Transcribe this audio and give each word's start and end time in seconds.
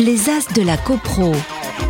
Les 0.00 0.28
As 0.28 0.52
de 0.54 0.62
la 0.62 0.76
CoPro, 0.76 1.32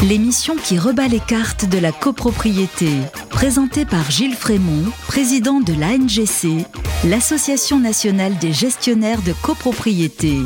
l'émission 0.09 0.57
qui 0.57 0.79
rebat 0.79 1.09
les 1.09 1.21
cartes 1.21 1.69
de 1.69 1.79
la 1.79 1.93
copropriété. 1.93 2.89
Présentée 3.31 3.85
par 3.85 4.11
Gilles 4.11 4.35
Frémont, 4.35 4.85
président 5.07 5.61
de 5.61 5.73
l'ANGC, 5.73 6.67
l'Association 7.05 7.81
nationale 7.81 8.37
des 8.39 8.53
gestionnaires 8.53 9.23
de 9.23 9.33
copropriété, 9.43 10.39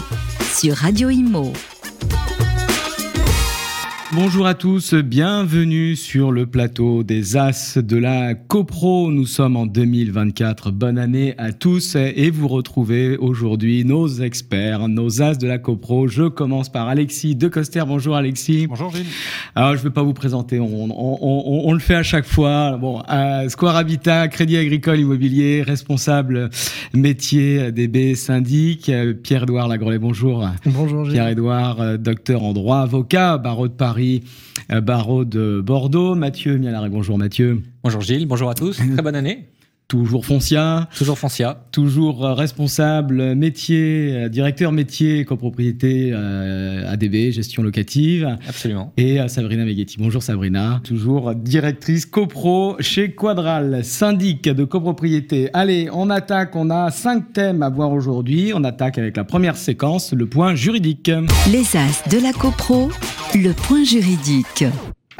sur 0.52 0.76
Radio 0.76 1.10
Imo. 1.10 1.52
Bonjour 4.12 4.48
à 4.48 4.54
tous, 4.54 4.94
bienvenue 4.94 5.94
sur 5.94 6.32
le 6.32 6.44
plateau 6.44 7.04
des 7.04 7.36
As 7.36 7.78
de 7.78 7.96
la 7.96 8.34
CoPro. 8.34 9.12
Nous 9.12 9.24
sommes 9.24 9.56
en 9.56 9.66
2024. 9.66 10.72
Bonne 10.72 10.98
année 10.98 11.34
à 11.38 11.52
tous 11.52 11.94
et 11.94 12.28
vous 12.30 12.48
retrouvez 12.48 13.16
aujourd'hui 13.16 13.84
nos 13.84 14.08
experts, 14.08 14.88
nos 14.88 15.22
As 15.22 15.38
de 15.38 15.46
la 15.46 15.58
CoPro. 15.58 16.08
Je 16.08 16.24
commence 16.24 16.68
par 16.68 16.88
Alexis 16.88 17.36
Decoster. 17.36 17.84
Bonjour 17.86 18.16
Alexis. 18.16 18.66
Bonjour 18.66 18.90
Gilles. 18.90 19.06
Alors 19.54 19.74
je 19.74 19.78
ne 19.78 19.84
vais 19.84 19.90
pas 19.90 20.02
vous 20.02 20.12
présenter, 20.12 20.58
on, 20.58 21.72
le 21.72 21.78
fait 21.78 21.94
à 21.94 22.02
chaque 22.02 22.26
fois. 22.26 22.78
Bon, 22.78 23.04
Square 23.46 23.76
Habitat, 23.76 24.26
Crédit 24.26 24.56
Agricole 24.56 24.98
Immobilier, 24.98 25.62
responsable 25.62 26.50
métier 26.94 27.70
DB 27.70 28.16
syndic. 28.16 28.90
Pierre-Édouard 29.22 29.68
Lagrolet, 29.68 30.00
bonjour. 30.00 30.48
Bonjour 30.66 31.04
Gilles. 31.04 31.12
Pierre-Édouard, 31.12 31.96
docteur 31.96 32.42
en 32.42 32.52
droit, 32.52 32.78
avocat, 32.78 33.38
barreau 33.38 33.68
de 33.68 33.72
Paris 33.72 33.99
euh, 34.72 34.80
barreau 34.80 35.24
de 35.24 35.60
Bordeaux. 35.64 36.14
Mathieu 36.14 36.58
Mialaré, 36.58 36.88
bonjour 36.88 37.18
Mathieu. 37.18 37.62
Bonjour 37.82 38.00
Gilles, 38.00 38.26
bonjour 38.26 38.50
à 38.50 38.54
tous, 38.54 38.76
très 38.76 39.02
bonne 39.02 39.16
année. 39.16 39.46
Toujours 39.90 40.24
Foncia. 40.24 40.88
Toujours 40.96 41.18
Foncia. 41.18 41.64
Toujours 41.72 42.24
euh, 42.24 42.34
responsable 42.34 43.34
métier, 43.34 44.12
euh, 44.14 44.28
directeur 44.28 44.70
métier, 44.70 45.24
copropriété 45.24 46.12
ADB, 46.12 47.32
gestion 47.32 47.64
locative. 47.64 48.36
Absolument. 48.48 48.92
Et 48.96 49.18
Sabrina 49.26 49.64
Meghetti. 49.64 49.96
Bonjour 49.98 50.22
Sabrina. 50.22 50.80
Toujours 50.84 51.34
directrice 51.34 52.06
copro 52.06 52.76
chez 52.78 53.10
Quadral, 53.10 53.84
syndic 53.84 54.44
de 54.44 54.64
copropriété. 54.64 55.50
Allez, 55.54 55.88
on 55.92 56.08
attaque. 56.08 56.54
On 56.54 56.70
a 56.70 56.92
cinq 56.92 57.32
thèmes 57.32 57.64
à 57.64 57.68
voir 57.68 57.90
aujourd'hui. 57.90 58.52
On 58.54 58.62
attaque 58.62 58.96
avec 58.96 59.16
la 59.16 59.24
première 59.24 59.56
séquence, 59.56 60.12
le 60.12 60.26
point 60.26 60.54
juridique. 60.54 61.10
Les 61.50 61.76
As 61.76 62.08
de 62.08 62.22
la 62.22 62.32
copro 62.32 62.90
le 63.34 63.52
point 63.52 63.84
juridique. 63.84 64.64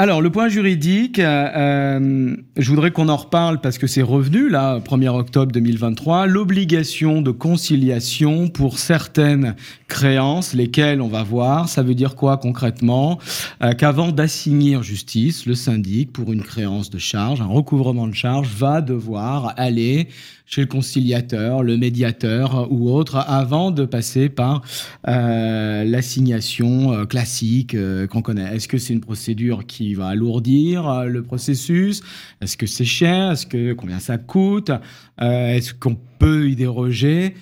Alors, 0.02 0.22
le 0.22 0.30
point 0.30 0.48
juridique, 0.48 1.18
euh, 1.18 1.48
euh, 1.54 2.36
je 2.56 2.70
voudrais 2.70 2.90
qu'on 2.90 3.10
en 3.10 3.18
reparle 3.18 3.60
parce 3.60 3.76
que 3.76 3.86
c'est 3.86 4.00
revenu, 4.00 4.48
là, 4.48 4.78
1er 4.78 5.08
octobre 5.08 5.52
2023, 5.52 6.26
l'obligation 6.26 7.20
de 7.20 7.30
conciliation 7.30 8.48
pour 8.48 8.78
certaines 8.78 9.56
créances, 9.88 10.54
lesquelles 10.54 11.02
on 11.02 11.08
va 11.08 11.22
voir. 11.22 11.68
Ça 11.68 11.82
veut 11.82 11.94
dire 11.94 12.16
quoi 12.16 12.38
concrètement? 12.38 13.18
Euh, 13.62 13.74
Qu'avant 13.74 14.10
d'assigner 14.10 14.82
justice, 14.82 15.44
le 15.44 15.54
syndic, 15.54 16.14
pour 16.14 16.32
une 16.32 16.44
créance 16.44 16.88
de 16.88 16.96
charge, 16.96 17.42
un 17.42 17.48
recouvrement 17.48 18.08
de 18.08 18.14
charge, 18.14 18.48
va 18.56 18.80
devoir 18.80 19.52
aller 19.58 20.08
chez 20.50 20.62
le 20.62 20.66
conciliateur, 20.66 21.62
le 21.62 21.76
médiateur 21.76 22.66
ou 22.72 22.90
autre, 22.90 23.16
avant 23.16 23.70
de 23.70 23.84
passer 23.84 24.28
par 24.28 24.62
euh, 25.06 25.84
l'assignation 25.84 26.92
euh, 26.92 27.04
classique 27.04 27.74
euh, 27.74 28.08
qu'on 28.08 28.20
connaît. 28.20 28.56
Est-ce 28.56 28.66
que 28.66 28.76
c'est 28.76 28.92
une 28.92 29.00
procédure 29.00 29.64
qui 29.64 29.94
va 29.94 30.08
alourdir 30.08 31.04
le 31.04 31.22
processus? 31.22 32.02
Est-ce 32.40 32.56
que 32.56 32.66
c'est 32.66 32.84
cher? 32.84 33.30
Est-ce 33.30 33.46
que 33.46 33.74
combien 33.74 34.00
ça 34.00 34.18
coûte? 34.18 34.72
Est-ce 35.20 35.72
qu'on 35.72 35.96
peut 36.18 36.50
y 36.50 36.56
déroger? 36.56 37.34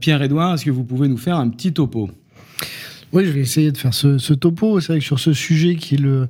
Pierre-Édouard, 0.00 0.54
est-ce 0.54 0.64
que 0.64 0.70
vous 0.70 0.84
pouvez 0.84 1.08
nous 1.08 1.16
faire 1.16 1.36
un 1.36 1.48
petit 1.48 1.72
topo? 1.72 2.08
Oui, 3.14 3.24
je 3.26 3.30
vais 3.30 3.40
essayer 3.40 3.70
de 3.70 3.78
faire 3.78 3.94
ce, 3.94 4.32
topo. 4.34 4.80
C'est 4.80 4.88
vrai 4.88 4.98
que 4.98 5.04
sur 5.04 5.20
ce 5.20 5.32
sujet 5.32 5.76
qui 5.76 5.94
est 5.94 5.98
le, 5.98 6.26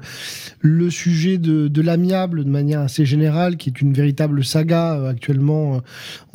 le 0.61 0.91
sujet 0.91 1.39
de, 1.39 1.81
l'amiable 1.81 2.45
de 2.45 2.51
manière 2.51 2.81
assez 2.81 3.07
générale, 3.07 3.57
qui 3.57 3.71
est 3.71 3.81
une 3.81 3.95
véritable 3.95 4.45
saga 4.45 4.97
euh, 4.97 5.09
actuellement 5.09 5.77
euh, 5.77 5.79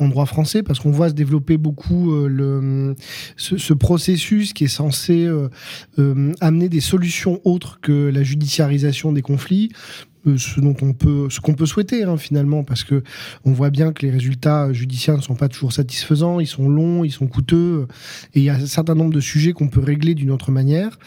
en 0.00 0.08
droit 0.08 0.26
français, 0.26 0.64
parce 0.64 0.80
qu'on 0.80 0.90
voit 0.90 1.08
se 1.08 1.14
développer 1.14 1.56
beaucoup 1.56 2.12
euh, 2.12 2.26
le, 2.26 2.96
ce, 3.36 3.72
processus 3.74 4.52
qui 4.52 4.64
est 4.64 4.68
censé 4.68 5.28
amener 6.40 6.68
des 6.68 6.80
solutions 6.80 7.40
autres 7.44 7.78
que 7.80 8.10
la 8.10 8.24
judiciarisation 8.24 9.12
des 9.12 9.22
conflits. 9.22 9.70
Euh, 10.26 10.36
ce 10.36 10.60
dont 10.60 10.76
on 10.82 10.92
peut, 10.92 11.28
ce 11.30 11.40
qu'on 11.40 11.54
peut 11.54 11.64
souhaiter 11.64 12.04
hein, 12.04 12.18
finalement, 12.18 12.62
parce 12.62 12.84
que 12.84 13.02
on 13.46 13.52
voit 13.52 13.70
bien 13.70 13.92
que 13.92 14.04
les 14.04 14.10
résultats 14.10 14.70
judiciaires 14.70 15.16
ne 15.16 15.22
sont 15.22 15.34
pas 15.34 15.48
toujours 15.48 15.72
satisfaisants, 15.72 16.40
ils 16.40 16.46
sont 16.46 16.68
longs, 16.68 17.04
ils 17.04 17.10
sont 17.10 17.26
coûteux, 17.26 17.86
et 18.34 18.40
il 18.40 18.42
y 18.42 18.50
a 18.50 18.54
un 18.54 18.66
certain 18.66 18.94
nombre 18.94 19.14
de 19.14 19.20
sujets 19.20 19.52
qu'on 19.52 19.68
peut 19.68 19.80
régler 19.80 20.14
d'une 20.14 20.30
autre 20.30 20.50
manière. 20.50 20.98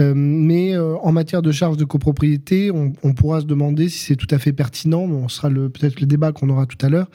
Euh, 0.00 0.14
mais 0.16 0.74
euh, 0.74 0.96
en 1.02 1.12
matière 1.12 1.42
de 1.42 1.52
charges 1.52 1.76
de 1.76 1.84
copropriété, 1.84 2.70
on, 2.70 3.12
pourra 3.12 3.40
se 3.40 3.46
demander 3.46 3.88
si 3.88 3.98
c'est 3.98 4.16
tout 4.16 4.26
à 4.30 4.38
fait 4.38 4.52
pertinent. 4.52 5.02
On 5.02 5.28
sera 5.28 5.50
peut-être 5.50 6.00
le 6.00 6.06
débat 6.06 6.32
qu'on 6.32 6.48
aura 6.48 6.66
tout 6.66 6.84
à 6.84 6.88
l'heure. 6.88 7.08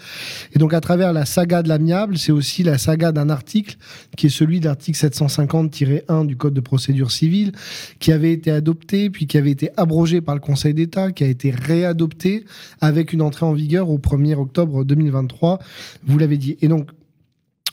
Et 0.53 0.59
donc 0.59 0.73
à 0.73 0.81
travers 0.81 1.13
la 1.13 1.25
saga 1.25 1.63
de 1.63 1.69
l'amiable, 1.69 2.17
c'est 2.17 2.31
aussi 2.31 2.63
la 2.63 2.77
saga 2.77 3.11
d'un 3.11 3.29
article 3.29 3.77
qui 4.15 4.27
est 4.27 4.31
celui 4.31 4.59
de 4.59 4.65
l'article 4.65 4.97
750-1 4.97 6.25
du 6.25 6.37
Code 6.37 6.53
de 6.53 6.61
procédure 6.61 7.11
civile, 7.11 7.51
qui 7.99 8.11
avait 8.11 8.31
été 8.31 8.51
adopté 8.51 9.09
puis 9.09 9.27
qui 9.27 9.37
avait 9.37 9.51
été 9.51 9.69
abrogé 9.77 10.21
par 10.21 10.35
le 10.35 10.41
Conseil 10.41 10.73
d'État, 10.73 11.11
qui 11.11 11.23
a 11.23 11.30
été 11.31 11.51
réadopté 11.51 12.45
avec 12.79 13.13
une 13.13 13.21
entrée 13.21 13.45
en 13.45 13.53
vigueur 13.53 13.89
au 13.89 13.97
1er 13.97 14.35
octobre 14.35 14.83
2023. 14.83 15.59
Vous 16.05 16.17
l'avez 16.17 16.37
dit. 16.37 16.57
Et 16.61 16.67
donc, 16.67 16.89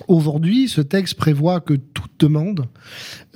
Aujourd'hui, 0.06 0.68
ce 0.68 0.80
texte 0.80 1.14
prévoit 1.16 1.58
que 1.58 1.74
toute 1.74 2.12
demande, 2.20 2.66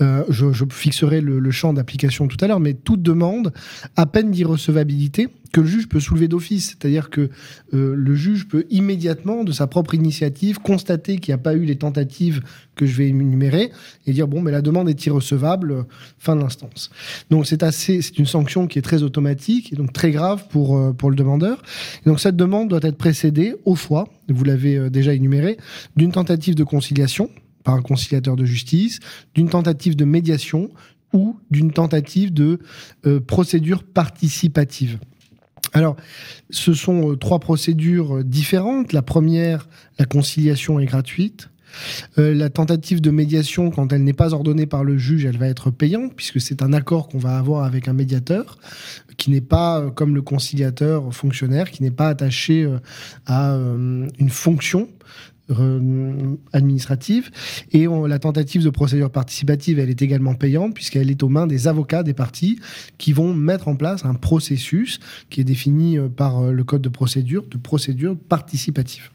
euh, 0.00 0.22
je, 0.28 0.47
fixerai 0.71 1.21
le, 1.21 1.41
le 1.41 1.50
champ 1.50 1.72
d'application 1.72 2.28
tout 2.28 2.37
à 2.41 2.47
l'heure, 2.47 2.61
mais 2.61 2.75
toute 2.75 3.03
demande 3.03 3.53
à 3.97 4.06
peine 4.06 4.31
d'irrecevabilité 4.31 5.28
que 5.53 5.61
le 5.61 5.67
juge 5.67 5.89
peut 5.89 6.01
soulever 6.01 6.29
d'office. 6.29 6.69
C'est-à-dire 6.71 7.11
que 7.11 7.31
euh, 7.75 7.95
le 7.95 8.15
juge 8.15 8.49
peut 8.49 8.65
immédiatement, 8.71 9.45
de 9.45 9.53
sa 9.53 9.67
propre 9.67 9.95
initiative, 9.95 10.59
constater 10.59 11.19
qu'il 11.19 11.33
n'y 11.33 11.35
a 11.35 11.43
pas 11.43 11.55
eu 11.55 11.65
les 11.65 11.77
tentatives 11.77 12.43
que 12.75 12.87
je 12.87 12.97
vais 12.97 13.09
énumérer 13.09 13.71
et 14.07 14.12
dire 14.12 14.27
bon, 14.27 14.41
mais 14.41 14.51
la 14.51 14.62
demande 14.62 14.89
est 14.89 15.07
irrecevable, 15.07 15.73
euh, 15.73 15.83
fin 16.19 16.35
de 16.35 16.41
l'instance. 16.41 16.91
Donc 17.31 17.47
c'est 17.47 17.62
assez, 17.62 18.01
c'est 18.01 18.19
une 18.19 18.27
sanction 18.27 18.67
qui 18.67 18.79
est 18.79 18.83
très 18.83 19.03
automatique 19.03 19.73
et 19.73 19.77
donc 19.77 19.93
très 19.93 20.11
grave 20.11 20.47
pour 20.49 20.79
euh, 20.79 20.93
pour 20.93 21.11
le 21.11 21.17
demandeur. 21.17 21.62
Donc 22.07 22.19
cette 22.19 22.37
demande 22.37 22.69
doit 22.69 22.81
être 22.83 22.97
précédée 22.97 23.55
au 23.67 23.75
fois, 23.75 24.09
vous 24.29 24.45
l'avez 24.45 24.89
déjà 24.89 25.12
énuméré, 25.12 25.59
d'une 25.97 26.12
tentative 26.12 26.55
de 26.55 26.65
conciliation 26.65 27.31
par 27.62 27.75
un 27.75 27.83
conciliateur 27.83 28.37
de 28.37 28.45
justice, 28.45 28.99
d'une 29.35 29.49
tentative 29.49 29.95
de 29.97 30.05
médiation 30.05 30.71
ou 31.12 31.37
d'une 31.51 31.73
tentative 31.73 32.33
de 32.33 32.59
procédure 33.27 33.85
participative. 33.85 34.99
Alors, 35.73 35.97
ce 36.50 36.75
sont 36.75 37.12
euh, 37.12 37.17
trois 37.17 37.39
procédures 37.39 38.19
euh, 38.19 38.25
différentes. 38.25 38.93
La 38.93 39.03
première, 39.03 39.69
la 39.99 40.05
conciliation 40.05 40.78
est 40.81 40.87
gratuite. 40.87 41.49
Euh, 42.19 42.34
la 42.34 42.50
tentative 42.50 43.00
de 43.00 43.11
médiation, 43.11 43.71
quand 43.71 43.93
elle 43.93 44.05
n'est 44.05 44.12
pas 44.12 44.34
ordonnée 44.34 44.67
par 44.67 44.84
le 44.84 44.99
juge, 44.99 45.25
elle 45.25 45.39
va 45.39 45.49
être 45.49 45.71
payante, 45.71 46.15
puisque 46.15 46.41
c'est 46.41 46.62
un 46.62 46.75
accord 46.75 47.09
qu'on 47.09 47.19
va 47.19 47.39
avoir 47.39 47.65
avec 47.65 47.89
un 47.89 47.95
médiateur, 47.95 48.59
qui 49.17 49.31
n'est 49.31 49.41
pas, 49.41 49.91
comme 49.95 50.15
le 50.15 50.21
conciliateur 50.21 51.15
fonctionnaire, 51.15 51.71
qui 51.71 51.83
n'est 51.83 51.91
pas 51.91 52.09
attaché 52.09 52.69
à 53.27 53.53
une 53.55 54.31
fonction 54.31 54.89
administrative. 56.53 57.31
Et 57.73 57.87
la 57.87 58.19
tentative 58.19 58.65
de 58.65 58.71
procédure 58.71 59.11
participative, 59.11 59.79
elle 59.79 59.91
est 59.91 60.03
également 60.03 60.35
payante 60.35 60.75
puisqu'elle 60.75 61.11
est 61.11 61.23
aux 61.23 61.29
mains 61.29 61.47
des 61.47 61.69
avocats 61.69 62.03
des 62.03 62.15
parties 62.15 62.59
qui 62.99 63.13
vont 63.13 63.35
mettre 63.35 63.69
en 63.69 63.77
place 63.77 64.05
un 64.05 64.15
processus 64.15 65.01
qui 65.31 65.41
est 65.41 65.45
défini 65.45 65.99
euh, 65.99 66.09
par 66.09 66.41
euh, 66.41 66.53
le 66.53 66.65
code 66.65 66.83
de 66.83 66.89
procédure, 66.89 67.45
de 67.49 67.59
procédure 67.59 68.17
participative. 68.17 69.11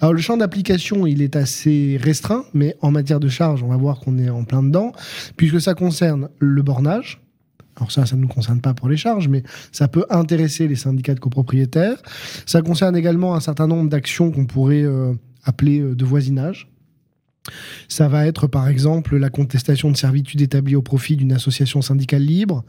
Alors 0.00 0.12
le 0.12 0.20
champ 0.20 0.36
d'application, 0.36 1.06
il 1.06 1.22
est 1.22 1.36
assez 1.36 1.98
restreint, 2.00 2.44
mais 2.54 2.76
en 2.80 2.90
matière 2.90 3.20
de 3.20 3.28
charge, 3.28 3.62
on 3.62 3.68
va 3.68 3.76
voir 3.76 4.00
qu'on 4.00 4.18
est 4.18 4.28
en 4.30 4.44
plein 4.44 4.62
dedans, 4.62 4.92
puisque 5.36 5.60
ça 5.60 5.74
concerne 5.74 6.28
le 6.38 6.62
bornage, 6.62 7.20
alors 7.76 7.92
ça, 7.92 8.06
ça 8.06 8.16
ne 8.16 8.22
nous 8.22 8.28
concerne 8.28 8.60
pas 8.60 8.74
pour 8.74 8.88
les 8.88 8.96
charges, 8.96 9.28
mais 9.28 9.44
ça 9.70 9.86
peut 9.86 10.04
intéresser 10.10 10.66
les 10.66 10.74
syndicats 10.74 11.14
de 11.14 11.20
copropriétaires. 11.20 12.02
Ça 12.44 12.60
concerne 12.60 12.96
également 12.96 13.36
un 13.36 13.40
certain 13.40 13.68
nombre 13.68 13.88
d'actions 13.88 14.32
qu'on 14.32 14.46
pourrait 14.46 14.82
euh, 14.82 15.14
appelé 15.48 15.80
euh, 15.80 15.94
de 15.94 16.04
voisinage. 16.04 16.68
Ça 17.88 18.08
va 18.08 18.26
être 18.26 18.46
par 18.46 18.68
exemple 18.68 19.16
la 19.16 19.30
contestation 19.30 19.90
de 19.90 19.96
servitude 19.96 20.42
établie 20.42 20.76
au 20.76 20.82
profit 20.82 21.16
d'une 21.16 21.32
association 21.32 21.80
syndicale 21.80 22.22
libre. 22.22 22.62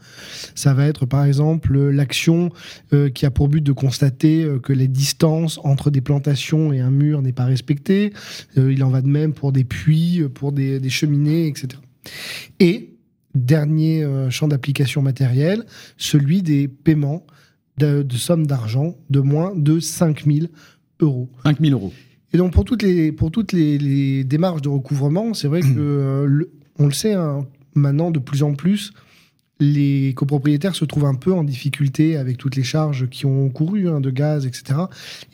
Ça 0.54 0.72
va 0.72 0.86
être 0.86 1.04
par 1.04 1.26
exemple 1.26 1.78
l'action 1.90 2.50
euh, 2.94 3.10
qui 3.10 3.26
a 3.26 3.30
pour 3.30 3.48
but 3.48 3.60
de 3.60 3.72
constater 3.72 4.42
euh, 4.42 4.58
que 4.58 4.72
les 4.72 4.88
distances 4.88 5.60
entre 5.64 5.90
des 5.90 6.00
plantations 6.00 6.72
et 6.72 6.80
un 6.80 6.90
mur 6.90 7.20
n'est 7.20 7.34
pas 7.34 7.44
respectée. 7.44 8.14
il 8.56 8.82
en 8.82 8.88
va 8.88 9.02
de 9.02 9.08
même 9.08 9.34
pour 9.34 9.52
des 9.52 9.64
puits, 9.64 10.22
pour 10.34 10.52
des, 10.52 10.88
cheminées, 10.88 11.46
etc. 11.46 11.68
Et 12.58 12.94
dernier 13.34 14.06
champ 14.30 14.48
d'application 14.48 15.02
matériel, 15.02 15.64
celui 15.98 16.42
des 16.42 16.68
paiements 16.68 17.26
de, 17.76 18.02
de 18.02 18.16
sommes 18.16 18.46
d'argent 18.46 18.96
de 19.10 19.20
moins 19.20 19.52
de 19.54 19.78
5000 19.78 20.48
euros. 21.00 21.28
5000 21.44 21.72
euros. 21.74 21.92
Et 22.32 22.38
donc 22.38 22.52
pour 22.52 22.64
toutes 22.64 22.82
les, 22.82 23.12
pour 23.12 23.30
toutes 23.30 23.52
les, 23.52 24.24
démarches 24.24 24.62
de 24.62 24.68
recouvrement, 24.68 25.34
c'est 25.34 25.48
vrai 25.48 25.60
que, 25.60 25.66
euh, 25.76 26.44
on 26.78 26.86
le 26.86 26.92
sait, 26.92 27.14
hein, 27.14 27.46
maintenant, 27.74 28.10
de 28.10 28.18
plus 28.18 28.42
en 28.42 28.54
plus, 28.54 28.92
les 29.60 30.14
copropriétaires 30.14 30.74
se 30.74 30.84
trouvent 30.84 31.04
un 31.04 31.14
peu 31.14 31.32
en 31.32 31.44
difficulté 31.44 32.16
avec 32.16 32.38
toutes 32.38 32.56
les 32.56 32.62
charges 32.62 33.08
qui 33.08 33.26
ont 33.26 33.48
couru 33.50 33.88
hein, 33.88 34.00
de 34.00 34.10
gaz, 34.10 34.46
etc. 34.46 34.80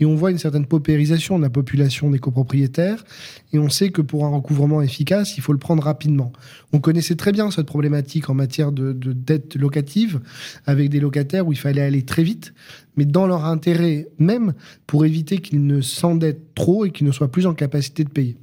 Et 0.01 0.05
on 0.05 0.17
voit 0.17 0.33
une 0.33 0.39
certaine 0.39 0.67
paupérisation 0.67 1.39
de 1.39 1.43
la 1.43 1.51
population 1.51 2.11
des 2.11 2.19
copropriétaires. 2.19 3.05
Et 3.53 3.59
on 3.59 3.69
sait 3.69 3.91
que 3.91 4.03
pour 4.03 4.27
un 4.27 4.31
recouvrement 4.31 4.83
efficace, 4.83 5.39
il 5.39 5.43
faut 5.43 5.53
le 5.53 5.59
prendre 5.59 5.83
rapidement. 5.83 6.33
On 6.73 6.81
connaissait 6.81 7.15
très 7.15 7.33
bien 7.33 7.51
cette 7.51 7.67
problématique 7.67 8.29
en 8.29 8.35
matière 8.35 8.73
de, 8.73 8.93
de 8.93 9.13
dette 9.13 9.55
locative, 9.55 10.21
avec 10.67 10.91
des 10.91 11.01
locataires 11.01 11.47
où 11.47 11.53
il 11.53 11.59
fallait 11.59 11.83
aller 11.83 12.03
très 12.03 12.25
vite, 12.25 12.53
mais 12.97 13.05
dans 13.05 13.27
leur 13.27 13.45
intérêt 13.45 14.09
même, 14.19 14.55
pour 14.87 15.05
éviter 15.05 15.39
qu'ils 15.39 15.65
ne 15.65 15.81
s'endettent 15.81 16.55
trop 16.55 16.85
et 16.85 16.91
qu'ils 16.91 17.07
ne 17.07 17.13
soient 17.13 17.31
plus 17.31 17.47
en 17.47 17.55
capacité 17.55 18.03
de 18.03 18.11
payer. 18.11 18.37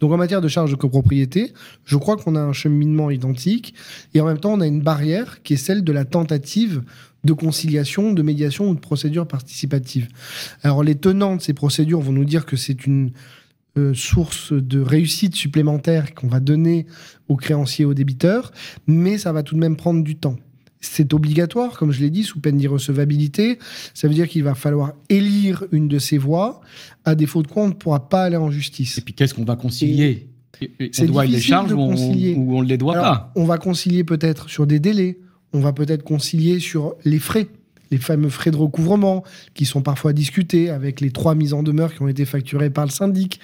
Donc 0.00 0.12
en 0.12 0.16
matière 0.16 0.40
de 0.40 0.48
charges 0.48 0.70
de 0.70 0.76
copropriété, 0.76 1.52
je 1.84 1.96
crois 1.96 2.16
qu'on 2.16 2.34
a 2.34 2.40
un 2.40 2.52
cheminement 2.52 3.10
identique 3.10 3.74
et 4.14 4.20
en 4.20 4.26
même 4.26 4.38
temps 4.38 4.52
on 4.54 4.60
a 4.60 4.66
une 4.66 4.80
barrière 4.80 5.42
qui 5.42 5.54
est 5.54 5.58
celle 5.58 5.84
de 5.84 5.92
la 5.92 6.04
tentative 6.04 6.82
de 7.22 7.32
conciliation, 7.34 8.12
de 8.12 8.22
médiation 8.22 8.70
ou 8.70 8.74
de 8.74 8.80
procédure 8.80 9.28
participative. 9.28 10.08
Alors 10.62 10.82
les 10.82 10.94
tenants 10.94 11.36
de 11.36 11.42
ces 11.42 11.52
procédures 11.52 12.00
vont 12.00 12.12
nous 12.12 12.24
dire 12.24 12.46
que 12.46 12.56
c'est 12.56 12.86
une 12.86 13.12
euh, 13.78 13.94
source 13.94 14.52
de 14.52 14.80
réussite 14.80 15.36
supplémentaire 15.36 16.14
qu'on 16.14 16.28
va 16.28 16.40
donner 16.40 16.86
aux 17.28 17.36
créanciers 17.36 17.82
et 17.82 17.86
aux 17.86 17.94
débiteurs, 17.94 18.52
mais 18.86 19.18
ça 19.18 19.32
va 19.32 19.42
tout 19.42 19.54
de 19.54 19.60
même 19.60 19.76
prendre 19.76 20.02
du 20.02 20.16
temps 20.16 20.36
c'est 20.80 21.12
obligatoire, 21.12 21.78
comme 21.78 21.92
je 21.92 22.00
l'ai 22.00 22.10
dit, 22.10 22.22
sous 22.22 22.40
peine 22.40 22.56
d'irrecevabilité. 22.56 23.58
Ça 23.94 24.08
veut 24.08 24.14
dire 24.14 24.28
qu'il 24.28 24.42
va 24.42 24.54
falloir 24.54 24.92
élire 25.08 25.64
une 25.72 25.88
de 25.88 25.98
ces 25.98 26.18
voies, 26.18 26.60
à 27.04 27.14
défaut 27.14 27.42
de 27.42 27.48
quoi 27.48 27.64
on 27.64 27.68
ne 27.68 27.74
pourra 27.74 28.08
pas 28.08 28.24
aller 28.24 28.36
en 28.36 28.50
justice. 28.50 28.98
Et 28.98 29.00
puis 29.02 29.14
qu'est-ce 29.14 29.34
qu'on 29.34 29.44
va 29.44 29.56
concilier? 29.56 30.28
On 30.98 31.04
doit 31.04 31.24
les 31.24 31.40
charges 31.40 31.72
ou 31.72 31.78
on, 31.78 32.62
ne 32.62 32.64
les 32.64 32.76
doit 32.76 32.94
pas? 32.94 33.32
On 33.36 33.44
va 33.44 33.58
concilier 33.58 34.04
peut-être 34.04 34.48
sur 34.50 34.66
des 34.66 34.78
délais, 34.78 35.18
on 35.52 35.60
va 35.60 35.72
peut-être 35.72 36.02
concilier 36.02 36.60
sur 36.60 36.94
les 37.04 37.18
frais 37.18 37.48
les 37.90 37.98
fameux 37.98 38.28
frais 38.28 38.50
de 38.50 38.56
recouvrement 38.56 39.24
qui 39.52 39.64
sont 39.66 39.82
parfois 39.82 40.12
discutés 40.12 40.70
avec 40.70 41.00
les 41.00 41.10
trois 41.10 41.34
mises 41.34 41.52
en 41.52 41.64
demeure 41.64 41.92
qui 41.92 42.02
ont 42.02 42.08
été 42.08 42.24
facturées 42.24 42.70
par 42.70 42.84
le 42.84 42.90
syndic 42.90 43.40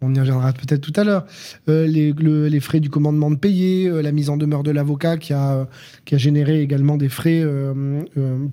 on 0.00 0.14
y 0.14 0.20
reviendra 0.20 0.52
peut-être 0.52 0.80
tout 0.80 0.92
à 0.96 1.04
l'heure, 1.04 1.26
euh, 1.68 1.86
les, 1.86 2.60
frais 2.60 2.80
du 2.80 2.88
commandement 2.88 3.30
de 3.30 3.36
payer, 3.36 3.88
euh, 3.88 4.00
la 4.00 4.12
mise 4.12 4.30
en 4.30 4.36
demeure 4.36 4.62
de 4.62 4.70
l'avocat 4.70 5.16
qui 5.16 5.32
a, 5.32 5.66
qui 6.04 6.14
a 6.14 6.18
généré 6.18 6.60
également 6.60 6.96
des 6.96 7.08
frais 7.08 7.40
euh, 7.42 8.04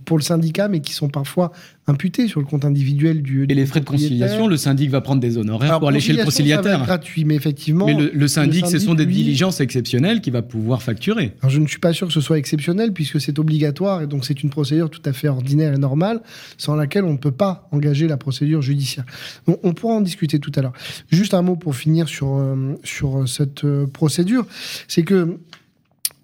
pour 0.05 0.17
le 0.17 0.23
syndicat, 0.23 0.67
mais 0.67 0.79
qui 0.79 0.93
sont 0.93 1.09
parfois 1.09 1.51
imputés 1.87 2.27
sur 2.27 2.39
le 2.39 2.45
compte 2.45 2.65
individuel 2.65 3.21
du. 3.21 3.43
Et 3.43 3.53
les 3.53 3.65
frais 3.65 3.79
de 3.79 3.85
conciliation, 3.85 4.47
le 4.47 4.57
syndic 4.57 4.89
va 4.89 5.01
prendre 5.01 5.21
des 5.21 5.37
honoraires 5.37 5.79
pour 5.79 5.89
aller 5.89 5.99
chez 5.99 6.13
le 6.13 6.23
conciliateur. 6.23 6.79
Ça 6.79 6.85
gratuit, 6.85 7.25
mais 7.25 7.35
effectivement. 7.35 7.85
Mais 7.85 7.93
le, 7.93 8.27
syndic, 8.27 8.65
ce 8.65 8.79
sont 8.79 8.95
des 8.95 9.05
diligences 9.05 9.59
exceptionnelles 9.59 10.21
qu'il 10.21 10.33
va 10.33 10.41
pouvoir 10.41 10.81
facturer. 10.81 11.33
Alors 11.41 11.51
je 11.51 11.59
ne 11.59 11.67
suis 11.67 11.79
pas 11.79 11.93
sûr 11.93 12.07
que 12.07 12.13
ce 12.13 12.21
soit 12.21 12.37
exceptionnel 12.37 12.91
puisque 12.93 13.21
c'est 13.21 13.37
obligatoire 13.39 14.01
et 14.01 14.07
donc 14.07 14.25
c'est 14.25 14.41
une 14.43 14.49
procédure 14.49 14.89
tout 14.89 15.01
à 15.05 15.13
fait 15.13 15.27
ordinaire 15.27 15.73
et 15.73 15.77
normale 15.77 16.21
sans 16.57 16.75
laquelle 16.75 17.03
on 17.03 17.13
ne 17.13 17.17
peut 17.17 17.31
pas 17.31 17.67
engager 17.71 18.07
la 18.07 18.17
procédure 18.17 18.61
judiciaire. 18.61 19.05
on 19.47 19.73
pourra 19.73 19.95
en 19.95 20.01
discuter 20.01 20.39
tout 20.39 20.51
à 20.55 20.61
l'heure. 20.61 20.73
Juste 21.11 21.33
un 21.33 21.41
mot 21.41 21.55
pour 21.55 21.75
finir 21.75 22.07
sur, 22.07 22.35
euh, 22.35 22.73
sur 22.83 23.27
cette 23.27 23.63
euh, 23.63 23.87
procédure, 23.87 24.45
c'est 24.87 25.03
que 25.03 25.37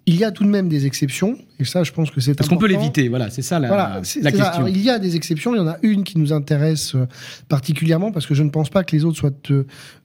il 0.06 0.16
y 0.16 0.24
a 0.24 0.32
tout 0.32 0.44
de 0.44 0.48
même 0.48 0.68
des 0.68 0.86
exceptions, 0.86 1.38
et 1.60 1.64
ça, 1.64 1.84
je 1.84 1.92
pense 1.92 2.10
que 2.10 2.20
c'est 2.20 2.34
Parce 2.34 2.48
qu'on 2.48 2.56
peut 2.56 2.66
l'éviter, 2.66 3.08
voilà, 3.08 3.30
c'est 3.30 3.42
ça 3.42 3.60
la, 3.60 3.68
la 3.68 4.32
question. 4.32 4.66
il 4.66 4.82
y 4.82 4.90
a 4.90 4.98
des 4.98 5.14
exceptions, 5.14 5.54
il 5.54 5.58
y 5.58 5.60
en 5.60 5.68
a 5.68 5.76
une 5.82 6.02
qui 6.02 6.18
nous 6.18 6.32
intéresse 6.32 6.96
euh, 6.96 7.06
particulièrement, 7.48 8.10
parce 8.10 8.26
que 8.26 8.34
je 8.34 8.42
ne 8.42 8.50
pense 8.50 8.68
pas 8.68 8.82
que 8.82 8.96
les 8.96 9.04
autres 9.04 9.18
soient 9.18 9.30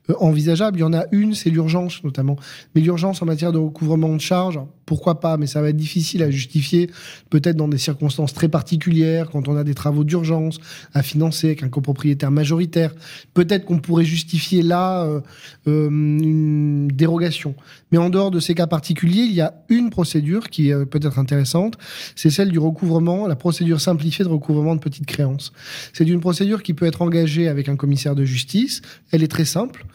euh, 0.09 0.13
envisageable. 0.19 0.77
Il 0.77 0.81
y 0.81 0.83
en 0.83 0.93
a 0.93 1.05
une, 1.11 1.33
c'est 1.33 1.49
l'urgence 1.49 2.03
notamment. 2.03 2.37
Mais 2.75 2.81
l'urgence 2.81 3.21
en 3.21 3.25
matière 3.25 3.51
de 3.51 3.57
recouvrement 3.57 4.13
de 4.13 4.21
charges, 4.21 4.59
pourquoi 4.85 5.19
pas, 5.19 5.37
mais 5.37 5.47
ça 5.47 5.61
va 5.61 5.69
être 5.69 5.77
difficile 5.77 6.23
à 6.23 6.31
justifier, 6.31 6.89
peut-être 7.29 7.57
dans 7.57 7.67
des 7.67 7.77
circonstances 7.77 8.33
très 8.33 8.47
particulières, 8.47 9.29
quand 9.29 9.47
on 9.47 9.57
a 9.57 9.63
des 9.63 9.73
travaux 9.73 10.03
d'urgence 10.03 10.59
à 10.93 11.03
financer 11.03 11.47
avec 11.47 11.63
un 11.63 11.69
copropriétaire 11.69 12.31
majoritaire. 12.31 12.93
Peut-être 13.33 13.65
qu'on 13.65 13.79
pourrait 13.79 14.05
justifier 14.05 14.61
là 14.61 15.03
euh, 15.03 15.21
euh, 15.67 15.89
une 15.89 16.87
dérogation. 16.87 17.55
Mais 17.91 17.97
en 17.97 18.09
dehors 18.09 18.31
de 18.31 18.39
ces 18.39 18.55
cas 18.55 18.67
particuliers, 18.67 19.23
il 19.23 19.33
y 19.33 19.41
a 19.41 19.53
une 19.69 19.89
procédure 19.89 20.49
qui 20.49 20.69
est 20.69 20.85
peut-être 20.85 21.19
intéressante, 21.19 21.77
c'est 22.15 22.29
celle 22.29 22.49
du 22.49 22.59
recouvrement, 22.59 23.27
la 23.27 23.35
procédure 23.35 23.81
simplifiée 23.81 24.23
de 24.23 24.29
recouvrement 24.29 24.75
de 24.75 24.79
petites 24.79 25.05
créances. 25.05 25.51
C'est 25.93 26.07
une 26.07 26.19
procédure 26.19 26.63
qui 26.63 26.73
peut 26.73 26.85
être 26.85 27.01
engagée 27.01 27.47
avec 27.47 27.69
un 27.69 27.75
commissaire 27.75 28.15
de 28.15 28.25
justice. 28.25 28.81
Elle 29.11 29.23
est 29.23 29.27
très 29.27 29.45
simple. 29.45 29.85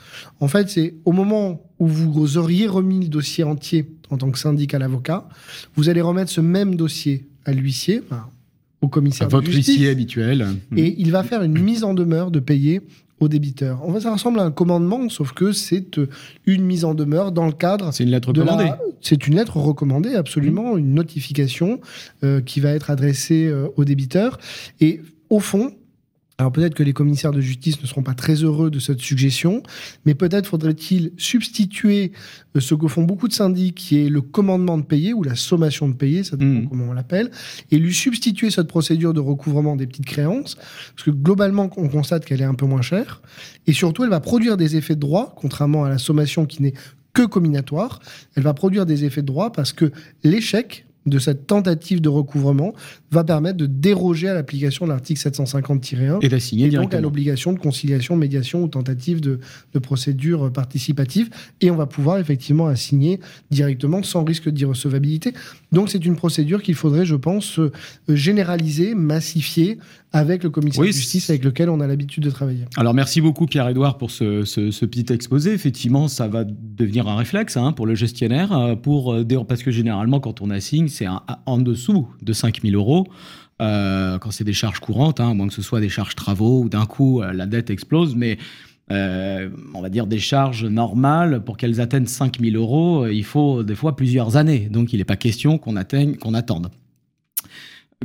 En 0.41 0.49
fait, 0.49 0.69
c'est 0.69 0.95
au 1.05 1.13
moment 1.13 1.63
où 1.79 1.87
vous 1.87 2.39
auriez 2.39 2.67
remis 2.67 3.01
le 3.01 3.09
dossier 3.09 3.45
entier 3.45 3.91
en 4.11 4.19
tant 4.19 4.31
que 4.31 4.39
syndic 4.39 4.75
à 4.75 4.79
l'avocat, 4.79 5.29
vous 5.75 5.89
allez 5.89 6.01
remettre 6.01 6.31
ce 6.31 6.41
même 6.41 6.77
dossier 6.77 7.27
à 7.45 7.53
l'huissier, 7.53 8.03
au 8.81 8.89
commissaire 8.89 9.27
à 9.27 9.31
votre 9.31 9.47
de 9.47 9.53
justice, 9.53 9.75
huissier 9.75 9.91
habituel. 9.91 10.47
Et 10.77 10.95
il 10.99 11.11
va 11.11 11.23
faire 11.23 11.43
une 11.43 11.59
mise 11.59 11.85
en 11.85 11.95
demeure 11.95 12.31
de 12.31 12.41
payer 12.41 12.83
au 13.23 13.29
débiteur. 13.29 13.83
En 13.85 13.93
fait, 13.95 14.01
ça 14.01 14.13
ressemble 14.13 14.41
à 14.41 14.43
un 14.43 14.51
commandement, 14.51 15.09
sauf 15.09 15.33
que 15.33 15.53
c'est 15.53 15.99
euh, 15.99 16.09
une 16.47 16.65
mise 16.65 16.85
en 16.85 16.95
demeure 16.95 17.33
dans 17.33 17.47
le 17.47 17.53
cadre. 17.53 17.93
C'est 17.93 18.05
une 18.05 18.11
lettre 18.11 18.29
recommandée. 18.29 18.71
C'est 19.01 19.27
une 19.27 19.37
lettre 19.37 19.57
recommandée, 19.57 20.15
absolument, 20.15 20.77
une 20.77 20.95
notification 20.95 21.81
euh, 22.25 22.41
qui 22.41 22.61
va 22.61 22.71
être 22.71 22.91
adressée 22.91 23.47
euh, 23.47 23.69
au 23.77 23.85
débiteur. 23.85 24.39
Et 24.81 25.01
au 25.31 25.41
fond, 25.41 25.73
alors 26.43 26.51
peut-être 26.51 26.75
que 26.75 26.83
les 26.83 26.93
commissaires 26.93 27.31
de 27.31 27.41
justice 27.41 27.81
ne 27.81 27.87
seront 27.87 28.03
pas 28.03 28.15
très 28.15 28.35
heureux 28.35 28.69
de 28.69 28.81
cette 28.81 28.99
suggestion, 28.99 29.63
mais 30.05 30.15
peut-être 30.15 30.49
faudrait-il 30.49 31.13
substituer 31.17 32.11
euh, 32.57 32.61
ce 32.61 32.75
que 32.75 32.89
font 32.89 33.05
beaucoup 33.05 33.29
de 33.29 33.33
syndics, 33.33 33.77
qui 33.77 34.05
est 34.05 34.09
le 34.09 34.23
commandement 34.23 34.77
de 34.77 34.83
payer 34.83 35.15
ou 35.15 35.23
la 35.23 35.37
sommation 35.37 35.89
de 35.89 35.95
payer, 35.95 36.25
ça 36.25 36.37
dépend 36.37 36.63
mmh. 36.63 36.69
comment 36.69 36.87
on 36.87 36.95
l'appelle, 36.95 37.31
et 37.71 37.79
lui 37.79 37.95
substituer 37.95 38.51
cette 38.51 38.67
procédure 38.67 39.15
de 39.15 39.21
recouvrement 39.21 39.77
des 39.77 39.87
petites 39.87 40.05
créances, 40.05 40.57
parce 40.57 41.05
que 41.05 41.13
globalement 41.13 41.71
on 41.77 41.89
constate 41.89 42.25
qu'elle 42.25 42.41
est 42.41 42.45
un 42.45 42.55
peu 42.55 42.67
moins 42.67 42.83
chère, 42.83 43.23
et 43.69 43.73
surtout 43.73 44.03
elle 44.03 44.11
va 44.11 44.19
produire 44.19 44.57
des 44.57 44.75
effets 44.75 44.97
de 44.97 45.01
droit, 45.01 45.37
contrairement 45.37 45.85
à 45.85 45.91
la 45.91 45.99
sommation 45.99 46.45
qui 46.45 46.61
n'est 46.61 46.75
que 47.13 47.23
combinatoire, 47.23 48.01
elle 48.35 48.43
va 48.43 48.53
produire 48.53 48.85
des 48.85 49.05
effets 49.05 49.23
de 49.23 49.27
droit 49.27 49.53
parce 49.53 49.73
que 49.73 49.93
l'échec 50.25 50.87
de 51.07 51.19
cette 51.19 51.47
tentative 51.47 52.01
de 52.01 52.09
recouvrement 52.09 52.75
va 53.13 53.25
permettre 53.25 53.59
de 53.59 53.67
déroger 53.67 54.29
à 54.29 54.35
l'application 54.35 54.87
de 54.87 54.91
l'article 54.91 55.21
750-1 55.21 56.19
et 56.23 56.29
d'assigner 56.29 56.69
donc 56.71 56.95
à 56.95 57.01
l'obligation 57.01 57.53
de 57.53 57.59
conciliation, 57.59 58.17
médiation 58.17 58.63
ou 58.63 58.69
tentative 58.69 59.21
de, 59.21 59.39
de, 59.75 59.79
procédure 59.79 60.53
participative 60.53 61.29
et 61.61 61.71
on 61.71 61.77
va 61.77 61.87
pouvoir 61.87 62.19
effectivement 62.19 62.69
assigner 62.69 63.21
directement 63.51 64.03
sans 64.03 64.25
risque 64.25 64.49
d'irrecevabilité. 64.49 65.35
Donc 65.73 65.91
c'est 65.91 66.05
une 66.05 66.17
procédure 66.17 66.63
qu'il 66.63 66.75
faudrait, 66.75 67.05
je 67.05 67.17
pense, 67.17 67.59
euh, 67.59 67.71
généraliser, 68.09 68.95
massifier 68.95 69.79
avec 70.13 70.45
le 70.45 70.51
commissaire 70.51 70.85
de 70.85 70.91
justice 70.91 71.31
avec 71.31 71.45
lequel 71.45 71.71
on 71.71 71.81
a 71.81 71.87
l'habitude 71.87 72.23
de 72.23 72.31
travailler. 72.31 72.65
Alors 72.77 72.95
merci 72.95 73.21
beaucoup 73.21 73.47
Pierre-Edouard 73.47 73.97
pour 73.97 74.11
ce, 74.11 74.45
ce, 74.45 74.85
petit 74.85 75.13
exposé. 75.13 75.53
Effectivement, 75.53 76.09
ça 76.09 76.29
va 76.29 76.45
devenir 76.45 77.09
un 77.09 77.17
réflexe 77.17 77.57
hein, 77.57 77.73
pour 77.73 77.87
le 77.87 77.95
gestionnaire, 77.95 78.53
euh, 78.53 78.77
pour, 78.77 79.15
euh, 79.15 79.25
parce 79.49 79.63
que 79.63 79.71
généralement 79.71 80.21
quand 80.21 80.41
on 80.43 80.51
assigne, 80.51 80.89
c'est 80.89 81.07
en 81.47 81.59
dessous 81.59 82.09
de 82.23 82.33
5000 82.33 82.75
euros. 82.75 83.02
Quand 83.59 84.31
c'est 84.31 84.45
des 84.45 84.53
charges 84.53 84.81
courantes, 84.81 85.21
hein, 85.21 85.35
moins 85.35 85.47
que 85.47 85.55
ce 85.55 85.63
soit 85.63 85.81
des 85.81 85.89
charges 85.89 86.17
travaux 86.17 86.63
ou 86.63 86.69
d'un 86.69 86.85
coup 86.85 87.23
la 87.23 87.47
dette 87.47 87.71
explose, 87.71 88.17
mais 88.17 88.39
euh, 88.91 89.49
on 89.75 89.81
va 89.81 89.89
dire 89.89 90.07
des 90.07 90.19
charges 90.19 90.65
normales, 90.65 91.43
pour 91.45 91.57
qu'elles 91.57 91.81
atteignent 91.81 92.07
5000 92.07 92.57
euros, 92.57 93.07
il 93.07 93.25
faut 93.25 93.63
des 93.63 93.75
fois 93.75 93.97
plusieurs 93.97 94.37
années. 94.37 94.69
Donc 94.71 94.93
il 94.93 94.99
n'est 94.99 95.05
pas 95.05 95.17
question 95.17 95.59
qu'on 95.59 95.77
atteigne, 95.77 96.17
qu'on 96.17 96.35
attende. 96.35 96.71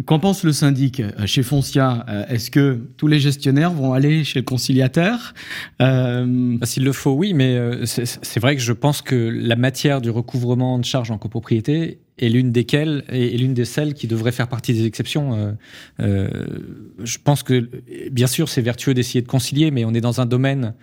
Qu'en 0.05 0.19
pense 0.19 0.43
le 0.43 0.51
syndic 0.51 0.99
euh, 0.99 1.25
chez 1.25 1.41
Foncia 1.41 2.05
euh, 2.07 2.23
Est-ce 2.27 2.51
que 2.51 2.87
tous 2.97 3.07
les 3.07 3.19
gestionnaires 3.19 3.71
vont 3.71 3.93
aller 3.93 4.23
chez 4.23 4.39
le 4.39 4.45
conciliateur 4.45 5.33
euh... 5.81 6.55
S'il 6.61 6.83
le 6.83 6.91
faut, 6.91 7.13
oui, 7.13 7.33
mais 7.33 7.59
c'est 7.85 8.39
vrai 8.39 8.55
que 8.55 8.61
je 8.61 8.73
pense 8.73 9.01
que 9.01 9.15
la 9.15 9.55
matière 9.55 9.99
du 9.99 10.11
recouvrement 10.11 10.77
de 10.77 10.85
charges 10.85 11.09
en 11.09 11.17
copropriété 11.17 11.99
est 12.17 12.29
l'une 12.29 12.51
desquelles 12.51 13.03
est 13.09 13.37
l'une 13.37 13.53
des 13.53 13.65
celles 13.65 13.93
qui 13.93 14.07
devrait 14.07 14.31
faire 14.31 14.47
partie 14.47 14.73
des 14.73 14.85
exceptions. 14.85 15.55
je 15.99 17.17
pense 17.23 17.43
que, 17.43 17.69
bien 18.11 18.27
sûr, 18.27 18.49
c'est 18.49 18.61
vertueux 18.61 18.93
d'essayer 18.93 19.21
de 19.21 19.27
concilier, 19.27 19.71
mais 19.71 19.85
on 19.85 19.93
est 19.93 20.01
dans 20.01 20.21
un 20.21 20.25
domaine 20.25 20.73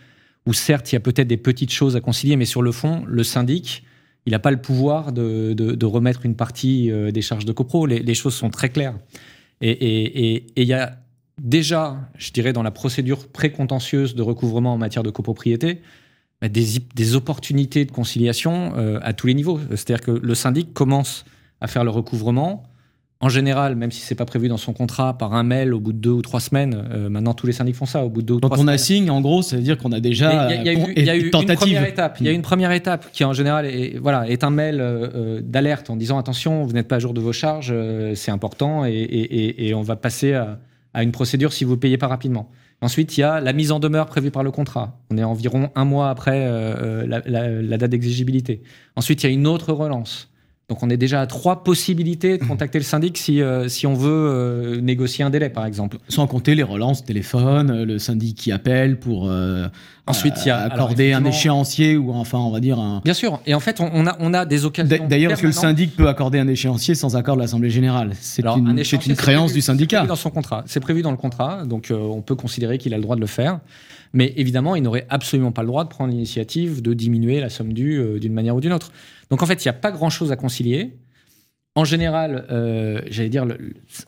où 0.46 0.52
certes, 0.52 0.92
il 0.92 0.94
y 0.94 0.98
a 0.98 1.00
peut-être 1.00 1.28
des 1.28 1.36
petites 1.36 1.72
choses 1.72 1.96
à 1.96 2.00
concilier, 2.00 2.36
mais 2.36 2.44
sur 2.44 2.62
le 2.62 2.72
fond, 2.72 3.04
le 3.06 3.24
syndic 3.24 3.84
il 4.26 4.30
n'a 4.30 4.38
pas 4.38 4.50
le 4.50 4.60
pouvoir 4.60 5.12
de, 5.12 5.84
remettre 5.84 6.24
une 6.24 6.34
partie 6.34 6.90
euh, 6.90 7.10
des 7.10 7.22
charges 7.22 7.44
de 7.44 7.52
copro. 7.52 7.86
Les, 7.86 8.14
choses 8.14 8.34
sont 8.34 8.50
très 8.50 8.70
claires. 8.70 8.94
Et 9.60 10.46
il 10.56 10.66
y 10.66 10.72
a 10.72 10.98
déjà, 11.40 12.10
je 12.16 12.32
dirais, 12.32 12.52
dans 12.52 12.62
la 12.62 12.70
procédure 12.70 13.28
précontentieuse 13.28 14.14
de 14.14 14.22
recouvrement 14.22 14.74
en 14.74 14.78
matière 14.78 15.02
de 15.02 15.10
copropriété, 15.10 15.80
des, 16.48 17.14
opportunités 17.14 17.84
de 17.84 17.92
conciliation 17.92 18.72
euh, 18.76 18.98
à 19.02 19.12
tous 19.12 19.26
les 19.26 19.34
niveaux. 19.34 19.60
C'est-à-dire 19.70 20.00
que 20.00 20.10
le 20.10 20.34
syndic 20.34 20.72
commence 20.74 21.24
à 21.60 21.66
faire 21.66 21.84
le 21.84 21.90
recouvrement 21.90 22.64
en 23.24 23.30
général, 23.30 23.74
même 23.74 23.90
si 23.90 24.02
c'est 24.02 24.14
pas 24.14 24.26
prévu 24.26 24.48
dans 24.48 24.58
son 24.58 24.74
contrat, 24.74 25.16
par 25.16 25.32
un 25.32 25.44
mail 25.44 25.72
au 25.72 25.80
bout 25.80 25.94
de 25.94 25.98
deux 25.98 26.10
ou 26.10 26.20
trois 26.20 26.40
semaines, 26.40 26.86
euh, 26.92 27.08
maintenant 27.08 27.32
tous 27.32 27.46
les 27.46 27.54
syndics 27.54 27.74
font 27.74 27.86
ça, 27.86 28.04
au 28.04 28.10
bout 28.10 28.20
de 28.20 28.26
deux 28.26 28.34
ou 28.34 28.40
Quand 28.40 28.48
trois 28.48 28.58
on 28.58 28.62
semaines. 28.62 28.74
assigne, 28.74 29.10
en 29.10 29.22
gros, 29.22 29.40
ça 29.40 29.56
veut 29.56 29.62
dire 29.62 29.78
qu'on 29.78 29.92
a 29.92 30.00
déjà 30.00 30.50
Il 30.50 30.50
y 30.50 30.52
a, 30.52 30.60
il 30.60 30.66
y 30.66 30.68
a 30.68 30.74
eu, 30.74 30.92
il 30.94 31.04
y 31.06 31.10
a 31.10 31.16
eu 31.16 31.30
une 31.30 31.30
première 31.30 31.86
étape. 31.86 32.18
Il 32.20 32.26
y 32.26 32.28
a 32.28 32.32
une 32.32 32.42
première 32.42 32.72
étape 32.72 33.10
qui, 33.12 33.24
en 33.24 33.32
général, 33.32 33.64
est, 33.64 33.96
voilà, 33.98 34.28
est 34.28 34.44
un 34.44 34.50
mail 34.50 34.78
euh, 34.78 35.40
d'alerte 35.42 35.88
en 35.88 35.96
disant 35.96 36.18
attention, 36.18 36.64
vous 36.64 36.74
n'êtes 36.74 36.86
pas 36.86 36.96
à 36.96 36.98
jour 36.98 37.14
de 37.14 37.20
vos 37.22 37.32
charges, 37.32 37.72
c'est 38.14 38.30
important, 38.30 38.84
et, 38.84 38.90
et, 38.92 39.68
et, 39.68 39.74
on 39.74 39.80
va 39.80 39.96
passer 39.96 40.34
à, 40.34 40.58
à, 40.92 41.02
une 41.02 41.12
procédure 41.12 41.54
si 41.54 41.64
vous 41.64 41.76
ne 41.76 41.80
payez 41.80 41.96
pas 41.96 42.08
rapidement. 42.08 42.50
Ensuite, 42.84 43.16
il 43.16 43.22
y 43.22 43.24
a 43.24 43.40
la 43.40 43.54
mise 43.54 43.72
en 43.72 43.80
demeure 43.80 44.04
prévue 44.04 44.30
par 44.30 44.42
le 44.42 44.50
contrat. 44.50 45.00
On 45.10 45.16
est 45.16 45.24
environ 45.24 45.70
un 45.74 45.86
mois 45.86 46.10
après 46.10 46.44
euh, 46.46 47.06
la, 47.06 47.20
la 47.48 47.78
date 47.78 47.90
d'exigibilité. 47.90 48.62
Ensuite, 48.94 49.22
il 49.22 49.26
y 49.26 49.30
a 49.30 49.32
une 49.32 49.46
autre 49.46 49.72
relance. 49.72 50.33
Donc 50.68 50.82
on 50.82 50.88
est 50.88 50.96
déjà 50.96 51.20
à 51.20 51.26
trois 51.26 51.62
possibilités 51.62 52.38
de 52.38 52.44
contacter 52.44 52.78
le 52.78 52.84
syndic 52.84 53.18
si, 53.18 53.42
euh, 53.42 53.68
si 53.68 53.86
on 53.86 53.92
veut 53.92 54.10
euh, 54.10 54.80
négocier 54.80 55.22
un 55.22 55.28
délai, 55.28 55.50
par 55.50 55.66
exemple. 55.66 55.98
Sans 56.08 56.26
compter 56.26 56.54
les 56.54 56.62
relances 56.62 57.04
téléphone, 57.04 57.84
le 57.84 57.98
syndic 57.98 58.36
qui 58.36 58.50
appelle 58.50 58.98
pour 58.98 59.28
euh, 59.28 59.68
Ensuite, 60.06 60.34
il 60.44 60.48
y 60.48 60.50
a 60.50 60.58
accorder 60.58 61.14
un 61.14 61.24
échéancier 61.24 61.96
ou 61.96 62.12
enfin 62.12 62.38
on 62.38 62.50
va 62.50 62.60
dire 62.60 62.78
un. 62.78 63.00
Bien 63.04 63.14
sûr. 63.14 63.40
Et 63.46 63.54
en 63.54 63.60
fait, 63.60 63.80
on, 63.80 64.06
a, 64.06 64.16
on 64.20 64.34
a 64.34 64.44
des 64.44 64.66
occasions. 64.66 65.06
D'ailleurs, 65.08 65.32
est-ce 65.32 65.40
que 65.40 65.46
le 65.46 65.52
syndic 65.52 65.96
peut 65.96 66.08
accorder 66.08 66.38
un 66.38 66.48
échéancier 66.48 66.94
sans 66.94 67.16
accord 67.16 67.36
de 67.36 67.40
l'Assemblée 67.40 67.70
générale? 67.70 68.10
C'est 68.20 68.44
une, 68.44 68.68
une 68.68 69.16
créance 69.16 69.50
prévu, 69.50 69.54
du 69.54 69.60
syndicat. 69.62 70.04
dans 70.04 70.16
son 70.16 70.30
contrat. 70.30 70.62
C'est 70.66 70.80
prévu 70.80 71.00
dans 71.00 71.10
le 71.10 71.16
contrat, 71.16 71.64
donc 71.64 71.90
euh, 71.90 71.96
on 71.96 72.20
peut 72.20 72.34
considérer 72.34 72.76
qu'il 72.76 72.92
a 72.92 72.98
le 72.98 73.02
droit 73.02 73.16
de 73.16 73.22
le 73.22 73.26
faire. 73.26 73.60
Mais 74.14 74.32
évidemment, 74.36 74.76
il 74.76 74.82
n'aurait 74.82 75.06
absolument 75.10 75.52
pas 75.52 75.62
le 75.62 75.66
droit 75.66 75.84
de 75.84 75.88
prendre 75.88 76.12
l'initiative 76.12 76.80
de 76.80 76.94
diminuer 76.94 77.40
la 77.40 77.50
somme 77.50 77.72
due 77.72 77.98
euh, 77.98 78.18
d'une 78.18 78.32
manière 78.32 78.54
ou 78.56 78.60
d'une 78.60 78.72
autre. 78.72 78.92
Donc 79.28 79.42
en 79.42 79.46
fait, 79.46 79.62
il 79.64 79.68
n'y 79.68 79.70
a 79.70 79.74
pas 79.74 79.90
grand-chose 79.90 80.32
à 80.32 80.36
concilier. 80.36 80.96
En 81.74 81.84
général, 81.84 82.46
euh, 82.50 83.00
j'allais 83.10 83.28
dire, 83.28 83.44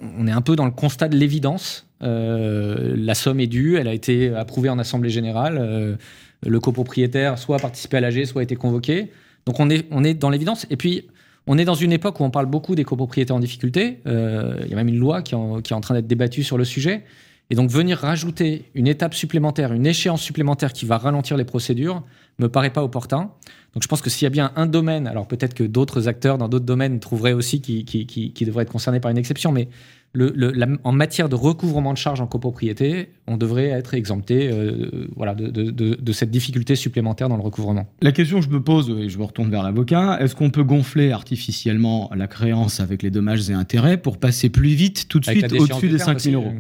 on 0.01 0.27
est 0.29 0.33
un 0.33 0.41
peu 0.41 0.55
dans 0.55 0.65
le 0.65 0.71
constat 0.71 1.09
de 1.09 1.17
l'évidence. 1.17 1.89
Euh, 2.05 2.95
la 2.97 3.15
somme 3.15 3.41
est 3.41 3.49
due, 3.49 3.77
elle 3.77 3.89
a 3.89 3.95
été 3.95 4.33
approuvée 4.33 4.69
en 4.69 4.79
assemblée 4.79 5.11
générale. 5.11 5.99
Le 6.47 6.61
copropriétaire 6.61 7.37
soit 7.39 7.57
a 7.57 7.59
participé 7.59 7.97
à 7.97 8.01
l'AG, 8.01 8.25
soit 8.27 8.43
a 8.43 8.45
été 8.45 8.55
convoqué. 8.55 9.11
Donc 9.47 9.59
on 9.59 9.69
est, 9.69 9.87
on 9.91 10.05
est 10.05 10.15
dans 10.15 10.31
l'évidence. 10.31 10.67
Et 10.71 10.77
puis, 10.77 11.09
on 11.49 11.59
est 11.59 11.65
dans 11.65 11.75
une 11.75 11.91
époque 11.91 12.21
où 12.21 12.25
on 12.25 12.31
parle 12.31 12.47
beaucoup 12.47 12.77
des 12.77 12.85
copropriétaires 12.85 13.35
en 13.35 13.41
difficulté. 13.41 13.99
Il 14.07 14.69
y 14.69 14.73
a 14.73 14.77
même 14.77 14.89
une 14.89 14.99
loi 14.99 15.23
qui 15.23 15.35
est 15.35 15.73
en 15.73 15.81
train 15.81 15.95
d'être 15.95 16.07
débattue 16.07 16.45
sur 16.45 16.59
le 16.59 16.65
sujet. 16.65 17.03
Et 17.51 17.55
donc 17.55 17.71
venir 17.71 17.99
rajouter 17.99 18.65
une 18.75 18.89
étape 18.89 19.15
supplémentaire, 19.15 19.73
une 19.73 19.87
échéance 19.87 20.21
supplémentaire 20.21 20.73
qui 20.73 20.85
va 20.85 20.99
ralentir 20.99 21.37
les 21.37 21.45
procédures, 21.45 22.03
me 22.39 22.49
paraît 22.49 22.71
pas 22.71 22.83
opportun. 22.83 23.31
Donc 23.75 23.83
je 23.83 23.89
pense 23.89 24.01
que 24.01 24.11
s'il 24.11 24.25
y 24.25 24.27
a 24.27 24.31
bien 24.31 24.53
un 24.57 24.67
domaine, 24.67 25.07
alors 25.07 25.29
peut-être 25.29 25.55
que 25.55 25.63
d'autres 25.63 26.09
acteurs 26.09 26.39
dans 26.39 26.49
d'autres 26.49 26.65
domaines 26.65 26.99
trouveraient 26.99 27.35
aussi 27.35 27.61
qui, 27.61 27.85
qui, 27.85 28.07
qui, 28.07 28.33
qui, 28.33 28.45
devrait 28.45 28.63
être 28.63 28.73
concerné 28.73 29.01
par 29.01 29.11
une 29.11 29.19
exception, 29.19 29.53
mais 29.53 29.69
le, 30.13 30.33
le, 30.35 30.51
la, 30.51 30.67
en 30.83 30.93
matière 30.93 31.29
de 31.29 31.35
recouvrement 31.35 31.93
de 31.93 31.99
charges 31.99 32.23
en 32.23 32.27
copropriété, 32.27 33.11
on 33.27 33.37
devrait 33.37 33.67
être 33.67 33.93
exempté 33.93 34.49
euh, 34.51 35.09
voilà, 35.15 35.35
de, 35.35 35.49
de, 35.49 35.71
de, 35.71 35.95
de, 35.95 36.13
cette 36.13 36.31
difficulté 36.31 36.75
supplémentaire 36.75 37.29
dans 37.29 37.37
le 37.37 37.43
recouvrement. 37.43 37.87
La 38.01 38.13
question 38.13 38.39
que 38.39 38.47
je 38.47 38.51
me 38.51 38.63
pose, 38.63 38.89
et 38.89 39.11
je 39.11 39.19
me 39.19 39.25
retourne 39.25 39.51
vers 39.51 39.63
l'avocat, 39.63 40.17
est-ce 40.21 40.35
qu'on 40.35 40.51
peut 40.51 40.65
gonfler 40.65 41.13
artificiellement 41.13 42.11
la 42.17 42.29
créance 42.29 42.81
avec 42.81 43.03
les 43.03 43.11
dommages 43.11 43.51
et 43.51 43.53
intérêts 43.53 43.99
pour 43.99 44.19
passer 44.19 44.49
plus 44.49 44.71
vite 44.71 45.07
tout 45.09 45.21
de 45.21 45.27
suite 45.27 45.53
au-dessus 45.53 45.91
des 45.91 45.99
5 45.99 46.19
000 46.19 46.43
euros? 46.43 46.55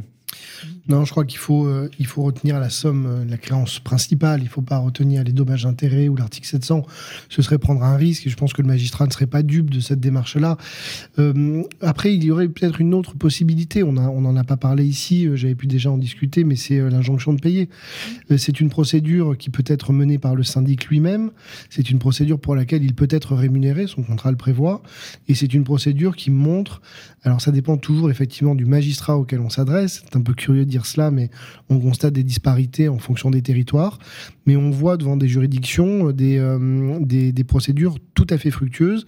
Non, 0.88 1.05
je 1.05 1.11
crois 1.11 1.25
qu'il 1.25 1.38
faut, 1.38 1.66
euh, 1.66 1.90
il 1.99 2.07
faut 2.07 2.23
retenir 2.23 2.61
la 2.61 2.71
somme, 2.71 3.07
euh, 3.07 3.25
la 3.25 3.37
créance 3.37 3.81
principale. 3.81 4.40
Il 4.40 4.45
ne 4.45 4.49
faut 4.49 4.62
pas 4.62 4.78
retenir 4.78 5.25
les 5.25 5.33
dommages 5.33 5.66
intérêts 5.66 6.09
ou 6.09 6.14
l'article 6.14 6.47
700. 6.47 6.87
Ce 7.28 7.43
serait 7.43 7.59
prendre 7.59 7.83
un 7.83 7.97
risque 7.97 8.26
et 8.26 8.31
je 8.31 8.37
pense 8.37 8.52
que 8.52 8.62
le 8.62 8.69
magistrat 8.69 9.07
ne 9.07 9.11
serait 9.11 9.26
pas 9.26 9.43
dupe 9.43 9.71
de 9.71 9.81
cette 9.81 9.99
démarche-là. 9.99 10.59
Euh, 11.19 11.64
après, 11.81 12.14
il 12.14 12.23
y 12.23 12.31
aurait 12.31 12.49
peut-être 12.49 12.81
une 12.81 12.95
autre 12.95 13.16
possibilité. 13.16 13.83
On 13.83 13.93
n'en 13.93 14.37
a 14.37 14.45
pas 14.45 14.57
parlé 14.57 14.85
ici, 14.85 15.28
j'avais 15.35 15.57
pu 15.57 15.66
déjà 15.66 15.90
en 15.90 15.99
discuter, 15.99 16.45
mais 16.45 16.55
c'est 16.57 16.78
l'injonction 16.78 17.33
de 17.33 17.40
payer. 17.40 17.69
c'est 18.37 18.61
une 18.61 18.69
procédure 18.69 19.37
qui 19.37 19.50
peut 19.50 19.64
être 19.66 19.93
menée 19.93 20.19
par 20.19 20.35
le 20.37 20.45
syndic 20.45 20.87
lui-même. 20.87 21.31
C'est 21.69 21.90
une 21.90 21.99
procédure 21.99 22.38
pour 22.38 22.55
laquelle 22.55 22.85
il 22.85 22.95
peut 22.95 23.09
être 23.11 23.35
rémunéré, 23.35 23.87
son 23.87 24.02
contrat 24.02 24.31
le 24.31 24.37
prévoit. 24.37 24.83
Et 25.28 25.35
c'est 25.35 25.52
une 25.52 25.64
procédure 25.64 26.14
qui 26.14 26.31
montre, 26.31 26.81
alors 27.25 27.40
ça 27.40 27.50
dépend 27.50 27.76
toujours 27.76 28.11
effectivement 28.11 28.55
du 28.55 28.66
magistrat 28.66 29.16
auquel 29.16 29.40
on 29.40 29.50
s'adresse. 29.50 30.02
C'est 30.05 30.16
un 30.16 30.23
peu 30.23 30.35
curieux 30.35 30.64
de 30.64 30.71
dire 30.71 30.75
cela, 30.85 31.11
mais 31.11 31.30
on 31.71 31.78
constate 31.78 32.12
des 32.12 32.25
disparités 32.25 32.88
en 32.88 32.99
fonction 32.99 33.30
des 33.30 33.40
territoires. 33.40 33.99
Mais 34.45 34.56
on 34.56 34.71
voit 34.71 34.97
devant 34.97 35.16
des 35.16 35.28
juridictions 35.28 36.11
des, 36.12 36.38
euh, 36.38 36.99
des, 37.00 37.33
des, 37.33 37.45
procédures 37.45 37.97
tout 38.14 38.26
à 38.30 38.38
fait 38.38 38.50
fructueuses 38.50 39.06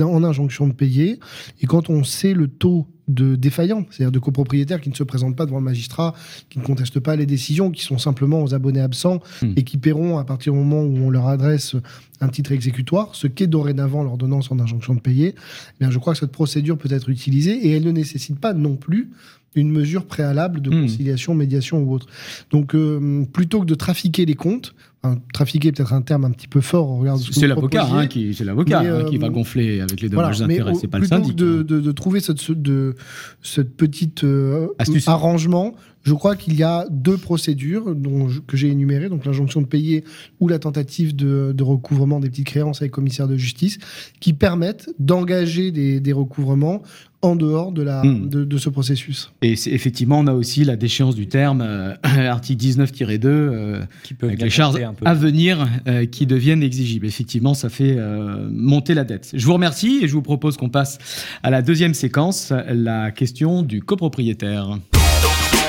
en 0.00 0.22
injonction 0.22 0.68
de 0.68 0.72
payer. 0.72 1.18
Et 1.60 1.66
quand 1.66 1.90
on 1.90 2.04
sait 2.04 2.34
le 2.34 2.48
taux 2.48 2.86
de 3.08 3.36
défaillants, 3.36 3.86
c'est-à-dire 3.90 4.12
de 4.12 4.18
copropriétaires 4.18 4.80
qui 4.80 4.90
ne 4.90 4.94
se 4.94 5.02
présentent 5.02 5.34
pas 5.34 5.46
devant 5.46 5.58
le 5.58 5.64
magistrat, 5.64 6.14
qui 6.50 6.58
ne 6.58 6.64
contestent 6.64 7.00
pas 7.00 7.16
les 7.16 7.24
décisions, 7.24 7.70
qui 7.70 7.82
sont 7.82 7.96
simplement 7.96 8.42
aux 8.42 8.54
abonnés 8.54 8.80
absents 8.80 9.20
mmh. 9.42 9.52
et 9.56 9.64
qui 9.64 9.78
paieront 9.78 10.18
à 10.18 10.24
partir 10.24 10.52
du 10.52 10.58
moment 10.58 10.82
où 10.82 10.96
on 10.98 11.10
leur 11.10 11.26
adresse 11.26 11.74
un 12.20 12.28
titre 12.28 12.52
exécutoire, 12.52 13.14
ce 13.14 13.26
qu'est 13.26 13.46
dorénavant 13.46 14.02
l'ordonnance 14.02 14.52
en 14.52 14.58
injonction 14.58 14.94
de 14.94 15.00
payer, 15.00 15.34
eh 15.36 15.74
bien 15.80 15.90
je 15.90 15.98
crois 15.98 16.12
que 16.12 16.18
cette 16.18 16.32
procédure 16.32 16.76
peut 16.76 16.92
être 16.92 17.08
utilisée 17.08 17.66
et 17.66 17.70
elle 17.70 17.84
ne 17.84 17.92
nécessite 17.92 18.38
pas 18.38 18.52
non 18.52 18.76
plus 18.76 19.10
une 19.54 19.70
mesure 19.70 20.06
préalable 20.06 20.60
de 20.60 20.70
conciliation, 20.70 21.34
mmh. 21.34 21.38
médiation 21.38 21.82
ou 21.82 21.92
autre. 21.92 22.06
Donc, 22.50 22.74
euh, 22.74 23.24
plutôt 23.32 23.60
que 23.60 23.66
de 23.66 23.74
trafiquer 23.74 24.24
les 24.24 24.34
comptes, 24.34 24.74
Enfin, 25.04 25.16
trafiquer 25.32 25.70
peut-être 25.70 25.92
un 25.92 26.02
terme 26.02 26.24
un 26.24 26.32
petit 26.32 26.48
peu 26.48 26.60
fort 26.60 26.90
au 26.90 26.96
regard 26.96 27.18
de 27.18 27.22
ce 27.22 27.28
que 27.28 27.34
c'est 27.34 27.46
l'avocat 27.46 27.86
hein, 27.86 28.08
qui 28.08 28.34
c'est 28.34 28.42
l'avocat 28.42 28.80
hein, 28.80 29.04
qui 29.04 29.16
va 29.16 29.28
gonfler 29.28 29.80
avec 29.80 30.00
les 30.00 30.08
dommages 30.08 30.38
voilà, 30.38 30.52
d'intérêt 30.52 30.74
c'est 30.74 30.88
pas 30.88 30.98
le 30.98 31.06
syndic 31.06 31.36
de, 31.36 31.62
de, 31.62 31.78
de 31.78 31.92
trouver 31.92 32.18
cette 32.18 32.50
de 32.50 32.96
cette 33.40 33.76
petite 33.76 34.24
euh, 34.24 34.66
arrangement 35.06 35.76
je 36.02 36.14
crois 36.14 36.36
qu'il 36.36 36.54
y 36.56 36.62
a 36.62 36.86
deux 36.90 37.16
procédures 37.16 37.94
dont 37.94 38.28
je, 38.28 38.40
que 38.40 38.56
j'ai 38.56 38.68
énumérées, 38.68 39.08
donc 39.08 39.24
l'injonction 39.24 39.60
de 39.60 39.66
payer 39.66 40.04
ou 40.40 40.48
la 40.48 40.58
tentative 40.58 41.14
de, 41.14 41.52
de, 41.54 41.62
recouvrement 41.62 42.20
des 42.20 42.30
petites 42.30 42.46
créances 42.46 42.80
avec 42.80 42.92
commissaire 42.92 43.28
de 43.28 43.36
justice, 43.36 43.78
qui 44.20 44.32
permettent 44.32 44.90
d'engager 44.98 45.70
des, 45.70 46.00
des, 46.00 46.12
recouvrements 46.12 46.82
en 47.20 47.34
dehors 47.34 47.72
de, 47.72 47.82
la, 47.82 48.04
mmh. 48.04 48.28
de, 48.28 48.44
de, 48.44 48.58
ce 48.58 48.68
processus. 48.68 49.32
Et 49.42 49.52
effectivement, 49.52 50.20
on 50.20 50.26
a 50.28 50.32
aussi 50.32 50.64
la 50.64 50.76
déchéance 50.76 51.14
du 51.14 51.26
terme, 51.26 51.62
euh, 51.62 51.94
article 52.04 52.64
19-2, 52.64 53.26
euh, 53.26 53.80
qui 54.04 54.14
peut 54.14 54.26
avec 54.26 54.40
les 54.40 54.50
charges 54.50 54.76
à 55.04 55.14
venir 55.14 55.68
euh, 55.88 56.06
qui 56.06 56.26
deviennent 56.26 56.62
exigibles. 56.62 57.06
Effectivement, 57.06 57.54
ça 57.54 57.68
fait 57.68 57.96
euh, 57.98 58.48
monter 58.50 58.94
la 58.94 59.04
dette. 59.04 59.30
Je 59.34 59.44
vous 59.44 59.54
remercie 59.54 60.00
et 60.02 60.08
je 60.08 60.12
vous 60.12 60.22
propose 60.22 60.56
qu'on 60.56 60.68
passe 60.68 60.98
à 61.42 61.50
la 61.50 61.60
deuxième 61.60 61.94
séquence, 61.94 62.52
la 62.68 63.10
question 63.10 63.62
du 63.62 63.82
copropriétaire. 63.82 64.78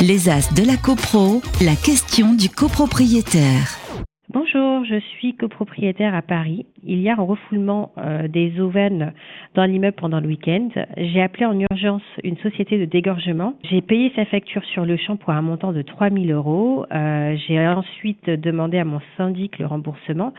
Les 0.02 0.30
As 0.30 0.56
de 0.56 0.66
la 0.66 0.78
CoPro, 0.78 1.44
la 1.60 1.76
question 1.76 2.34
du 2.34 2.48
copropriétaire. 2.48 3.76
Bonjour, 4.30 4.86
je 4.86 4.98
suis 4.98 5.36
copropriétaire 5.36 6.16
à 6.16 6.22
Paris. 6.22 6.66
Il 6.84 7.02
y 7.02 7.10
a 7.10 7.20
un 7.20 7.22
refoulement 7.22 7.92
euh, 7.98 8.30
des 8.30 8.62
auvernes 8.62 9.12
dans 9.56 9.66
l'immeuble 9.66 9.98
pendant 9.98 10.22
le 10.22 10.28
week-end. 10.28 10.70
J'ai 10.96 11.22
appelé 11.22 11.46
en 11.46 11.60
urgence 11.60 12.04
une 12.24 12.38
société 12.38 12.78
de 12.78 12.86
dégorgement. 12.86 13.56
J'ai 13.70 13.82
payé 13.82 14.14
sa 14.16 14.24
facture 14.24 14.64
sur 14.72 14.86
le 14.86 14.96
champ 14.96 15.18
pour 15.18 15.32
un 15.32 15.42
montant 15.42 15.74
de 15.74 15.82
3000 15.82 16.32
euros. 16.32 16.86
Euh, 16.94 17.36
J'ai 17.46 17.60
ensuite 17.68 18.30
demandé 18.30 18.78
à 18.78 18.86
mon 18.86 19.02
syndic 19.18 19.60
le 19.60 19.66
remboursement, 19.66 20.34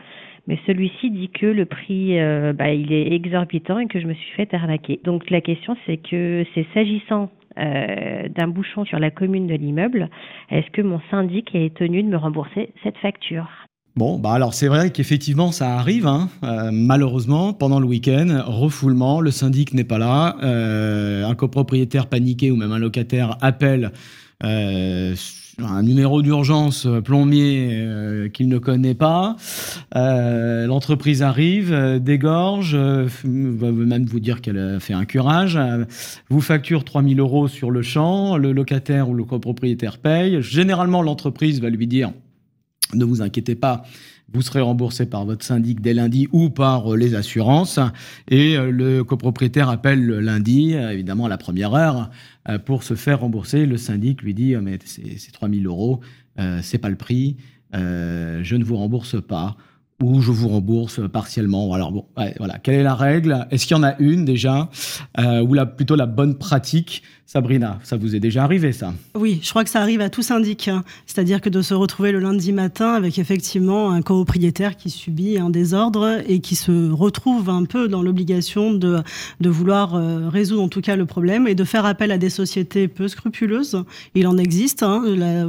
mais 0.47 0.57
celui-ci 0.65 1.11
dit 1.11 1.29
que 1.29 1.45
le 1.45 1.65
prix, 1.65 2.19
euh, 2.19 2.51
bah, 2.51 2.73
il 2.73 2.91
est 2.91 3.13
exorbitant 3.13 3.77
et 3.77 3.85
que 3.85 3.99
je 3.99 4.07
me 4.07 4.15
suis 4.15 4.31
fait 4.31 4.51
arnaquer. 4.55 4.99
Donc 5.03 5.29
la 5.29 5.41
question, 5.41 5.77
c'est 5.85 5.97
que 5.97 6.45
c'est 6.55 6.65
s'agissant 6.73 7.29
euh, 7.57 8.27
d'un 8.29 8.47
bouchon 8.47 8.85
sur 8.85 8.99
la 8.99 9.11
commune 9.11 9.47
de 9.47 9.55
l'immeuble, 9.55 10.09
est-ce 10.49 10.69
que 10.71 10.81
mon 10.81 10.99
syndic 11.09 11.53
est 11.53 11.75
tenu 11.75 12.03
de 12.03 12.07
me 12.07 12.17
rembourser 12.17 12.73
cette 12.83 12.97
facture? 12.97 13.47
Bon, 13.97 14.17
bah 14.19 14.31
alors 14.31 14.53
c'est 14.53 14.69
vrai 14.69 14.91
qu'effectivement 14.91 15.51
ça 15.51 15.75
arrive, 15.75 16.07
hein, 16.07 16.29
euh, 16.43 16.69
malheureusement, 16.71 17.51
pendant 17.51 17.79
le 17.79 17.85
week-end, 17.85 18.41
refoulement, 18.45 19.19
le 19.19 19.31
syndic 19.31 19.73
n'est 19.73 19.83
pas 19.83 19.97
là, 19.97 20.37
euh, 20.43 21.25
un 21.25 21.35
copropriétaire 21.35 22.07
paniqué 22.07 22.51
ou 22.51 22.55
même 22.55 22.71
un 22.71 22.79
locataire 22.79 23.35
appelle 23.41 23.91
un 25.65 25.83
numéro 25.83 26.21
d'urgence 26.21 26.87
plombier 27.03 27.69
euh, 27.71 28.29
qu'il 28.29 28.47
ne 28.47 28.57
connaît 28.57 28.93
pas. 28.93 29.35
Euh, 29.95 30.67
L'entreprise 30.67 31.21
arrive, 31.21 31.71
euh, 31.73 31.99
dégorge, 31.99 32.75
va 32.75 33.71
même 33.71 34.05
vous 34.05 34.19
dire 34.19 34.41
qu'elle 34.41 34.57
a 34.57 34.79
fait 34.79 34.93
un 34.93 35.05
curage, 35.05 35.59
vous 36.29 36.41
facture 36.41 36.83
3000 36.83 37.19
euros 37.19 37.47
sur 37.47 37.71
le 37.71 37.81
champ, 37.81 38.37
le 38.37 38.51
locataire 38.51 39.09
ou 39.09 39.13
le 39.13 39.23
copropriétaire 39.23 39.97
paye. 39.97 40.41
Généralement, 40.41 41.01
l'entreprise 41.01 41.61
va 41.61 41.69
lui 41.69 41.87
dire 41.87 42.11
ne 42.93 43.05
vous 43.05 43.21
inquiétez 43.21 43.55
pas, 43.55 43.83
vous 44.33 44.41
serez 44.41 44.61
remboursé 44.61 45.05
par 45.05 45.25
votre 45.25 45.43
syndic 45.45 45.81
dès 45.81 45.93
lundi 45.93 46.27
ou 46.31 46.49
par 46.49 46.95
les 46.95 47.15
assurances. 47.15 47.79
Et 48.29 48.57
le 48.57 49.03
copropriétaire 49.03 49.69
appelle 49.69 50.05
le 50.05 50.19
lundi, 50.19 50.73
évidemment 50.73 51.25
à 51.25 51.29
la 51.29 51.37
première 51.37 51.73
heure, 51.73 52.09
pour 52.65 52.83
se 52.83 52.95
faire 52.95 53.21
rembourser. 53.21 53.65
Le 53.65 53.77
syndic 53.77 54.21
lui 54.21 54.33
dit 54.33 54.55
mais 54.55 54.79
c'est 54.85 55.31
3000 55.31 55.65
euros, 55.67 55.99
euh, 56.39 56.59
c'est 56.61 56.77
pas 56.77 56.89
le 56.89 56.95
prix, 56.95 57.37
euh, 57.75 58.41
je 58.43 58.55
ne 58.55 58.63
vous 58.63 58.77
rembourse 58.77 59.21
pas. 59.21 59.55
ou 60.01 60.19
je 60.19 60.31
vous 60.31 60.47
rembourse 60.47 60.99
partiellement. 61.13 61.71
Alors 61.73 61.91
bon, 61.91 62.07
voilà, 62.39 62.57
quelle 62.57 62.73
est 62.73 62.81
la 62.81 62.95
règle? 62.95 63.45
Est-ce 63.51 63.67
qu'il 63.67 63.77
y 63.77 63.79
en 63.79 63.83
a 63.83 63.95
une 63.99 64.25
déjà, 64.25 64.67
euh, 65.19 65.41
ou 65.41 65.55
plutôt 65.75 65.95
la 65.95 66.07
bonne 66.07 66.39
pratique 66.39 67.03
Sabrina, 67.33 67.79
ça 67.83 67.95
vous 67.95 68.13
est 68.13 68.19
déjà 68.19 68.43
arrivé 68.43 68.73
ça? 68.73 68.93
Oui, 69.15 69.39
je 69.41 69.49
crois 69.51 69.63
que 69.63 69.69
ça 69.69 69.79
arrive 69.79 70.01
à 70.01 70.09
tout 70.09 70.21
syndic. 70.21 70.67
Hein. 70.67 70.83
C'est-à-dire 71.05 71.39
que 71.39 71.47
de 71.47 71.61
se 71.61 71.73
retrouver 71.73 72.11
le 72.11 72.19
lundi 72.19 72.51
matin 72.51 72.91
avec 72.91 73.17
effectivement 73.19 73.91
un 73.91 74.01
copropriétaire 74.01 74.75
qui 74.75 74.89
subit 74.89 75.37
un 75.37 75.49
désordre 75.49 76.19
et 76.27 76.41
qui 76.41 76.55
se 76.55 76.91
retrouve 76.91 77.49
un 77.49 77.63
peu 77.63 77.87
dans 77.87 78.01
l'obligation 78.01 78.73
de, 78.73 78.99
de 79.39 79.49
vouloir 79.49 79.95
euh, 79.95 80.27
résoudre 80.27 80.63
en 80.63 80.67
tout 80.67 80.81
cas 80.81 80.97
le 80.97 81.05
problème 81.05 81.47
et 81.47 81.55
de 81.55 81.63
faire 81.63 81.85
appel 81.85 82.11
à 82.11 82.17
des 82.17 82.29
sociétés 82.29 82.89
peu 82.89 83.07
scrupuleuses. 83.07 83.81
Il 84.13 84.27
en 84.27 84.37
existe. 84.37 84.83
Hein. 84.83 85.01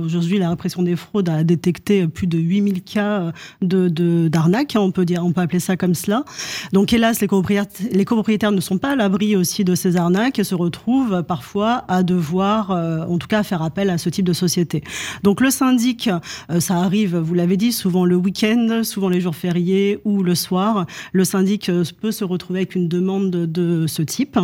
Aujourd'hui, 0.04 0.38
la 0.38 0.50
répression 0.50 0.84
des 0.84 0.94
fraudes 0.94 1.30
a 1.30 1.42
détecté 1.42 2.06
plus 2.06 2.28
de 2.28 2.38
8000 2.38 2.84
cas 2.84 3.32
de, 3.60 4.28
d'arnaque, 4.28 4.76
hein, 4.76 4.80
on, 4.82 4.92
peut 4.92 5.04
dire, 5.04 5.24
on 5.24 5.32
peut 5.32 5.40
appeler 5.40 5.58
ça 5.58 5.76
comme 5.76 5.96
cela. 5.96 6.24
Donc 6.72 6.92
hélas, 6.92 7.20
les 7.20 7.26
copropriétaires, 7.26 7.88
les 7.90 8.04
copropriétaires 8.04 8.52
ne 8.52 8.60
sont 8.60 8.78
pas 8.78 8.92
à 8.92 8.94
l'abri 8.94 9.34
aussi 9.34 9.64
de 9.64 9.74
ces 9.74 9.96
arnaques 9.96 10.38
et 10.38 10.44
se 10.44 10.54
retrouvent 10.54 11.24
parfois 11.24 11.71
à 11.88 12.02
devoir, 12.02 12.70
euh, 12.70 13.04
en 13.06 13.18
tout 13.18 13.28
cas, 13.28 13.42
faire 13.42 13.62
appel 13.62 13.90
à 13.90 13.98
ce 13.98 14.08
type 14.08 14.24
de 14.24 14.32
société. 14.32 14.82
Donc 15.22 15.40
le 15.40 15.50
syndic, 15.50 16.08
euh, 16.50 16.60
ça 16.60 16.76
arrive, 16.76 17.16
vous 17.16 17.34
l'avez 17.34 17.56
dit, 17.56 17.72
souvent 17.72 18.04
le 18.04 18.16
week-end, 18.16 18.82
souvent 18.82 19.08
les 19.08 19.20
jours 19.20 19.34
fériés 19.34 20.00
ou 20.04 20.22
le 20.22 20.34
soir. 20.34 20.86
Le 21.12 21.24
syndic 21.24 21.68
euh, 21.68 21.84
peut 22.00 22.12
se 22.12 22.24
retrouver 22.24 22.60
avec 22.60 22.74
une 22.74 22.88
demande 22.88 23.30
de, 23.30 23.86
ce 23.86 24.02
type. 24.02 24.38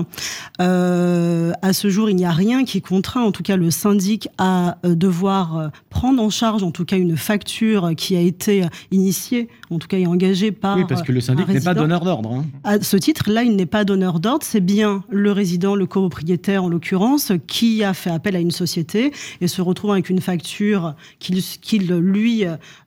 à 0.59 1.73
ce 1.73 1.91
jour, 1.91 2.11
il 2.11 2.17
n'y 2.17 2.25
a 2.25 2.31
rien 2.31 2.65
qui 2.65 2.81
contraint, 2.81 3.23
en 3.23 3.33
tout 3.33 3.43
cas, 3.43 3.57
le 3.57 3.71
syndic 3.71 4.29
à 4.39 4.79
devoir 4.85 5.71
prendre 5.91 6.23
en 6.23 6.31
charge, 6.31 6.63
en 6.63 6.71
tout 6.71 6.85
cas, 6.85 6.97
une 6.97 7.17
facture 7.17 7.91
qui 7.97 8.17
a 8.17 8.21
été 8.21 8.65
initiée, 8.91 9.49
en 9.71 9.79
tout 9.79 9.89
cas, 9.89 9.99
et 9.99 10.07
engagée 10.07 10.53
par. 10.53 10.77
Oui, 10.77 10.85
parce 10.89 11.03
que 11.03 11.13
le 11.13 11.21
syndic 11.21 11.49
n'est 11.49 11.61
pas 11.61 11.75
donneur 11.75 12.05
d'ordre. 12.05 12.33
Hein. 12.33 12.45
À 12.65 12.81
ce 12.81 12.97
titre-là, 12.97 13.43
il 13.43 13.57
n'est 13.57 13.67
pas 13.67 13.85
donneur 13.85 14.21
d'ordre. 14.21 14.45
C'est 14.45 14.61
bien 14.61 15.03
le 15.11 15.33
résident, 15.33 15.75
le 15.75 15.87
copropriétaire, 15.87 16.65
en 16.65 16.69
l'occurrence 16.69 17.08
qui 17.47 17.83
a 17.85 17.95
fait 17.95 18.11
appel 18.11 18.37
à 18.37 18.41
une 18.41 18.51
société 18.51 19.13
et 19.41 19.49
se 19.49 19.63
retrouve 19.63 19.93
avec 19.93 20.11
une 20.11 20.21
facture 20.21 20.95
qu'il 21.19 21.87
lui 21.87 22.45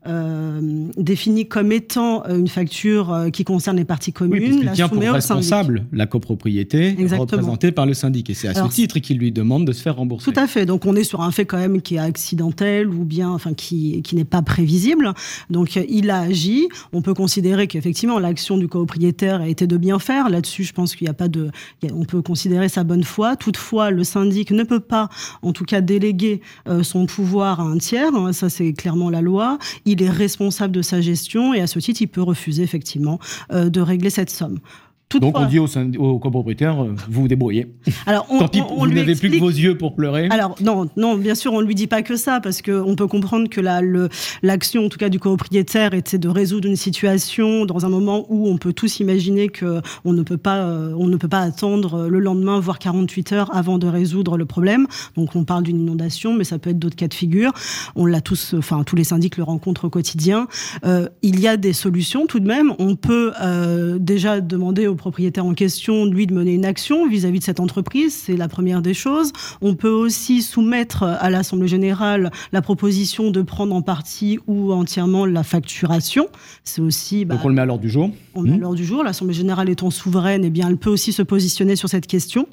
euh, 0.08 0.88
définit 0.98 1.48
comme 1.48 1.72
étant 1.72 2.26
une 2.28 2.48
facture 2.48 3.14
euh, 3.14 3.30
qui 3.30 3.44
concerne 3.44 3.78
les 3.78 3.86
parties 3.86 4.14
communes. 4.14 4.60
Oui, 4.60 4.60
il 4.64 4.72
tient 4.72 4.90
pour 4.90 5.02
responsable 5.02 5.86
la 5.92 6.06
copropriété 6.06 6.96
représentée 7.12 7.72
par 7.72 7.86
le 7.86 7.94
syndic. 7.94 8.30
Et 8.30 8.34
c'est 8.34 8.48
à 8.48 8.54
ce 8.54 8.68
titre 8.68 9.00
qu'il 9.00 9.18
lui 9.18 9.32
demande 9.32 9.66
de 9.66 9.72
se 9.72 9.82
faire 9.82 9.96
rembourser. 9.96 10.32
Tout 10.32 10.40
à 10.40 10.48
fait. 10.48 10.66
Donc 10.66 10.86
on 10.86 10.96
est 10.96 11.04
sur 11.04 11.22
un 11.22 11.32
fait 11.32 11.46
quand 11.46 11.58
même 11.58 11.82
qui 11.82 11.96
est 11.96 12.00
accidentel 12.00 12.88
ou 12.90 13.06
bien 13.06 13.30
enfin 13.30 13.54
qui, 13.54 14.02
qui 14.02 14.16
n'est 14.16 14.26
pas 14.26 14.42
prévisible. 14.42 15.14
Donc 15.50 15.76
il 15.76 16.10
a 16.10 16.20
agi. 16.20 16.68
On 16.94 17.02
peut 17.02 17.14
considérer 17.14 17.68
qu'effectivement 17.68 18.20
l'action 18.20 18.58
du 18.58 18.68
copropriétaire 18.68 19.42
a 19.42 19.48
été 19.48 19.68
de 19.68 19.78
bien 19.78 20.00
faire. 20.00 20.30
Là-dessus, 20.30 20.64
je 20.64 20.74
pense 20.74 20.96
qu'il 20.96 21.06
n'y 21.06 21.12
a 21.12 21.16
pas 21.16 21.28
de. 21.28 21.52
On 21.94 22.06
peut 22.06 22.22
considérer 22.22 22.70
sa 22.70 22.84
bonne 22.84 23.04
foi. 23.04 23.36
Toutefois, 23.36 23.92
le 23.92 24.04
syndic 24.12 24.52
ne 24.52 24.64
peut 24.64 24.80
pas, 24.80 25.10
en 25.42 25.54
tout 25.54 25.66
cas, 25.66 25.82
déléguer 25.82 26.42
euh, 26.68 26.84
son 26.84 27.06
pouvoir 27.06 27.60
à 27.60 27.64
un 27.64 27.78
tiers. 27.78 28.14
Hein, 28.14 28.34
ça, 28.34 28.50
c'est 28.50 28.74
clairement 28.74 29.10
la 29.10 29.22
loi. 29.22 29.58
Il 29.86 30.02
est 30.04 30.10
responsable 30.10 30.74
de 30.74 30.82
sa 30.82 31.02
gestion 31.02 31.54
et 31.54 31.62
à 31.62 31.68
ce 31.68 31.80
titre, 31.80 32.02
il 32.02 32.08
peut 32.08 32.22
refuser 32.22 32.64
effectivement 32.64 33.20
euh, 33.52 33.70
de 33.70 33.82
régler 33.82 34.10
cette 34.10 34.30
somme. 34.30 34.60
Donc 35.20 35.38
on 35.38 35.46
dit 35.46 35.60
au, 35.60 35.68
au 36.00 36.20
copropriétaire, 36.20 36.84
euh, 36.84 36.96
vous 37.10 37.22
vous 37.22 37.28
débrouillez. 37.28 37.68
Alors 38.06 38.26
on, 38.30 38.40
Tant 38.40 38.48
pis, 38.48 38.62
vous 38.62 38.88
n'avez 38.88 39.16
plus 39.16 39.32
que 39.32 39.40
vos 39.40 39.50
yeux 39.50 39.78
pour 39.78 39.96
pleurer. 39.96 40.28
Alors 40.30 40.56
non, 40.62 40.88
non, 40.98 41.16
bien 41.16 41.36
sûr, 41.36 41.54
on 41.54 41.62
ne 41.62 41.66
lui 41.66 41.76
dit 41.76 41.88
pas 41.88 42.02
que 42.02 42.16
ça, 42.16 42.40
parce 42.40 42.62
qu'on 42.62 42.96
peut 42.96 43.08
comprendre 43.08 43.50
que 43.50 43.62
l'action, 44.42 44.86
en 44.86 44.90
tout 44.90 44.98
cas 44.98 45.10
du 45.10 45.20
copropriétaire, 45.20 45.94
était 45.94 46.18
de 46.18 46.30
résoudre 46.30 46.68
une 46.68 46.76
situation 46.76 47.66
dans 47.66 47.86
un 47.86 47.90
moment 47.90 48.26
où 48.30 48.48
on 48.48 48.58
peut 48.58 48.74
tous 48.74 49.00
imaginer 49.00 49.50
que 49.50 49.82
on 50.06 50.14
ne 50.14 50.24
peut 50.24 50.38
pas, 50.38 50.58
euh, 50.58 50.94
on 50.98 51.08
ne 51.08 51.18
peut 51.18 51.28
pas 51.28 51.42
attendre 51.42 52.08
le 52.08 52.20
lendemain, 52.20 52.60
voire 52.60 52.80
48 52.80 53.32
heures 53.34 53.56
avant 53.56 53.78
de 53.78 53.88
résoudre 53.88 54.38
le 54.38 54.46
problème. 54.46 54.88
Donc 55.16 55.36
on 55.36 55.44
parle 55.44 55.64
d'une 55.64 55.80
inondation, 55.80 56.34
mais 56.34 56.44
ça 56.44 56.60
peut 56.60 56.70
être 56.70 56.80
d'autres 56.80 56.96
cas 56.96 57.08
de 57.08 57.14
figure. 57.14 57.52
On 57.96 58.06
l'a 58.06 58.22
tous, 58.22 58.56
enfin 58.58 58.84
tous 58.84 58.96
les 58.96 59.04
syndics 59.04 59.38
le 59.38 59.44
rencontrent 59.44 59.86
au 59.86 59.90
quotidien. 59.90 60.48
Euh, 60.86 61.08
il 61.22 61.40
y 61.40 61.48
a 61.48 61.58
des 61.58 61.74
solutions 61.74 62.28
tout 62.28 62.40
de 62.40 62.48
même. 62.48 62.74
On 62.80 62.96
peut 62.96 63.32
déjà 64.00 64.42
demander 64.42 64.88
au 64.88 64.96
propriétaire 65.02 65.46
en 65.48 65.56
question, 65.56 66.06
lui, 66.06 66.28
de 66.28 66.34
mener 66.34 66.54
une 66.54 66.64
action 66.64 67.10
vis-à-vis 67.10 67.40
de 67.40 67.44
cette 67.44 67.60
entreprise. 67.60 68.14
C'est 68.14 68.38
la 68.38 68.48
première 68.48 68.84
des 68.84 68.94
choses. 68.94 69.34
On 69.60 69.74
peut 69.74 69.90
aussi 69.90 70.44
soumettre 70.44 71.02
à 71.04 71.30
l'Assemblée 71.32 71.68
générale 71.68 72.30
la 72.52 72.62
proposition 72.62 73.32
de 73.32 73.42
prendre 73.42 73.74
en 73.74 73.82
partie 73.82 74.38
ou 74.46 74.72
entièrement 74.72 75.26
la 75.26 75.42
facturation. 75.42 76.28
C'est 76.64 76.82
aussi. 76.82 77.26
Bah, 77.26 77.36
Donc 77.36 77.46
on 77.46 77.50
le 77.50 77.56
met 77.56 77.62
à 77.64 77.66
l'ordre 77.66 77.82
du 77.82 77.90
jour. 77.90 78.12
On 78.36 78.44
le 78.44 78.50
met 78.50 78.54
à 78.54 78.58
mmh. 78.58 78.62
l'ordre 78.62 78.78
du 78.78 78.86
jour. 78.86 79.04
L'Assemblée 79.04 79.34
générale 79.34 79.70
étant 79.70 79.90
souveraine, 79.90 80.46
eh 80.46 80.52
bien, 80.52 80.70
elle 80.70 80.78
peut 80.78 80.92
aussi 80.92 81.12
se 81.12 81.24
positionner 81.24 81.76
sur 81.76 81.90
cette 81.90 82.06
question. 82.06 82.48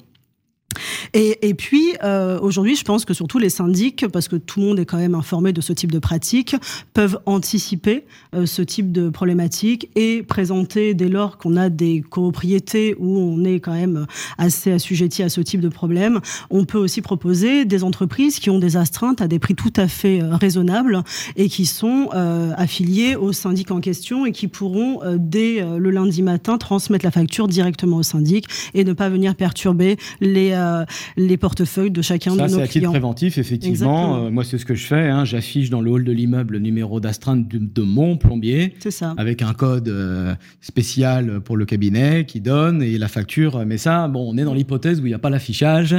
Et, 1.13 1.53
puis, 1.55 1.93
euh, 2.03 2.39
aujourd'hui, 2.39 2.75
je 2.75 2.83
pense 2.83 3.05
que 3.05 3.13
surtout 3.13 3.39
les 3.39 3.49
syndics, 3.49 4.07
parce 4.07 4.27
que 4.27 4.35
tout 4.35 4.59
le 4.59 4.67
monde 4.67 4.79
est 4.79 4.85
quand 4.85 4.97
même 4.97 5.15
informé 5.15 5.53
de 5.53 5.61
ce 5.61 5.73
type 5.73 5.91
de 5.91 5.99
pratique, 5.99 6.55
peuvent 6.93 7.19
anticiper 7.25 8.05
euh, 8.35 8.45
ce 8.45 8.61
type 8.61 8.91
de 8.91 9.09
problématique 9.09 9.89
et 9.95 10.23
présenter, 10.23 10.93
dès 10.93 11.09
lors 11.09 11.37
qu'on 11.37 11.55
a 11.55 11.69
des 11.69 12.01
copropriétés 12.01 12.95
où 12.99 13.17
on 13.17 13.43
est 13.43 13.59
quand 13.59 13.73
même 13.73 14.05
assez 14.37 14.71
assujetti 14.71 15.23
à 15.23 15.29
ce 15.29 15.41
type 15.41 15.61
de 15.61 15.69
problème, 15.69 16.19
on 16.49 16.65
peut 16.65 16.77
aussi 16.77 17.01
proposer 17.01 17.65
des 17.65 17.83
entreprises 17.83 18.39
qui 18.39 18.49
ont 18.49 18.59
des 18.59 18.77
astreintes 18.77 19.21
à 19.21 19.27
des 19.27 19.39
prix 19.39 19.55
tout 19.55 19.73
à 19.75 19.87
fait 19.87 20.21
euh, 20.21 20.35
raisonnables 20.35 21.03
et 21.35 21.49
qui 21.49 21.65
sont 21.65 22.09
affiliées 22.11 23.15
au 23.15 23.31
syndic 23.31 23.71
en 23.71 23.79
question 23.79 24.25
et 24.25 24.31
qui 24.31 24.47
pourront, 24.47 24.99
dès 25.17 25.63
le 25.77 25.89
lundi 25.89 26.21
matin, 26.21 26.57
transmettre 26.57 27.05
la 27.05 27.11
facture 27.11 27.47
directement 27.47 27.97
au 27.97 28.03
syndic 28.03 28.45
et 28.73 28.83
ne 28.83 28.93
pas 28.93 29.09
venir 29.09 29.35
perturber 29.35 29.97
les 30.21 30.53
euh, 30.59 30.85
les 31.17 31.37
portefeuilles 31.37 31.91
de 31.91 32.01
chacun 32.01 32.35
de 32.35 32.37
nos 32.37 32.45
clients. 32.45 32.57
c'est 32.57 32.63
à 32.63 32.67
titre 32.67 32.89
préventif, 32.89 33.37
effectivement. 33.37 34.25
Euh, 34.25 34.29
moi, 34.29 34.43
c'est 34.43 34.57
ce 34.57 34.65
que 34.65 34.75
je 34.75 34.85
fais. 34.85 35.07
Hein. 35.07 35.25
J'affiche 35.25 35.69
dans 35.69 35.81
le 35.81 35.89
hall 35.91 36.03
de 36.03 36.11
l'immeuble 36.11 36.53
le 36.53 36.59
numéro 36.59 36.99
d'astreinte 36.99 37.47
de, 37.47 37.81
mon 37.81 38.17
plombier. 38.17 38.75
C'est 38.79 38.91
ça. 38.91 39.15
Avec 39.17 39.41
un 39.41 39.53
code 39.53 39.87
euh, 39.87 40.35
spécial 40.61 41.39
pour 41.41 41.57
le 41.57 41.65
cabinet 41.65 42.25
qui 42.25 42.41
donne 42.41 42.83
et 42.83 42.97
la 42.97 43.07
facture. 43.07 43.65
Mais 43.65 43.77
ça, 43.77 44.07
bon, 44.07 44.29
on 44.31 44.37
est 44.37 44.43
dans 44.43 44.53
l'hypothèse 44.53 44.99
où 45.01 45.05
il 45.05 45.09
n'y 45.09 45.15
a 45.15 45.19
pas 45.19 45.29
l'affichage. 45.29 45.95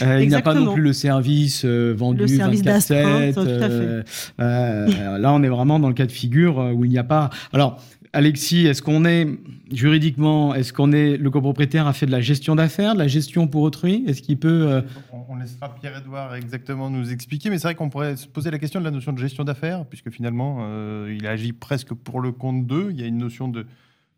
il 0.00 0.28
n'y 0.28 0.34
a 0.34 0.42
pas 0.42 0.54
non 0.54 0.72
plus 0.74 0.82
le 0.82 0.92
service 0.92 1.64
vendu 1.64 2.20
le 2.20 2.28
service 2.28 2.62
24-7. 2.62 4.04
là, 4.38 5.32
on 5.32 5.42
est 5.42 5.48
vraiment 5.48 5.80
dans 5.80 5.88
le 5.88 5.94
cas 5.94 6.06
de 6.06 6.12
figure 6.12 6.72
où 6.74 6.84
il 6.84 6.90
n'y 6.90 6.98
a 6.98 7.04
pas. 7.04 7.30
Alors, 7.52 7.80
Alexis, 8.14 8.66
est-ce 8.66 8.82
qu'on 8.82 9.06
est 9.06 9.26
juridiquement, 9.72 10.54
est-ce 10.54 10.74
qu'on 10.74 10.92
est 10.92 11.16
le 11.16 11.30
copropriétaire 11.30 11.86
a 11.86 11.94
fait 11.94 12.04
de 12.04 12.10
la 12.10 12.20
gestion 12.20 12.54
d'affaires, 12.54 12.92
de 12.92 12.98
la 12.98 13.08
gestion 13.08 13.48
pour 13.48 13.62
autrui? 13.62 14.04
Est-ce 14.06 14.20
qu'il 14.20 14.38
peut 14.38 14.70
euh, 14.70 14.82
on, 15.30 15.36
laissera 15.36 15.74
Pierre-Edouard 15.74 16.34
exactement 16.34 16.90
nous 16.90 17.10
expliquer, 17.10 17.48
mais 17.48 17.56
c'est 17.56 17.68
vrai 17.68 17.74
qu'on 17.74 17.88
pourrait 17.88 18.16
se 18.16 18.28
poser 18.28 18.50
la 18.50 18.58
question 18.58 18.80
de 18.80 18.84
la 18.84 18.90
notion 18.90 19.14
de 19.14 19.18
gestion 19.18 19.44
d'affaires, 19.44 19.86
puisque 19.86 20.10
finalement, 20.10 20.58
euh, 20.60 21.16
il 21.18 21.26
agit 21.26 21.54
presque 21.54 21.94
pour 21.94 22.20
le 22.20 22.32
compte 22.32 22.66
d'eux. 22.66 22.88
Il 22.90 23.00
y 23.00 23.02
a 23.02 23.06
une 23.06 23.16
notion 23.16 23.48
de 23.48 23.66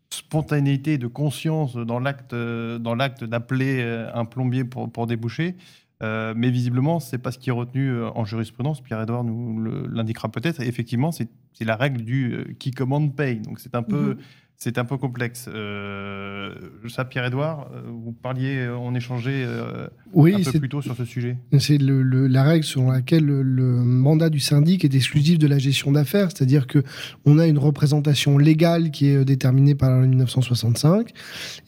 spontanéité, 0.09 0.97
de 0.97 1.07
conscience 1.07 1.75
dans 1.75 1.99
l'acte, 1.99 2.35
dans 2.35 2.95
l'acte 2.95 3.23
d'appeler 3.23 3.79
euh, 3.79 4.09
un 4.13 4.25
plombier 4.25 4.65
pour, 4.65 4.91
pour 4.91 5.07
déboucher. 5.07 5.55
mais 6.01 6.49
visiblement, 6.49 6.99
c'est 6.99 7.17
pas 7.17 7.31
ce 7.31 7.39
qui 7.39 7.47
est 7.47 7.53
retenu 7.53 8.03
en 8.03 8.25
jurisprudence. 8.25 8.81
Pierre-Edouard 8.81 9.23
nous 9.23 9.87
l'indiquera 9.87 10.27
peut-être. 10.27 10.59
Effectivement, 10.59 11.13
c'est 11.13 11.29
la 11.63 11.75
règle 11.75 12.03
du 12.03 12.55
qui 12.59 12.71
commande 12.71 13.15
paye. 13.15 13.39
Donc 13.39 13.59
c'est 13.59 13.75
un 13.75 13.83
peu. 13.83 14.13
Mm-hmm. 14.13 14.23
C'est 14.57 14.77
un 14.77 14.85
peu 14.85 14.97
complexe. 14.97 15.49
Euh, 15.53 16.55
ça, 16.87 17.03
Pierre-Edouard, 17.03 17.69
euh, 17.73 17.81
vous 17.87 18.13
parliez, 18.13 18.69
on 18.69 18.95
échangeait 18.95 19.43
euh, 19.45 19.87
un 20.15 20.51
peu 20.51 20.59
plus 20.59 20.69
tôt 20.69 20.81
sur 20.81 20.95
ce 20.95 21.03
sujet. 21.03 21.37
C'est 21.59 21.77
la 21.77 22.43
règle 22.43 22.63
selon 22.63 22.91
laquelle 22.91 23.25
le, 23.25 23.65
mandat 23.83 24.29
du 24.29 24.39
syndic 24.39 24.85
est 24.85 24.95
exclusif 24.95 25.39
de 25.39 25.47
la 25.47 25.57
gestion 25.57 25.91
d'affaires, 25.91 26.29
c'est-à-dire 26.31 26.67
que 26.67 26.83
on 27.25 27.37
a 27.37 27.47
une 27.47 27.57
représentation 27.57 28.37
légale 28.37 28.91
qui 28.91 29.07
est 29.07 29.25
déterminée 29.25 29.75
par 29.75 29.89
la 29.89 29.97
loi 29.97 30.07
1965, 30.07 31.09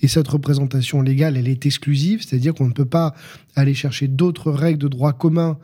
et 0.02 0.08
cette 0.08 0.28
représentation 0.30 1.02
légale, 1.02 1.36
elle 1.36 1.50
est 1.50 1.66
exclusive, 1.66 2.22
c'est-à-dire 2.24 2.54
qu'on 2.54 2.68
ne 2.68 2.74
peut 2.74 2.86
pas 2.86 3.14
aller 3.56 3.74
chercher 3.74 4.08
d'autres 4.08 4.52
règles 4.52 4.80
de 4.80 4.88
droit 4.88 5.12
commun 5.12 5.58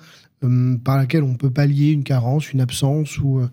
euh, 0.44 0.78
par 0.78 0.98
laquelle 0.98 1.24
on 1.24 1.36
peut 1.36 1.50
pallier 1.50 1.92
une 1.92 2.04
carence, 2.04 2.52
une 2.52 2.62
absence 2.62 3.20
ou, 3.20 3.40
euh, 3.40 3.50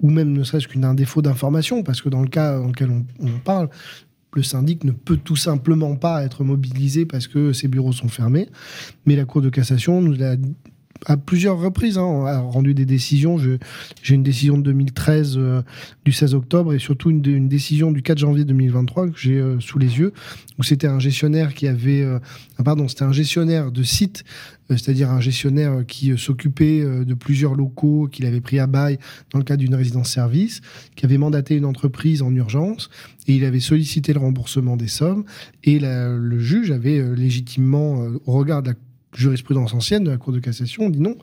ou 0.00 0.10
même 0.10 0.32
ne 0.32 0.42
serait-ce 0.44 0.68
qu'un 0.68 0.94
défaut 0.94 1.22
d'information, 1.22 1.82
parce 1.82 2.02
que 2.02 2.08
dans 2.08 2.22
le 2.22 2.28
cas 2.28 2.58
dans 2.58 2.68
lequel 2.68 2.90
on, 2.90 3.04
on, 3.20 3.38
parle, 3.38 3.68
le 4.34 4.42
syndic 4.42 4.84
ne 4.84 4.92
peut 4.92 5.18
tout 5.18 5.36
simplement 5.36 5.96
pas 5.96 6.24
être 6.24 6.44
mobilisé 6.44 7.04
parce 7.04 7.26
que 7.26 7.52
ses 7.52 7.68
bureaux 7.68 7.92
sont 7.92 8.08
fermés. 8.08 8.48
Mais 9.06 9.16
la 9.16 9.24
Cour 9.24 9.42
de 9.42 9.50
cassation 9.50 10.00
nous 10.00 10.22
a 10.22 10.36
à 11.06 11.16
plusieurs 11.16 11.58
reprises 11.58 11.98
hein, 11.98 12.24
a 12.26 12.38
rendu 12.40 12.74
des 12.74 12.84
décisions. 12.84 13.38
J'ai 13.38 14.14
une 14.14 14.22
décision 14.22 14.56
de 14.56 14.62
2013 14.62 15.34
euh, 15.36 15.62
du 16.04 16.12
16 16.12 16.34
octobre 16.34 16.74
et 16.74 16.78
surtout 16.78 17.10
une, 17.10 17.48
décision 17.48 17.90
du 17.92 18.02
4 18.02 18.18
janvier 18.18 18.44
2023 18.44 19.08
que 19.08 19.18
j'ai 19.18 19.38
euh, 19.38 19.58
sous 19.60 19.78
les 19.78 19.98
yeux 19.98 20.12
où 20.58 20.62
c'était 20.62 20.86
un 20.86 20.98
gestionnaire 20.98 21.54
qui 21.54 21.66
avait, 21.66 22.02
euh, 22.02 22.18
ah, 22.58 22.62
pardon, 22.62 22.88
c'était 22.88 23.04
un 23.04 23.12
gestionnaire 23.12 23.72
de 23.72 23.82
site, 23.82 24.24
c'est-à-dire 24.68 25.10
un 25.10 25.20
gestionnaire 25.20 25.84
qui 25.86 26.16
s'occupait 26.16 26.82
de 26.82 27.14
plusieurs 27.14 27.54
locaux 27.54 28.08
qu'il 28.10 28.24
avait 28.26 28.40
pris 28.40 28.58
à 28.58 28.66
bail 28.66 28.98
dans 29.30 29.38
le 29.38 29.44
cadre 29.44 29.60
d'une 29.60 29.74
résidence-service, 29.74 30.60
qui 30.94 31.04
avait 31.04 31.18
mandaté 31.18 31.56
une 31.56 31.64
entreprise 31.64 32.22
en 32.22 32.34
urgence 32.34 32.88
et 33.26 33.34
il 33.34 33.44
avait 33.44 33.60
sollicité 33.60 34.12
le 34.14 34.20
remboursement 34.20 34.76
des 34.76 34.88
sommes 34.88 35.24
et 35.64 35.78
le 35.80 36.38
juge 36.38 36.70
avait 36.70 37.02
légitimement, 37.14 38.06
au 38.24 38.32
regard 38.32 38.62
de 38.62 38.70
la 38.70 38.74
jurisprudence 39.14 39.74
ancienne 39.74 40.04
de 40.04 40.10
la 40.10 40.16
Cour 40.16 40.32
de 40.32 40.40
cassation, 40.40 40.84
on 40.84 40.90
dit 40.90 41.00
non, 41.00 41.16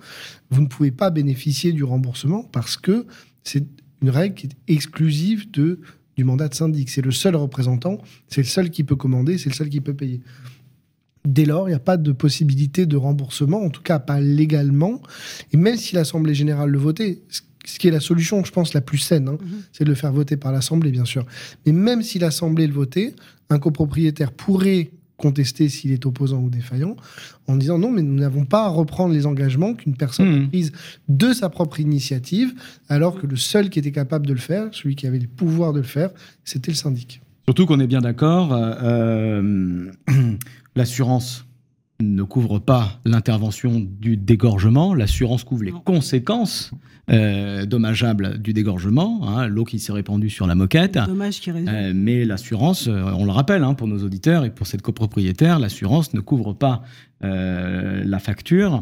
vous 0.49 0.61
ne 0.61 0.67
pouvez 0.67 0.91
pas 0.91 1.09
bénéficier 1.09 1.73
du 1.73 1.83
remboursement 1.83 2.43
parce 2.43 2.77
que 2.77 3.05
c'est 3.43 3.65
une 4.01 4.09
règle 4.09 4.35
qui 4.35 4.47
est 4.47 4.73
exclusive 4.73 5.49
de, 5.51 5.79
du 6.15 6.23
mandat 6.23 6.47
de 6.47 6.55
syndic. 6.55 6.89
C'est 6.89 7.01
le 7.01 7.11
seul 7.11 7.35
représentant, 7.35 7.99
c'est 8.27 8.41
le 8.41 8.47
seul 8.47 8.69
qui 8.69 8.83
peut 8.83 8.95
commander, 8.95 9.37
c'est 9.37 9.49
le 9.49 9.55
seul 9.55 9.69
qui 9.69 9.81
peut 9.81 9.93
payer. 9.93 10.21
Dès 11.25 11.45
lors, 11.45 11.67
il 11.67 11.71
n'y 11.71 11.75
a 11.75 11.79
pas 11.79 11.97
de 11.97 12.11
possibilité 12.11 12.85
de 12.85 12.95
remboursement, 12.95 13.61
en 13.61 13.69
tout 13.69 13.81
cas 13.81 13.99
pas 13.99 14.21
légalement. 14.21 15.01
Et 15.51 15.57
même 15.57 15.75
si 15.75 15.95
l'Assemblée 15.95 16.33
générale 16.33 16.69
le 16.69 16.79
votait, 16.79 17.21
ce 17.65 17.77
qui 17.77 17.87
est 17.87 17.91
la 17.91 17.99
solution, 17.99 18.43
je 18.43 18.51
pense, 18.51 18.73
la 18.73 18.81
plus 18.81 18.97
saine, 18.97 19.27
hein, 19.27 19.37
mhm. 19.39 19.61
c'est 19.73 19.83
de 19.83 19.89
le 19.89 19.95
faire 19.95 20.13
voter 20.13 20.37
par 20.37 20.51
l'Assemblée, 20.51 20.91
bien 20.91 21.05
sûr. 21.05 21.25
Mais 21.65 21.71
même 21.71 22.01
si 22.01 22.19
l'Assemblée 22.19 22.67
le 22.67 22.73
votait, 22.73 23.15
un 23.49 23.59
copropriétaire 23.59 24.31
pourrait 24.31 24.91
contester 25.19 25.69
s'il 25.69 25.91
est 25.91 26.05
opposant 26.05 26.39
ou 26.39 26.49
défaillant, 26.49 26.95
en 27.47 27.55
disant 27.55 27.77
non, 27.77 27.91
mais 27.91 28.01
nous 28.01 28.15
n'avons 28.15 28.45
pas 28.45 28.65
à 28.65 28.69
reprendre 28.69 29.13
les 29.13 29.25
engagements 29.25 29.75
qu'une 29.75 29.95
personne 29.95 30.27
a 30.27 30.37
hmm. 30.37 30.47
prise 30.47 30.71
de 31.07 31.33
sa 31.33 31.49
propre 31.49 31.79
initiative, 31.79 32.53
alors 32.87 33.19
que 33.19 33.27
le 33.27 33.35
seul 33.35 33.69
qui 33.69 33.77
était 33.77 33.91
capable 33.91 34.25
de 34.25 34.33
le 34.33 34.39
faire, 34.39 34.69
celui 34.71 34.95
qui 34.95 35.05
avait 35.05 35.19
le 35.19 35.27
pouvoir 35.27 35.73
de 35.73 35.79
le 35.79 35.85
faire, 35.85 36.09
c'était 36.43 36.71
le 36.71 36.77
syndic. 36.77 37.21
Surtout 37.45 37.65
qu'on 37.65 37.79
est 37.79 37.87
bien 37.87 38.01
d'accord, 38.01 38.53
euh, 38.53 38.73
euh, 38.81 39.91
l'assurance 40.75 41.45
ne 42.01 42.23
couvre 42.23 42.59
pas 42.59 42.99
l'intervention 43.05 43.79
du 43.79 44.15
dégorgement, 44.15 44.93
l'assurance 44.93 45.43
couvre 45.43 45.63
les 45.63 45.73
conséquences 45.83 46.71
euh, 47.11 47.65
dommageables 47.65 48.37
du 48.37 48.53
dégorgement, 48.53 49.27
hein, 49.27 49.47
l'eau 49.47 49.65
qui 49.65 49.79
s'est 49.79 49.91
répandue 49.91 50.29
sur 50.29 50.47
la 50.47 50.55
moquette. 50.55 50.97
Euh, 51.67 51.91
mais 51.93 52.23
l'assurance, 52.23 52.87
euh, 52.87 53.11
on 53.17 53.25
le 53.25 53.31
rappelle 53.31 53.63
hein, 53.63 53.73
pour 53.73 53.87
nos 53.87 54.03
auditeurs 54.03 54.45
et 54.45 54.51
pour 54.51 54.67
cette 54.67 54.81
copropriétaire, 54.81 55.59
l'assurance 55.59 56.13
ne 56.13 56.21
couvre 56.21 56.53
pas 56.53 56.83
la 57.21 58.19
facture. 58.19 58.81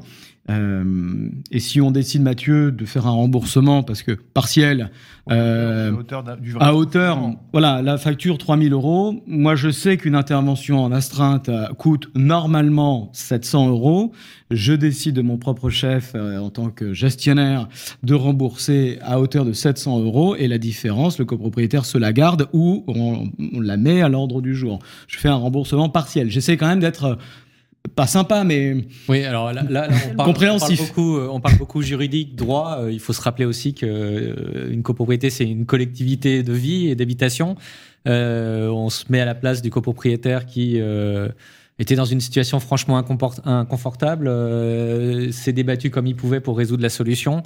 Euh, 0.49 1.29
et 1.51 1.59
si 1.59 1.81
on 1.81 1.91
décide, 1.91 2.21
Mathieu, 2.21 2.71
de 2.71 2.85
faire 2.85 3.05
un 3.05 3.11
remboursement, 3.11 3.83
parce 3.83 4.01
que 4.01 4.13
partiel, 4.13 4.91
euh, 5.29 5.91
à 6.59 6.73
hauteur, 6.73 7.19
voilà, 7.51 7.81
la 7.81 7.97
facture 7.97 8.37
3000 8.37 8.71
euros, 8.71 9.21
moi 9.27 9.55
je 9.55 9.69
sais 9.69 9.97
qu'une 9.97 10.15
intervention 10.15 10.81
en 10.81 10.91
astreinte 10.93 11.49
euh, 11.49 11.67
coûte 11.73 12.09
normalement 12.15 13.09
700 13.13 13.69
euros. 13.69 14.13
Je 14.49 14.71
décide 14.71 15.15
de 15.15 15.21
mon 15.21 15.37
propre 15.37 15.69
chef, 15.69 16.15
en 16.15 16.49
tant 16.49 16.69
que 16.69 16.93
gestionnaire, 16.93 17.67
de 18.03 18.13
rembourser 18.13 18.97
à 19.01 19.19
hauteur 19.19 19.43
de 19.43 19.51
700 19.51 19.99
euros, 19.99 20.37
et 20.37 20.47
la 20.47 20.57
différence, 20.57 21.19
le 21.19 21.25
copropriétaire 21.25 21.83
se 21.83 21.97
la 21.97 22.13
garde 22.13 22.47
ou 22.53 22.85
on, 22.87 23.29
on 23.53 23.59
la 23.59 23.75
met 23.75 24.01
à 24.01 24.07
l'ordre 24.07 24.41
du 24.41 24.55
jour. 24.55 24.79
Je 25.07 25.17
fais 25.17 25.27
un 25.27 25.35
remboursement 25.35 25.89
partiel. 25.89 26.29
J'essaie 26.29 26.55
quand 26.55 26.67
même 26.67 26.79
d'être 26.79 27.17
pas 27.95 28.07
sympa, 28.07 28.43
mais 28.43 28.85
oui. 29.07 29.23
Alors 29.23 29.53
là, 29.53 29.63
là, 29.69 29.87
on 30.11 30.15
parle, 30.15 30.29
compréhensif. 30.29 30.79
On 30.79 30.83
parle, 30.83 30.87
beaucoup, 30.87 31.17
euh, 31.17 31.29
on 31.31 31.39
parle 31.39 31.57
beaucoup 31.57 31.81
juridique, 31.81 32.35
droit. 32.35 32.79
Euh, 32.79 32.91
il 32.91 32.99
faut 32.99 33.13
se 33.13 33.21
rappeler 33.21 33.45
aussi 33.45 33.73
que 33.73 33.85
euh, 33.85 34.71
une 34.71 34.83
copropriété, 34.83 35.29
c'est 35.29 35.45
une 35.45 35.65
collectivité 35.65 36.43
de 36.43 36.53
vie 36.53 36.87
et 36.87 36.95
d'habitation. 36.95 37.55
on 38.05 38.89
se 38.89 39.05
met 39.09 39.21
à 39.21 39.25
la 39.25 39.35
place 39.35 39.61
du 39.61 39.69
copropriétaire 39.69 40.45
qui 40.45 40.79
était 41.79 41.95
dans 41.95 42.05
une 42.05 42.21
situation 42.21 42.59
franchement 42.59 42.97
inconfortable, 43.45 44.31
s'est 45.31 45.53
débattu 45.53 45.89
comme 45.89 46.07
il 46.07 46.15
pouvait 46.15 46.39
pour 46.39 46.57
résoudre 46.57 46.83
la 46.83 46.89
solution. 46.89 47.43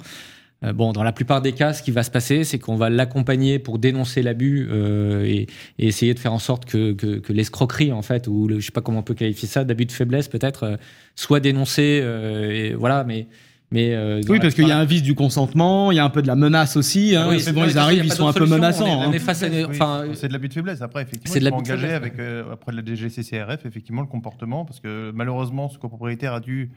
Euh, 0.64 0.72
bon, 0.72 0.92
dans 0.92 1.02
la 1.02 1.12
plupart 1.12 1.42
des 1.42 1.52
cas, 1.52 1.72
ce 1.72 1.82
qui 1.82 1.90
va 1.90 2.02
se 2.02 2.10
passer, 2.10 2.44
c'est 2.44 2.58
qu'on 2.58 2.76
va 2.76 2.90
l'accompagner 2.90 3.58
pour 3.58 3.78
dénoncer 3.78 4.22
l'abus 4.22 4.68
euh, 4.70 5.24
et, 5.24 5.46
essayer 5.78 6.14
de 6.14 6.18
faire 6.18 6.32
en 6.32 6.38
sorte 6.38 6.64
que, 6.64 6.92
que, 6.92 7.32
l'escroquerie, 7.32 7.92
en 7.92 8.02
fait, 8.02 8.28
ou 8.28 8.46
le, 8.48 8.60
je 8.60 8.66
sais 8.66 8.72
pas 8.72 8.80
comment 8.80 9.00
on 9.00 9.02
peut 9.02 9.14
qualifier 9.14 9.48
ça, 9.48 9.64
d'abus 9.64 9.86
de 9.86 9.92
faiblesse 9.92 10.28
peut-être, 10.28 10.64
euh, 10.64 10.76
soit 11.16 11.40
dénoncé. 11.40 11.82
et 11.82 12.74
voilà, 12.74 13.04
mais 13.04 13.26
mais 13.70 13.96
oui, 14.28 14.38
parce 14.38 14.54
qu'il 14.54 14.68
y 14.68 14.70
a 14.70 14.76
un 14.76 14.84
vice 14.84 15.02
du 15.02 15.14
consentement, 15.14 15.92
il 15.92 15.94
y 15.94 15.98
a 15.98 16.04
un 16.04 16.10
peu 16.10 16.20
de 16.20 16.26
la 16.26 16.36
menace 16.36 16.76
aussi. 16.76 17.16
Hein, 17.16 17.28
oui, 17.30 17.40
c'est 17.40 17.52
bon, 17.52 17.64
ils 17.64 17.78
arrivent, 17.78 18.04
ils 18.04 18.12
sont 18.12 18.26
un 18.26 18.32
peu 18.34 18.44
menaçants. 18.44 19.02
Hein. 19.02 19.12
c'est 19.24 20.28
de 20.28 20.32
l'abus 20.32 20.48
de 20.48 20.52
faiblesse. 20.52 20.82
Après, 20.82 21.02
effectivement, 21.02 21.34
il 21.34 21.48
faut 21.48 21.54
engager 21.54 21.92
avec 21.92 22.14
après 22.52 22.72
la 22.72 22.84
DGCCRF, 22.84 23.64
effectivement, 23.64 24.02
le 24.02 24.08
comportement, 24.08 24.66
parce 24.66 24.78
que 24.78 25.10
malheureusement, 25.14 25.70
ce 25.70 25.78
copropriétaire 25.78 26.34
a 26.34 26.40
dû 26.40 26.70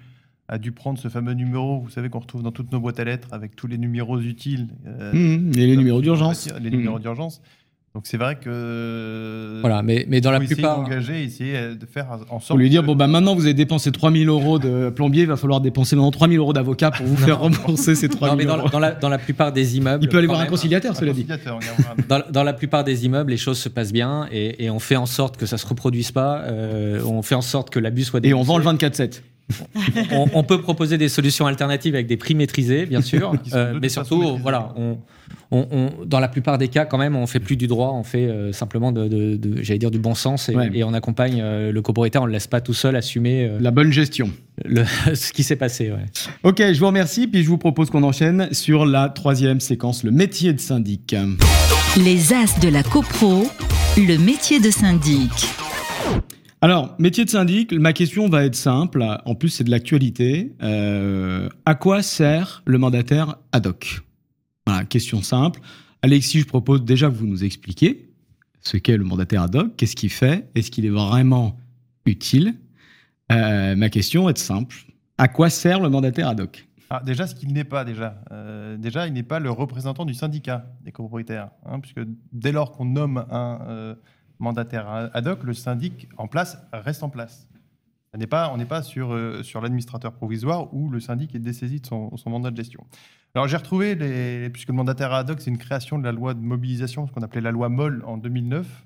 a 0.47 0.57
dû 0.57 0.71
prendre 0.71 0.99
ce 0.99 1.07
fameux 1.07 1.33
numéro, 1.33 1.79
vous 1.79 1.89
savez, 1.89 2.09
qu'on 2.09 2.19
retrouve 2.19 2.43
dans 2.43 2.51
toutes 2.51 2.71
nos 2.71 2.79
boîtes 2.79 2.99
à 2.99 3.03
lettres 3.03 3.29
avec 3.31 3.55
tous 3.55 3.67
les 3.67 3.77
numéros 3.77 4.19
utiles. 4.19 4.67
Euh, 4.85 5.11
mmh, 5.13 5.51
et 5.57 5.67
les 5.67 5.77
numéros 5.77 6.01
d'urgence. 6.01 6.49
Les 6.61 6.69
numéros 6.69 6.99
mmh. 6.99 7.01
d'urgence. 7.01 7.41
Donc 7.95 8.07
c'est 8.07 8.17
vrai 8.17 8.35
que. 8.35 9.59
Voilà, 9.61 9.81
mais, 9.81 10.05
mais 10.09 10.19
dans 10.19 10.29
la 10.29 10.41
plupart. 10.41 10.85
Essayer 10.91 11.23
essayer 11.23 11.75
de 11.75 11.85
faire 11.85 12.07
en 12.29 12.41
sorte. 12.41 12.49
Pour 12.49 12.57
lui 12.57 12.69
dire, 12.69 12.83
bon, 12.83 12.93
bah 12.93 13.07
maintenant 13.07 13.35
vous 13.35 13.45
avez 13.45 13.53
dépensé 13.53 13.89
3000 13.89 14.27
euros 14.27 14.59
de 14.59 14.89
plombier, 14.89 15.21
il 15.21 15.29
va 15.29 15.37
falloir 15.37 15.61
dépenser 15.61 15.95
maintenant 15.95 16.11
3000 16.11 16.37
euros 16.37 16.51
d'avocat 16.51 16.91
pour 16.91 17.05
vous 17.05 17.15
faire 17.25 17.39
rembourser 17.39 17.95
ces 17.95 18.09
3000 18.09 18.47
euros. 18.49 18.67
Dans 18.69 18.79
la, 18.79 18.91
dans, 18.91 19.07
la, 19.07 19.17
plupart 19.17 19.53
des 19.53 19.77
immeubles. 19.77 20.03
Il 20.03 20.09
peut 20.09 20.17
aller 20.17 20.27
voir 20.27 20.41
un 20.41 20.45
conciliateur, 20.45 20.93
cela 20.93 21.13
dit. 21.13 21.25
dans, 22.09 22.21
dans, 22.29 22.43
la 22.43 22.53
plupart 22.53 22.83
des 22.83 23.05
immeubles, 23.05 23.31
les 23.31 23.37
choses 23.37 23.59
se 23.59 23.69
passent 23.69 23.93
bien 23.93 24.27
et, 24.29 24.65
et, 24.65 24.69
on 24.69 24.79
fait 24.79 24.97
en 24.97 25.05
sorte 25.05 25.37
que 25.37 25.45
ça 25.45 25.57
se 25.57 25.65
reproduise 25.65 26.11
pas. 26.11 26.41
Euh, 26.41 27.01
on 27.05 27.21
fait 27.21 27.35
en 27.35 27.41
sorte 27.41 27.69
que 27.69 27.79
l'abus 27.79 28.03
soit. 28.03 28.19
Et 28.25 28.33
on 28.33 28.43
vend 28.43 28.57
le 28.57 28.65
24-7 28.65 29.21
on, 30.11 30.43
peut 30.43 30.61
proposer 30.61 30.97
des 30.97 31.09
solutions 31.09 31.45
alternatives 31.45 31.93
avec 31.93 32.07
des 32.07 32.17
prix 32.17 32.35
maîtrisés, 32.35 32.85
bien 32.85 33.01
sûr, 33.03 33.33
euh, 33.53 33.77
mais 33.81 33.89
surtout, 33.89 34.37
voilà, 34.37 34.73
on, 34.75 34.97
dans 36.05 36.19
la 36.19 36.27
plupart 36.27 36.57
des 36.57 36.67
cas, 36.67 36.85
quand 36.85 36.97
même, 36.97 37.15
on 37.15 37.27
fait 37.27 37.39
plus 37.39 37.55
du 37.55 37.67
droit, 37.67 37.91
on 37.93 38.03
fait 38.03 38.25
euh, 38.25 38.51
simplement 38.51 38.91
de, 38.91 39.39
j'allais 39.61 39.79
dire, 39.79 39.91
du 39.91 39.99
bon 39.99 40.15
sens 40.15 40.49
et, 40.49 40.83
on 40.83 40.93
accompagne 40.93 41.41
euh, 41.41 41.71
le 41.71 41.81
copropriétaire, 41.81 42.21
on 42.21 42.25
ne 42.25 42.29
le 42.29 42.33
laisse 42.33 42.47
pas 42.47 42.61
tout 42.61 42.73
seul 42.73 42.95
assumer 42.95 43.49
la 43.59 43.71
bonne 43.71 43.91
gestion, 43.91 44.31
ce 45.13 45.31
qui 45.31 45.43
s'est 45.43 45.55
passé. 45.55 45.91
Ok, 46.43 46.59
je 46.59 46.79
vous 46.79 46.87
remercie, 46.87 47.27
puis 47.27 47.43
je 47.43 47.49
vous 47.49 47.57
propose 47.57 47.89
qu'on 47.89 48.03
enchaîne 48.03 48.49
sur 48.51 48.85
la 48.85 49.09
troisième 49.09 49.59
séquence, 49.59 50.03
le 50.03 50.11
métier 50.11 50.53
de 50.53 50.59
syndic. 50.59 51.15
Les 51.97 52.33
as 52.33 52.59
de 52.59 52.69
la 52.69 52.83
copro, 52.83 53.47
le 53.97 54.17
métier 54.17 54.59
de 54.59 54.71
syndic. 54.71 55.31
Alors, 56.65 56.95
métier 56.97 57.25
de 57.25 57.29
syndic, 57.29 57.73
ma 57.73 57.93
question 57.93 58.27
va 58.27 58.43
être 58.43 58.55
simple. 58.55 59.05
En 59.25 59.35
plus, 59.35 59.49
c'est 59.49 59.63
de 59.63 59.69
l'actualité. 59.69 60.55
Euh, 60.63 61.47
à 61.63 61.75
quoi 61.75 62.01
sert 62.01 62.63
le 62.65 62.79
mandataire 62.79 63.35
ad 63.51 63.67
hoc? 63.67 64.01
Voilà, 64.65 64.83
question 64.83 65.21
simple. 65.21 65.59
Alexis, 66.01 66.39
je 66.39 66.47
propose 66.47 66.83
déjà 66.83 67.07
que 67.07 67.13
vous 67.13 67.27
nous 67.27 67.43
expliquiez 67.43 68.09
ce 68.61 68.77
qu'est 68.77 68.97
le 68.97 69.03
mandataire 69.03 69.43
ad 69.43 69.55
hoc, 69.55 69.75
qu'est-ce 69.77 69.95
qu'il 69.95 70.09
fait, 70.09 70.49
est-ce 70.55 70.71
qu'il 70.71 70.87
est 70.87 70.89
vraiment 70.89 71.55
utile? 72.07 72.55
Euh, 73.31 73.75
Ma 73.75 73.89
question 73.89 74.27
est 74.27 74.37
simple. 74.39 74.75
À 75.19 75.27
quoi 75.27 75.51
sert 75.51 75.79
le 75.79 75.89
mandataire 75.89 76.29
ad 76.29 76.39
hoc? 76.39 76.67
Ah, 76.89 77.03
déjà, 77.05 77.27
ce 77.27 77.35
qu'il 77.35 77.53
n'est 77.53 77.63
pas 77.63 77.85
déjà. 77.85 78.23
Euh, 78.31 78.75
déjà, 78.77 79.05
il 79.05 79.13
n'est 79.13 79.21
pas 79.21 79.37
le 79.37 79.51
représentant 79.51 80.03
du 80.03 80.15
syndicat 80.15 80.65
des 80.83 80.91
copropriétaires, 80.91 81.51
hein, 81.63 81.79
puisque 81.79 82.01
dès 82.33 82.51
lors 82.51 82.71
qu'on 82.71 82.85
nomme 82.85 83.23
un 83.29 83.95
mandataire 84.39 85.09
ad 85.13 85.27
hoc, 85.27 85.43
le 85.43 85.53
syndic 85.53 86.07
en 86.17 86.27
place 86.27 86.57
reste 86.73 87.03
en 87.03 87.09
place. 87.09 87.47
On 88.15 88.17
n'est 88.17 88.65
pas, 88.65 88.81
euh, 88.97 89.43
sur 89.43 89.61
l'administrateur 89.61 90.13
provisoire 90.13 90.73
où 90.73 90.89
le 90.89 91.01
syndic 91.01 91.35
est 91.35 91.39
dessaisi 91.39 91.81
de 91.81 91.85
son, 91.85 92.11
mandat 92.27 92.49
de 92.51 92.55
gestion. 92.55 92.85
Alors 93.33 93.47
j'ai 93.49 93.57
retrouvé, 93.57 93.95
les, 93.95 94.49
puisque 94.49 94.69
le 94.69 94.73
mandataire 94.73 95.11
ad 95.11 95.29
hoc, 95.29 95.41
c'est 95.41 95.49
une 95.49 95.57
création 95.57 95.99
de 95.99 96.05
la 96.05 96.13
loi 96.13 96.33
de 96.33 96.39
mobilisation, 96.39 97.07
ce 97.07 97.11
qu'on 97.11 97.23
appelait 97.23 97.41
la 97.41 97.51
loi 97.51 97.67
MOL 97.67 98.03
en 98.05 98.17
2009. 98.17 98.85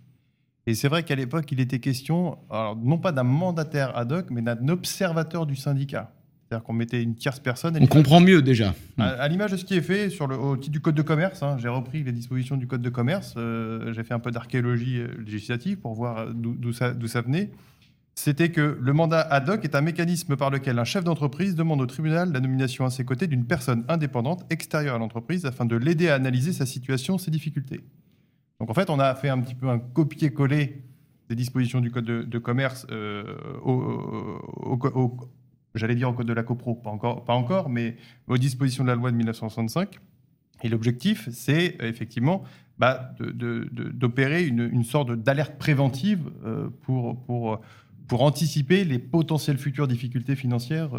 Et 0.65 0.73
c'est 0.73 0.87
vrai 0.87 1.03
qu'à 1.03 1.13
l'époque, 1.15 1.51
il 1.51 1.59
était 1.59 1.79
question, 1.79 2.39
non 2.49 2.97
pas 2.97 3.11
d'un 3.11 3.23
mandataire 3.23 3.95
ad 3.95 4.11
hoc, 4.11 4.27
mais 4.31 4.41
d'un 4.41 4.67
observateur 4.67 5.45
du 5.45 5.55
syndicat. 5.55 6.11
C'est-à-dire 6.49 6.63
qu'on 6.63 6.73
mettait 6.73 7.03
une 7.03 7.13
tierce 7.13 7.39
personne. 7.39 7.77
On 7.79 7.85
comprend 7.85 8.19
mieux 8.19 8.41
déjà. 8.41 8.73
À, 8.97 9.27
l'image 9.27 9.51
de 9.51 9.57
ce 9.57 9.63
qui 9.63 9.75
est 9.75 9.83
fait 9.83 10.09
sur 10.09 10.25
le, 10.25 10.35
au 10.35 10.57
titre 10.57 10.71
du 10.71 10.79
Code 10.79 10.95
de 10.95 11.03
commerce, 11.03 11.43
hein, 11.43 11.57
j'ai 11.59 11.67
repris 11.67 12.01
les 12.01 12.11
dispositions 12.11 12.57
du 12.57 12.65
Code 12.65 12.81
de 12.81 12.89
commerce, 12.89 13.35
euh, 13.37 13.93
j'ai 13.93 14.03
fait 14.03 14.15
un 14.15 14.19
peu 14.19 14.31
d'archéologie 14.31 14.97
euh, 14.97 15.09
législative 15.23 15.77
pour 15.77 15.93
voir 15.93 16.17
euh, 16.17 16.31
d'où 16.33 16.73
ça, 16.73 16.95
ça, 17.05 17.21
venait. 17.21 17.51
C'était 18.15 18.49
que 18.49 18.79
le 18.81 18.93
mandat 18.93 19.21
ad 19.21 19.47
hoc 19.47 19.63
est 19.63 19.75
un 19.75 19.81
mécanisme 19.81 20.35
par 20.37 20.49
lequel 20.49 20.79
un 20.79 20.85
chef 20.85 21.03
d'entreprise 21.03 21.53
demande 21.53 21.81
au 21.81 21.85
tribunal 21.85 22.31
la 22.33 22.39
nomination 22.39 22.83
à 22.83 22.89
ses 22.89 23.05
côtés 23.05 23.27
d'une 23.27 23.45
personne 23.45 23.85
indépendante 23.87 24.43
extérieure 24.49 24.95
à 24.95 24.97
l'entreprise 24.97 25.45
afin 25.45 25.65
de 25.65 25.75
l'aider 25.75 26.09
à 26.09 26.15
analyser 26.15 26.51
sa 26.51 26.65
situation, 26.65 27.19
ses 27.19 27.29
difficultés. 27.29 27.81
Donc 28.59 28.71
en 28.71 28.73
fait, 28.73 28.89
on 28.89 28.99
a 28.99 29.13
fait 29.13 29.29
un 29.29 29.39
petit 29.39 29.53
peu 29.53 29.69
un 29.69 29.77
copier-coller 29.77 30.81
des 31.29 31.35
dispositions 31.35 31.79
du 31.79 31.91
Code 31.91 32.05
de, 32.05 32.37
commerce 32.39 32.87
au, 33.63 33.75
au, 34.63 35.29
j'allais 35.79 35.95
dire 35.95 36.09
au 36.09 36.13
code 36.13 36.27
de 36.27 36.33
la 36.33 36.43
copro, 36.43 36.75
pas 36.75 36.89
encore, 36.89 37.25
pas 37.25 37.33
encore, 37.33 37.69
mais 37.69 37.95
aux 38.27 38.37
dispositions 38.37 38.83
de 38.83 38.89
la 38.89 38.95
loi 38.95 39.11
de 39.11 39.17
1965. 39.17 39.99
Et 40.61 40.69
l'objectif, 40.69 41.29
c'est 41.31 41.77
effectivement 41.81 42.43
bah, 42.77 43.13
d'opérer 43.19 44.45
une, 44.45 44.69
une, 44.71 44.83
sorte 44.83 45.11
d'alerte 45.11 45.57
préventive 45.57 46.29
pour, 46.81 47.21
pour, 47.23 47.61
pour 48.07 48.23
anticiper 48.23 48.83
les 48.83 48.99
potentielles 48.99 49.57
futures 49.57 49.87
difficultés 49.87 50.35
financières 50.35 50.89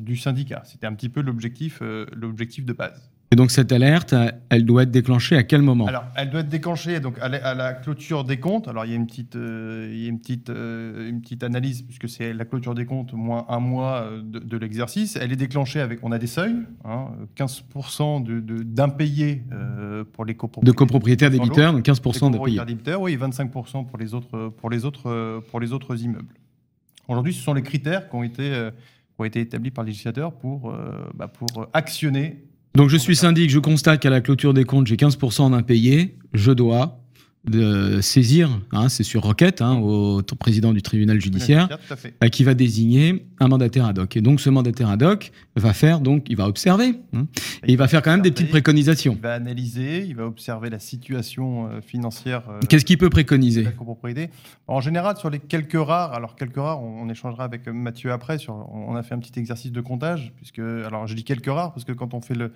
du 0.00 0.16
syndicat. 0.16 0.62
C'était 0.64 0.86
un 0.86 0.94
petit 0.94 1.08
peu 1.08 1.20
l'objectif 1.22 1.80
l'objectif 2.12 2.64
de 2.64 2.72
base. 2.72 3.10
Et 3.30 3.36
donc 3.36 3.50
cette 3.50 3.72
alerte, 3.72 4.14
elle 4.48 4.64
doit 4.64 4.84
être 4.84 4.90
déclenchée 4.90 5.36
à 5.36 5.42
quel 5.42 5.60
moment? 5.60 5.86
Alors, 5.86 6.04
elle 6.16 6.30
doit 6.30 6.40
être 6.40 6.48
déclenchée 6.48 6.98
donc 6.98 7.18
à 7.20 7.28
la, 7.28 7.72
clôture 7.74 8.24
des 8.24 8.40
comptes. 8.40 8.68
Alors, 8.68 8.86
il 8.86 8.90
y 8.90 8.94
a 8.94 8.96
une 8.96 9.06
petite, 9.06 9.36
euh, 9.36 9.90
il 9.92 10.02
y 10.02 10.06
a 10.06 10.08
une 10.08 10.18
petite, 10.18 10.48
euh, 10.48 11.10
une 11.10 11.20
petite 11.20 11.44
analyse 11.44 11.82
puisque 11.82 12.08
c'est 12.08 12.32
la 12.32 12.46
clôture 12.46 12.74
des 12.74 12.86
comptes 12.86 13.12
moins 13.12 13.44
un 13.50 13.60
mois 13.60 14.02
euh, 14.02 14.22
de, 14.22 14.56
l'exercice. 14.56 15.16
Elle 15.16 15.30
est 15.30 15.36
déclenchée 15.36 15.80
avec, 15.80 15.98
on 16.02 16.10
a 16.10 16.18
des 16.18 16.26
seuils, 16.26 16.56
hein, 16.86 17.08
15% 17.36 18.24
d'impayés 18.64 19.42
de, 19.50 20.04
pour 20.04 20.24
les 20.24 20.34
copropriétaires. 20.34 20.72
De 20.72 20.76
copropriétaires 20.76 21.30
débiteurs, 21.30 21.72
donc 21.74 21.84
15% 21.84 22.32
d'impayés. 22.32 22.64
débiteurs, 22.64 23.02
oui, 23.02 23.16
25% 23.16 23.86
pour 23.86 23.98
les 23.98 24.14
autres, 24.14 24.48
pour 24.56 24.70
les 24.70 24.86
autres, 24.86 25.42
pour 25.50 25.60
les 25.60 25.72
autres 25.74 26.02
immeubles. 26.02 26.34
Aujourd'hui, 27.08 27.34
ce 27.34 27.42
sont 27.42 27.54
les 27.54 27.62
critères 27.62 28.08
qui 28.08 28.16
ont 28.16 28.22
été, 28.22 28.42
qui 28.42 29.20
ont 29.20 29.24
été 29.24 29.40
établis 29.40 29.70
par 29.70 29.84
le 29.84 29.88
législateur 29.88 30.32
pour, 30.32 30.74
bah, 31.14 31.28
pour 31.28 31.68
actionner 31.72 32.47
donc 32.78 32.90
je 32.90 32.96
suis 32.96 33.16
syndic, 33.16 33.50
je 33.50 33.58
constate 33.58 34.00
qu'à 34.00 34.08
la 34.08 34.20
clôture 34.20 34.54
des 34.54 34.62
comptes, 34.62 34.86
j'ai 34.86 34.94
15% 34.94 35.50
d'impayés, 35.50 36.16
je 36.32 36.52
dois 36.52 37.00
de 37.44 38.00
saisir, 38.00 38.60
hein, 38.72 38.88
c'est 38.88 39.04
sur 39.04 39.22
requête, 39.22 39.62
hein, 39.62 39.76
au 39.76 40.22
président 40.38 40.72
du 40.72 40.82
tribunal 40.82 41.20
judiciaire, 41.20 41.68
euh, 42.22 42.28
qui 42.28 42.44
va 42.44 42.54
désigner 42.54 43.26
un 43.40 43.48
mandataire 43.48 43.86
ad 43.86 43.98
hoc. 43.98 44.16
Et 44.16 44.20
donc 44.20 44.40
ce 44.40 44.50
mandataire 44.50 44.90
ad 44.90 45.02
hoc 45.02 45.32
va 45.56 45.72
faire, 45.72 46.00
donc 46.00 46.26
il 46.28 46.36
va 46.36 46.46
observer, 46.46 46.94
hein, 47.14 47.26
et 47.64 47.72
il, 47.72 47.78
va, 47.78 47.88
faire 47.88 48.02
quand 48.02 48.10
même 48.10 48.22
des 48.22 48.30
petites 48.30 48.50
préconisations. 48.50 49.14
Il 49.14 49.22
va 49.22 49.34
analyser, 49.34 50.04
il 50.06 50.16
va 50.16 50.26
observer 50.26 50.68
la 50.68 50.78
situation 50.78 51.68
euh, 51.68 51.80
financière. 51.80 52.42
Euh, 52.50 52.60
Qu'est-ce 52.68 52.84
qu'il 52.84 52.98
peut 52.98 53.10
préconiser? 53.10 53.66
En 54.66 54.80
général, 54.80 55.16
sur 55.16 55.30
les 55.30 55.38
quelques 55.38 55.72
rares, 55.78 56.12
alors 56.12 56.36
quelques 56.36 56.56
rares, 56.56 56.82
on, 56.82 57.08
échangera 57.08 57.44
avec 57.44 57.66
Mathieu 57.68 58.12
après. 58.12 58.38
Sur, 58.38 58.54
on 58.72 58.94
a 58.94 59.02
fait 59.02 59.14
un 59.14 59.18
petit 59.18 59.38
exercice 59.38 59.72
de 59.72 59.80
comptage, 59.80 60.32
puisque 60.36 60.58
alors 60.58 61.06
je 61.06 61.14
dis 61.14 61.24
quelques 61.24 61.46
rares 61.46 61.72
parce 61.72 61.84
que 61.84 61.92
quand 61.92 62.12
on 62.12 62.20
fait 62.20 62.34
le 62.34 62.52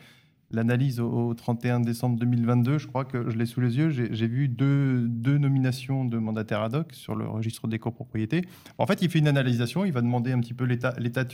l'analyse 0.53 1.01
au, 1.01 1.35
31 1.35 1.81
décembre 1.81 2.19
2022, 2.19 2.79
je 2.79 2.87
crois 2.87 3.05
que 3.05 3.31
je 3.31 3.37
l'ai 3.37 3.47
sous 3.47 3.61
les 3.61 3.79
yeux, 3.79 3.91
j'ai 3.91 4.27
vu 4.27 4.49
deux, 4.49 5.07
deux, 5.09 5.39
nominations 5.39 6.05
de 6.05 6.19
mandataires 6.19 6.63
ad 6.63 6.75
hoc 6.75 6.93
sur 6.93 7.15
le 7.15 7.27
registre 7.27 7.69
des 7.69 7.79
copropriétés. 7.79 8.43
En 8.79 8.87
fait, 8.87 9.03
il 9.03 9.11
fait 9.11 9.19
une 9.19 9.29
analysation, 9.29 9.85
il 9.85 9.93
va 9.93 10.01
demander 10.01 10.33
un 10.33 10.41
petit 10.41 10.55
peu 10.55 10.65
l'état 10.65 11.25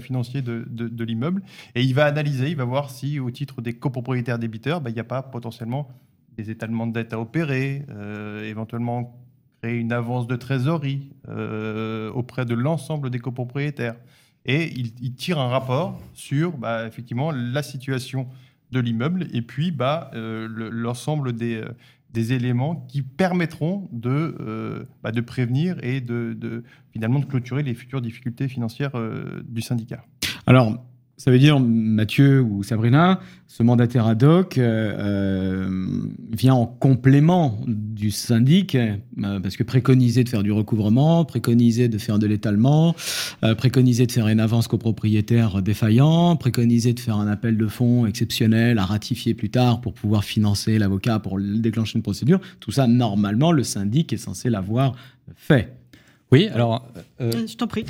financier 0.00 0.42
de, 0.42 1.04
l'immeuble, 1.04 1.42
et 1.74 1.82
il 1.82 1.94
va 1.94 2.06
analyser, 2.06 2.50
il 2.50 2.56
va 2.56 2.64
voir 2.64 2.90
si 2.90 3.18
au 3.18 3.30
titre 3.30 3.60
des 3.60 3.74
copropriétaires 3.74 4.38
débiteurs, 4.38 4.80
ben, 4.80 4.90
il 4.90 4.94
n'y 4.94 5.00
a 5.00 5.04
pas 5.04 5.22
potentiellement 5.22 5.88
des 6.36 6.50
étalements 6.50 6.86
de 6.86 6.92
dette 6.92 7.12
à 7.12 7.20
opérer, 7.20 7.84
euh, 7.90 8.44
éventuellement 8.44 9.18
créer 9.60 9.76
une 9.76 9.92
avance 9.92 10.26
de 10.26 10.36
trésorerie 10.36 11.10
euh, 11.28 12.10
auprès 12.12 12.44
de 12.44 12.54
l'ensemble 12.54 13.10
des 13.10 13.18
copropriétaires 13.18 13.96
et 14.46 14.72
il, 14.72 15.14
tire 15.14 15.38
un 15.38 15.48
rapport 15.48 16.00
sur 16.14 16.56
bah, 16.56 16.86
effectivement 16.86 17.30
la 17.30 17.62
situation 17.62 18.28
de 18.70 18.80
l'immeuble 18.80 19.26
et 19.32 19.42
puis 19.42 19.70
bah, 19.70 20.10
euh, 20.14 20.48
l'ensemble 20.70 21.32
des, 21.32 21.56
euh, 21.56 21.68
des, 22.10 22.32
éléments 22.32 22.76
qui 22.88 23.02
permettront 23.02 23.88
de, 23.92 24.36
euh, 24.40 24.84
bah, 25.02 25.12
prévenir 25.26 25.82
et 25.82 26.00
de, 26.00 26.34
de, 26.38 26.64
finalement 26.92 27.18
de 27.18 27.26
clôturer 27.26 27.62
les 27.62 27.74
futures 27.74 28.00
difficultés 28.00 28.48
financières 28.48 28.92
du 29.44 29.60
syndicat. 29.60 30.04
Alors, 30.46 30.82
ça 31.18 31.32
veut 31.32 31.40
dire, 31.40 31.58
Mathieu 31.58 32.40
ou 32.40 32.62
Sabrina, 32.62 33.20
ce 33.48 33.64
mandataire 33.64 34.06
ad 34.06 34.22
hoc 34.22 34.56
euh, 34.56 34.94
euh, 34.96 35.86
vient 36.30 36.54
en 36.54 36.64
complément 36.64 37.58
du 37.66 38.12
syndic, 38.12 38.76
euh, 38.76 39.40
parce 39.40 39.56
que 39.56 39.64
préconiser 39.64 40.22
de 40.22 40.28
faire 40.28 40.44
du 40.44 40.52
recouvrement, 40.52 41.24
préconiser 41.24 41.88
de 41.88 41.98
faire 41.98 42.20
de 42.20 42.28
l'étalement, 42.28 42.94
préconiser 43.56 44.06
de 44.06 44.12
faire 44.12 44.28
une 44.28 44.38
avance 44.38 44.68
copropriétaire 44.68 45.60
défaillant, 45.60 46.36
préconiser 46.36 46.92
de 46.92 47.00
faire 47.00 47.16
un 47.16 47.26
appel 47.26 47.56
de 47.56 47.66
fonds 47.66 48.06
exceptionnel 48.06 48.78
à 48.78 48.84
ratifier 48.84 49.34
plus 49.34 49.50
tard 49.50 49.80
pour 49.80 49.94
pouvoir 49.94 50.22
financer 50.22 50.78
l'avocat 50.78 51.18
pour 51.18 51.40
déclencher 51.40 51.96
une 51.96 52.02
procédure, 52.02 52.40
tout 52.60 52.70
ça, 52.70 52.86
normalement, 52.86 53.50
le 53.50 53.64
syndic 53.64 54.12
est 54.12 54.18
censé 54.18 54.50
l'avoir 54.50 54.94
fait. 55.34 55.77
Oui, 56.30 56.48
alors. 56.52 56.86
Euh, 57.20 57.32
euh, 57.32 57.46
je 57.46 57.56
t'en 57.56 57.66
prie. 57.66 57.86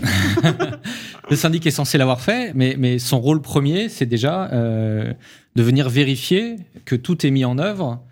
le 1.31 1.37
syndic 1.37 1.66
est 1.66 1.72
censé 1.72 1.98
l'avoir 1.98 2.20
fait, 2.20 2.53
mais, 2.55 2.77
mais 2.79 2.98
son 2.98 3.20
rôle 3.20 3.42
premier, 3.42 3.88
c'est 3.88 4.07
déjà 4.07 4.51
euh, 4.53 5.12
de 5.57 5.62
venir 5.62 5.88
vérifier 5.88 6.57
que 6.85 6.94
tout 6.94 7.27
est 7.27 7.31
mis 7.31 7.44
en 7.44 7.59
œuvre 7.59 8.03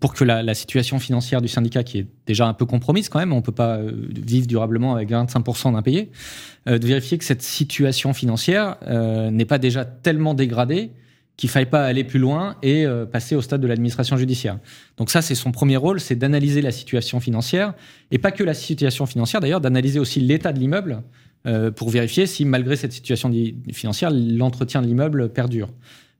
pour 0.00 0.14
que 0.14 0.24
la, 0.24 0.54
situation 0.54 0.98
financière 0.98 1.42
du 1.42 1.48
syndicat, 1.48 1.82
qui 1.82 1.98
est 1.98 2.06
déjà 2.26 2.46
un 2.46 2.54
peu 2.54 2.64
compromise 2.64 3.10
quand 3.10 3.18
même, 3.18 3.34
on 3.34 3.38
ne 3.38 3.42
peut 3.42 3.52
pas 3.52 3.80
vivre 3.82 4.46
durablement 4.46 4.94
avec 4.94 5.10
25% 5.10 5.72
d'impayés, 5.72 6.10
de 6.64 6.86
vérifier 6.86 7.18
que 7.18 7.24
cette 7.24 7.42
situation 7.42 8.14
financière 8.14 8.76
n'est 8.88 9.44
pas 9.44 9.58
déjà 9.58 9.84
tellement 9.84 10.32
dégradée 10.32 10.92
qu'il 11.42 11.50
faille 11.50 11.66
pas 11.66 11.84
aller 11.84 12.04
plus 12.04 12.20
loin 12.20 12.54
et 12.62 12.86
euh, 12.86 13.04
passer 13.04 13.34
au 13.34 13.42
stade 13.42 13.60
de 13.60 13.66
l'administration 13.66 14.16
judiciaire. 14.16 14.60
Donc 14.96 15.10
ça, 15.10 15.22
c'est 15.22 15.34
son 15.34 15.50
premier 15.50 15.76
rôle, 15.76 15.98
c'est 15.98 16.14
d'analyser 16.14 16.62
la 16.62 16.70
situation 16.70 17.18
financière, 17.18 17.74
et 18.12 18.18
pas 18.18 18.30
que 18.30 18.44
la 18.44 18.54
situation 18.54 19.06
financière 19.06 19.40
d'ailleurs, 19.40 19.60
d'analyser 19.60 19.98
aussi 19.98 20.20
l'état 20.20 20.52
de 20.52 20.60
l'immeuble 20.60 21.02
euh, 21.48 21.72
pour 21.72 21.90
vérifier 21.90 22.28
si 22.28 22.44
malgré 22.44 22.76
cette 22.76 22.92
situation 22.92 23.28
financière, 23.72 24.12
l'entretien 24.12 24.82
de 24.82 24.86
l'immeuble 24.86 25.30
perdure. 25.30 25.68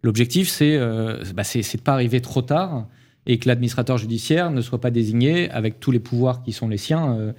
L'objectif, 0.03 0.49
c'est 0.49 0.75
euh, 0.75 1.23
bah, 1.37 1.45
de 1.45 1.81
pas 1.83 1.93
arriver 1.93 2.21
trop 2.21 2.43
tard 2.43 2.89
et 3.25 3.39
que 3.39 3.47
l'administrateur 3.47 3.99
judiciaire 3.99 4.51
ne 4.51 4.61
soit 4.61 4.81
pas 4.81 4.91
désigné 4.91 5.49
avec 5.51 5.79
tous 5.79 5.93
les 5.93 6.01
pouvoirs 6.01 6.43
qui 6.43 6.51
sont 6.51 6.67
les 6.67 6.79
siens 6.79 7.33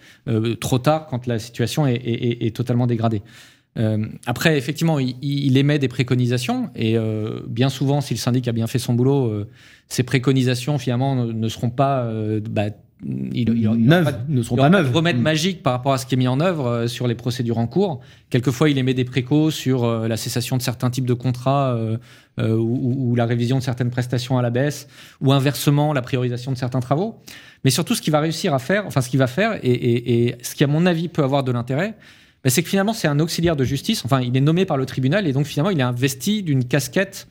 trop 0.61 0.79
tard 0.79 1.07
quand 1.07 1.27
la 1.27 1.37
situation 1.39 1.85
est 1.85 2.55
totalement 2.55 2.87
dégradée. 2.87 3.21
Euh, 3.77 4.05
après, 4.25 4.57
effectivement, 4.57 4.99
il, 4.99 5.57
émet 5.57 5.79
des 5.79 5.87
préconisations 5.87 6.69
et 6.75 6.97
euh, 6.97 7.39
bien 7.47 7.69
souvent, 7.69 8.01
si 8.01 8.13
le 8.13 8.19
syndic 8.19 8.47
a 8.47 8.51
bien 8.51 8.67
fait 8.67 8.79
son 8.79 8.93
boulot, 8.93 9.27
euh, 9.27 9.49
ces 9.87 10.03
préconisations 10.03 10.77
finalement 10.77 11.15
ne, 11.15 11.47
seront 11.49 11.69
pas 11.69 12.07
bah, 12.49 12.65
il, 13.03 13.51
ne 13.51 14.41
seront 14.43 14.57
pas 14.57 14.69
neuves. 14.69 14.95
remède 14.95 15.17
mm. 15.17 15.21
magique 15.21 15.63
par 15.63 15.73
rapport 15.73 15.93
à 15.93 15.97
ce 15.97 16.05
qui 16.05 16.13
est 16.13 16.17
mis 16.17 16.27
en 16.27 16.39
œuvre 16.39 16.85
sur 16.87 17.07
les 17.07 17.15
procédures 17.15 17.57
en 17.57 17.67
cours. 17.67 17.99
Quelquefois, 18.29 18.69
il 18.69 18.77
émet 18.77 18.93
des 18.93 19.05
précos 19.05 19.49
sur 19.49 20.07
la 20.07 20.17
cessation 20.17 20.55
de 20.57 20.61
certains 20.61 20.89
types 20.89 21.05
de 21.05 21.13
contrats 21.13 21.77
ou, 22.39 23.15
la 23.15 23.25
révision 23.25 23.57
de 23.57 23.63
certaines 23.63 23.89
prestations 23.89 24.37
à 24.37 24.41
la 24.41 24.51
baisse, 24.51 24.87
ou 25.19 25.33
inversement, 25.33 25.93
la 25.93 26.01
priorisation 26.01 26.51
de 26.51 26.57
certains 26.57 26.79
travaux. 26.79 27.19
Mais 27.63 27.71
surtout, 27.71 27.93
ce 27.93 28.01
qu'il 28.01 28.11
va 28.11 28.19
réussir 28.19 28.53
à 28.53 28.59
faire, 28.59 28.85
enfin, 28.87 29.01
ce 29.01 29.09
qu'il 29.09 29.19
va 29.19 29.27
faire, 29.27 29.59
et, 29.63 30.27
et, 30.27 30.35
ce 30.41 30.55
qui, 30.55 30.63
à 30.63 30.67
mon 30.67 30.85
avis, 30.85 31.07
peut 31.09 31.23
avoir 31.23 31.43
de 31.43 31.51
l'intérêt, 31.51 31.95
bah, 32.43 32.49
c'est 32.49 32.61
que 32.61 32.69
finalement, 32.69 32.93
c'est 32.93 33.07
un 33.07 33.19
auxiliaire 33.19 33.55
de 33.55 33.63
justice. 33.63 34.03
Enfin, 34.05 34.21
il 34.21 34.35
est 34.35 34.41
nommé 34.41 34.65
par 34.65 34.77
le 34.77 34.85
tribunal 34.85 35.27
et 35.27 35.33
donc 35.33 35.45
finalement, 35.45 35.69
il 35.69 35.79
est 35.79 35.83
investi 35.83 36.43
d'une 36.43 36.65
casquette 36.65 37.27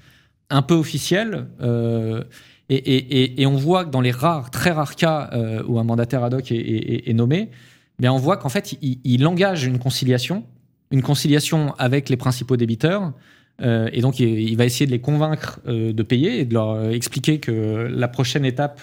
un 0.51 0.63
peu 0.63 0.75
officielle. 0.75 1.47
Euh, 1.61 2.23
et, 2.69 3.45
on 3.47 3.57
voit 3.57 3.85
que 3.85 3.91
dans 3.91 4.01
les 4.01 4.11
rares, 4.11 4.51
très 4.51 4.71
rares 4.71 4.97
cas 4.97 5.29
euh, 5.35 5.63
où 5.67 5.79
un 5.79 5.85
mandataire 5.85 6.25
ad 6.25 6.33
hoc 6.33 6.51
est, 6.51 7.13
nommé, 7.13 7.51
mais 7.99 8.09
on 8.09 8.17
voit 8.17 8.39
qu'en 8.39 8.49
fait, 8.49 8.79
il, 8.81 9.27
engage 9.27 9.65
une 9.65 9.79
conciliation, 9.79 10.45
une 10.91 11.03
conciliation 11.03 11.75
avec 11.77 12.09
les 12.09 12.17
principaux 12.17 12.57
débiteurs. 12.57 13.13
Euh, 13.61 13.91
et 13.93 14.01
donc, 14.01 14.21
il, 14.21 14.57
va 14.57 14.65
essayer 14.65 14.87
de 14.87 14.91
les 14.91 15.03
convaincre 15.03 15.61
de 15.67 16.03
payer 16.03 16.41
et 16.41 16.45
de 16.47 16.55
leur 16.55 16.91
expliquer 16.91 17.41
que 17.41 17.89
la 17.91 18.09
prochaine 18.09 18.47
étape 18.47 18.81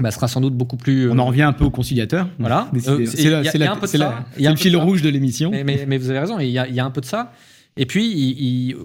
bah, 0.00 0.10
sera 0.10 0.28
sans 0.28 0.40
doute 0.40 0.54
beaucoup 0.54 0.76
plus. 0.76 1.10
On 1.10 1.18
en 1.18 1.26
revient 1.26 1.42
un 1.42 1.52
peu 1.52 1.64
au 1.64 1.70
conciliateur. 1.70 2.28
Voilà. 2.38 2.68
C'est 2.78 3.28
le 3.28 4.56
fil 4.56 4.76
rouge 4.76 5.02
de 5.02 5.08
l'émission. 5.08 5.50
Mais, 5.50 5.98
vous 5.98 6.10
avez 6.10 6.20
raison, 6.20 6.38
il 6.38 6.50
y, 6.50 6.58
a, 6.58 6.84
un 6.84 6.90
peu 6.90 7.00
de 7.00 7.06
ça. 7.06 7.32
Et 7.76 7.86
puis, 7.86 8.76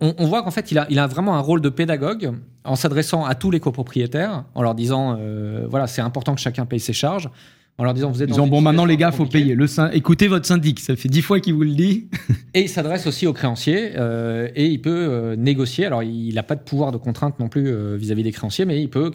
on, 0.00 0.26
voit 0.26 0.42
qu'en 0.42 0.50
fait, 0.50 0.70
il 0.70 0.78
a, 0.78 0.86
il 0.90 0.98
a, 0.98 1.06
vraiment 1.06 1.36
un 1.36 1.40
rôle 1.40 1.60
de 1.60 1.68
pédagogue 1.68 2.32
en 2.64 2.76
s'adressant 2.76 3.24
à 3.24 3.34
tous 3.34 3.50
les 3.50 3.60
copropriétaires, 3.60 4.44
en 4.54 4.62
leur 4.62 4.74
disant 4.74 5.16
euh, 5.18 5.66
voilà, 5.68 5.86
c'est 5.86 6.02
important 6.02 6.34
que 6.34 6.40
chacun 6.40 6.66
paye 6.66 6.80
ses 6.80 6.92
charges 6.92 7.28
en 7.78 7.84
leur 7.84 7.94
disant 7.94 8.10
vous 8.10 8.22
êtes 8.22 8.30
dans 8.30 8.46
bon 8.46 8.60
maintenant 8.60 8.84
les 8.84 8.96
gars 8.96 9.10
faut 9.10 9.26
payer. 9.26 9.54
Le 9.54 9.66
écoutez 9.94 10.28
votre 10.28 10.46
syndic 10.46 10.80
ça 10.80 10.96
fait 10.96 11.08
dix 11.08 11.22
fois 11.22 11.40
qu'il 11.40 11.54
vous 11.54 11.62
le 11.62 11.74
dit. 11.74 12.08
Et 12.54 12.62
il 12.62 12.68
s'adresse 12.68 13.06
aussi 13.06 13.26
aux 13.26 13.32
créanciers 13.32 13.92
euh, 13.96 14.48
et 14.56 14.66
il 14.66 14.82
peut 14.82 14.90
euh, 14.90 15.36
négocier. 15.36 15.86
Alors 15.86 16.02
il 16.02 16.34
n'a 16.34 16.42
pas 16.42 16.56
de 16.56 16.62
pouvoir 16.62 16.92
de 16.92 16.98
contrainte 16.98 17.38
non 17.38 17.48
plus 17.48 17.68
euh, 17.68 17.96
vis-à-vis 17.96 18.22
des 18.22 18.32
créanciers 18.32 18.64
mais 18.64 18.82
il 18.82 18.90
peut 18.90 19.10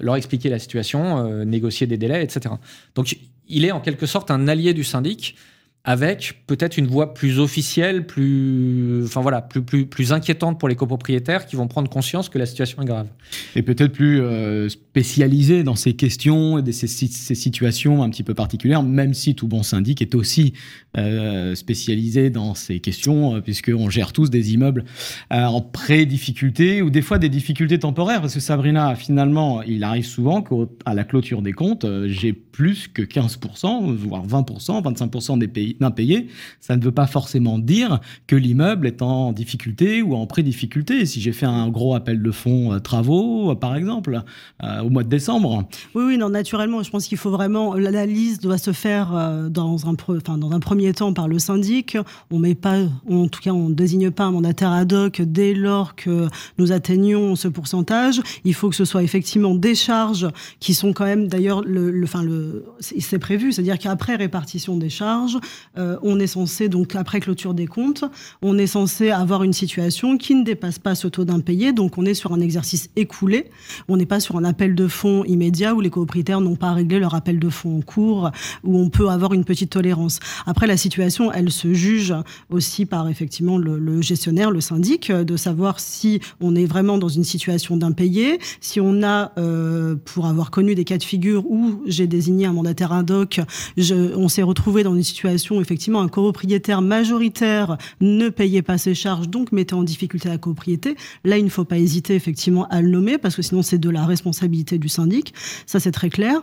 leur 0.00 0.16
expliquer 0.16 0.48
la 0.48 0.58
situation 0.58 1.44
négocier 1.44 1.86
des 1.86 1.96
délais 1.96 2.22
etc 2.22 2.54
donc 2.94 3.16
il 3.48 3.64
est 3.64 3.72
en 3.72 3.80
quelque 3.80 4.06
sorte 4.06 4.30
un 4.30 4.48
allié 4.48 4.74
du 4.74 4.84
syndic 4.84 5.36
avec 5.84 6.42
peut-être 6.46 6.78
une 6.78 6.86
voix 6.86 7.12
plus 7.12 7.38
officielle, 7.38 8.06
plus, 8.06 9.02
enfin 9.04 9.20
voilà, 9.20 9.42
plus, 9.42 9.62
plus, 9.62 9.84
plus 9.84 10.12
inquiétante 10.12 10.58
pour 10.58 10.68
les 10.68 10.76
copropriétaires 10.76 11.44
qui 11.44 11.56
vont 11.56 11.68
prendre 11.68 11.90
conscience 11.90 12.30
que 12.30 12.38
la 12.38 12.46
situation 12.46 12.80
est 12.82 12.86
grave. 12.86 13.06
Et 13.54 13.62
peut-être 13.62 13.92
plus 13.92 14.20
euh, 14.20 14.70
spécialisé 14.70 15.62
dans 15.62 15.74
ces 15.74 15.94
questions 15.94 16.64
et 16.64 16.72
ces, 16.72 16.86
ces, 16.86 17.34
situations 17.34 18.02
un 18.02 18.08
petit 18.08 18.22
peu 18.22 18.32
particulières, 18.32 18.82
même 18.82 19.12
si 19.12 19.34
tout 19.34 19.48
bon 19.48 19.62
syndic 19.62 20.00
est 20.00 20.14
aussi 20.14 20.54
euh, 20.96 21.56
spécialisé 21.56 22.30
dans 22.30 22.54
ces 22.54 22.78
questions, 22.78 23.34
euh, 23.34 23.40
puisqu'on 23.40 23.90
gère 23.90 24.12
tous 24.12 24.30
des 24.30 24.54
immeubles 24.54 24.84
euh, 25.32 25.44
en 25.44 25.60
pré-difficulté 25.60 26.80
ou 26.80 26.90
des 26.90 27.02
fois 27.02 27.18
des 27.18 27.28
difficultés 27.28 27.80
temporaires, 27.80 28.20
parce 28.20 28.34
que 28.34 28.40
Sabrina, 28.40 28.94
finalement, 28.94 29.62
il 29.62 29.82
arrive 29.82 30.06
souvent 30.06 30.42
qu'à 30.42 30.94
la 30.94 31.04
clôture 31.04 31.42
des 31.42 31.52
comptes, 31.52 31.84
j'ai 32.06 32.32
plus 32.32 32.86
que 32.86 33.02
15%, 33.02 33.94
voire 33.96 34.24
20%, 34.24 34.80
25% 34.82 35.38
des 35.38 35.48
pays 35.48 35.73
d'impayés, 35.80 36.28
ça 36.60 36.76
ne 36.76 36.82
veut 36.82 36.92
pas 36.92 37.06
forcément 37.06 37.58
dire 37.58 38.00
que 38.26 38.36
l'immeuble 38.36 38.86
est 38.86 39.02
en 39.02 39.32
difficulté 39.32 40.02
ou 40.02 40.14
en 40.14 40.26
pré-difficulté. 40.26 41.06
Si 41.06 41.20
j'ai 41.20 41.32
fait 41.32 41.46
un 41.46 41.68
gros 41.68 41.94
appel 41.94 42.22
de 42.22 42.30
fonds 42.30 42.72
euh, 42.72 42.78
travaux, 42.78 43.50
euh, 43.50 43.54
par 43.54 43.76
exemple, 43.76 44.22
euh, 44.62 44.80
au 44.82 44.90
mois 44.90 45.02
de 45.02 45.08
décembre. 45.08 45.64
Oui, 45.94 46.04
oui, 46.06 46.18
non, 46.18 46.28
naturellement, 46.28 46.82
je 46.82 46.90
pense 46.90 47.06
qu'il 47.06 47.18
faut 47.18 47.30
vraiment 47.30 47.74
l'analyse 47.74 48.40
doit 48.40 48.58
se 48.58 48.72
faire 48.72 49.12
dans 49.50 49.88
un, 49.88 49.96
enfin, 50.08 50.38
dans 50.38 50.52
un 50.52 50.60
premier 50.60 50.92
temps 50.92 51.12
par 51.12 51.28
le 51.28 51.38
syndic. 51.38 51.96
On 52.30 52.38
met 52.38 52.54
pas, 52.54 52.80
en 53.08 53.28
tout 53.28 53.40
cas, 53.40 53.52
on 53.52 53.70
désigne 53.70 54.10
pas 54.10 54.24
un 54.24 54.32
mandataire 54.32 54.70
ad 54.70 54.92
hoc 54.92 55.20
dès 55.22 55.54
lors 55.54 55.94
que 55.94 56.28
nous 56.58 56.72
atteignons 56.72 57.36
ce 57.36 57.48
pourcentage. 57.48 58.20
Il 58.44 58.54
faut 58.54 58.70
que 58.70 58.76
ce 58.76 58.84
soit 58.84 59.02
effectivement 59.02 59.54
des 59.54 59.74
charges 59.74 60.28
qui 60.60 60.74
sont 60.74 60.92
quand 60.92 61.04
même, 61.04 61.28
d'ailleurs, 61.28 61.62
le, 61.64 62.02
enfin, 62.04 62.22
le, 62.22 62.64
c'est 62.80 63.18
prévu, 63.18 63.52
c'est-à-dire 63.52 63.78
qu'après 63.78 64.16
répartition 64.16 64.76
des 64.76 64.90
charges, 64.90 65.38
euh, 65.78 65.96
on 66.02 66.20
est 66.20 66.26
censé, 66.26 66.68
donc 66.68 66.94
après 66.94 67.20
clôture 67.20 67.54
des 67.54 67.66
comptes, 67.66 68.04
on 68.42 68.58
est 68.58 68.66
censé 68.66 69.10
avoir 69.10 69.42
une 69.42 69.52
situation 69.52 70.18
qui 70.18 70.34
ne 70.34 70.44
dépasse 70.44 70.78
pas 70.78 70.94
ce 70.94 71.08
taux 71.08 71.24
d'impayé. 71.24 71.72
Donc 71.72 71.98
on 71.98 72.04
est 72.04 72.14
sur 72.14 72.32
un 72.32 72.40
exercice 72.40 72.90
écoulé. 72.96 73.50
On 73.88 73.96
n'est 73.96 74.06
pas 74.06 74.20
sur 74.20 74.36
un 74.36 74.44
appel 74.44 74.74
de 74.74 74.88
fonds 74.88 75.24
immédiat 75.24 75.74
où 75.74 75.80
les 75.80 75.90
copropriétaires 75.90 76.40
n'ont 76.40 76.56
pas 76.56 76.72
réglé 76.72 76.98
leur 76.98 77.14
appel 77.14 77.38
de 77.38 77.48
fonds 77.48 77.78
en 77.78 77.80
cours, 77.80 78.30
où 78.62 78.78
on 78.78 78.88
peut 78.88 79.08
avoir 79.08 79.32
une 79.32 79.44
petite 79.44 79.70
tolérance. 79.70 80.20
Après, 80.46 80.66
la 80.66 80.76
situation, 80.76 81.32
elle 81.32 81.50
se 81.50 81.72
juge 81.72 82.14
aussi 82.50 82.86
par 82.86 83.08
effectivement 83.08 83.58
le, 83.58 84.00
gestionnaire, 84.02 84.50
le 84.50 84.60
syndic, 84.60 85.10
de 85.10 85.36
savoir 85.36 85.80
si 85.80 86.20
on 86.40 86.54
est 86.54 86.66
vraiment 86.66 86.98
dans 86.98 87.08
une 87.08 87.24
situation 87.24 87.76
d'impayé, 87.76 88.38
si 88.60 88.80
on 88.80 89.02
a, 89.02 89.32
euh, 89.38 89.96
pour 90.04 90.26
avoir 90.26 90.50
connu 90.50 90.74
des 90.74 90.84
cas 90.84 90.98
de 90.98 91.02
figure 91.02 91.44
où 91.50 91.82
j'ai 91.86 92.06
désigné 92.06 92.46
un 92.46 92.52
mandataire 92.52 92.92
ad 92.92 93.10
hoc, 93.10 93.40
on 94.16 94.28
s'est 94.28 94.42
retrouvé 94.42 94.82
dans 94.82 94.94
une 94.94 95.02
situation 95.02 95.53
effectivement, 95.60 96.00
un 96.00 96.08
copropriétaire 96.08 96.82
majoritaire 96.82 97.76
ne 98.00 98.28
payait 98.28 98.62
pas 98.62 98.78
ses 98.78 98.94
charges, 98.94 99.28
donc 99.28 99.52
mettait 99.52 99.74
en 99.74 99.82
difficulté 99.82 100.28
la 100.28 100.38
copropriété. 100.38 100.96
Là, 101.24 101.38
il 101.38 101.44
ne 101.44 101.50
faut 101.50 101.64
pas 101.64 101.78
hésiter 101.78 102.14
effectivement 102.14 102.66
à 102.68 102.82
le 102.82 102.88
nommer, 102.88 103.18
parce 103.18 103.36
que 103.36 103.42
sinon 103.42 103.62
c'est 103.62 103.78
de 103.78 103.90
la 103.90 104.04
responsabilité 104.04 104.78
du 104.78 104.88
syndic. 104.88 105.34
Ça, 105.66 105.80
c'est 105.80 105.90
très 105.90 106.10
clair. 106.10 106.40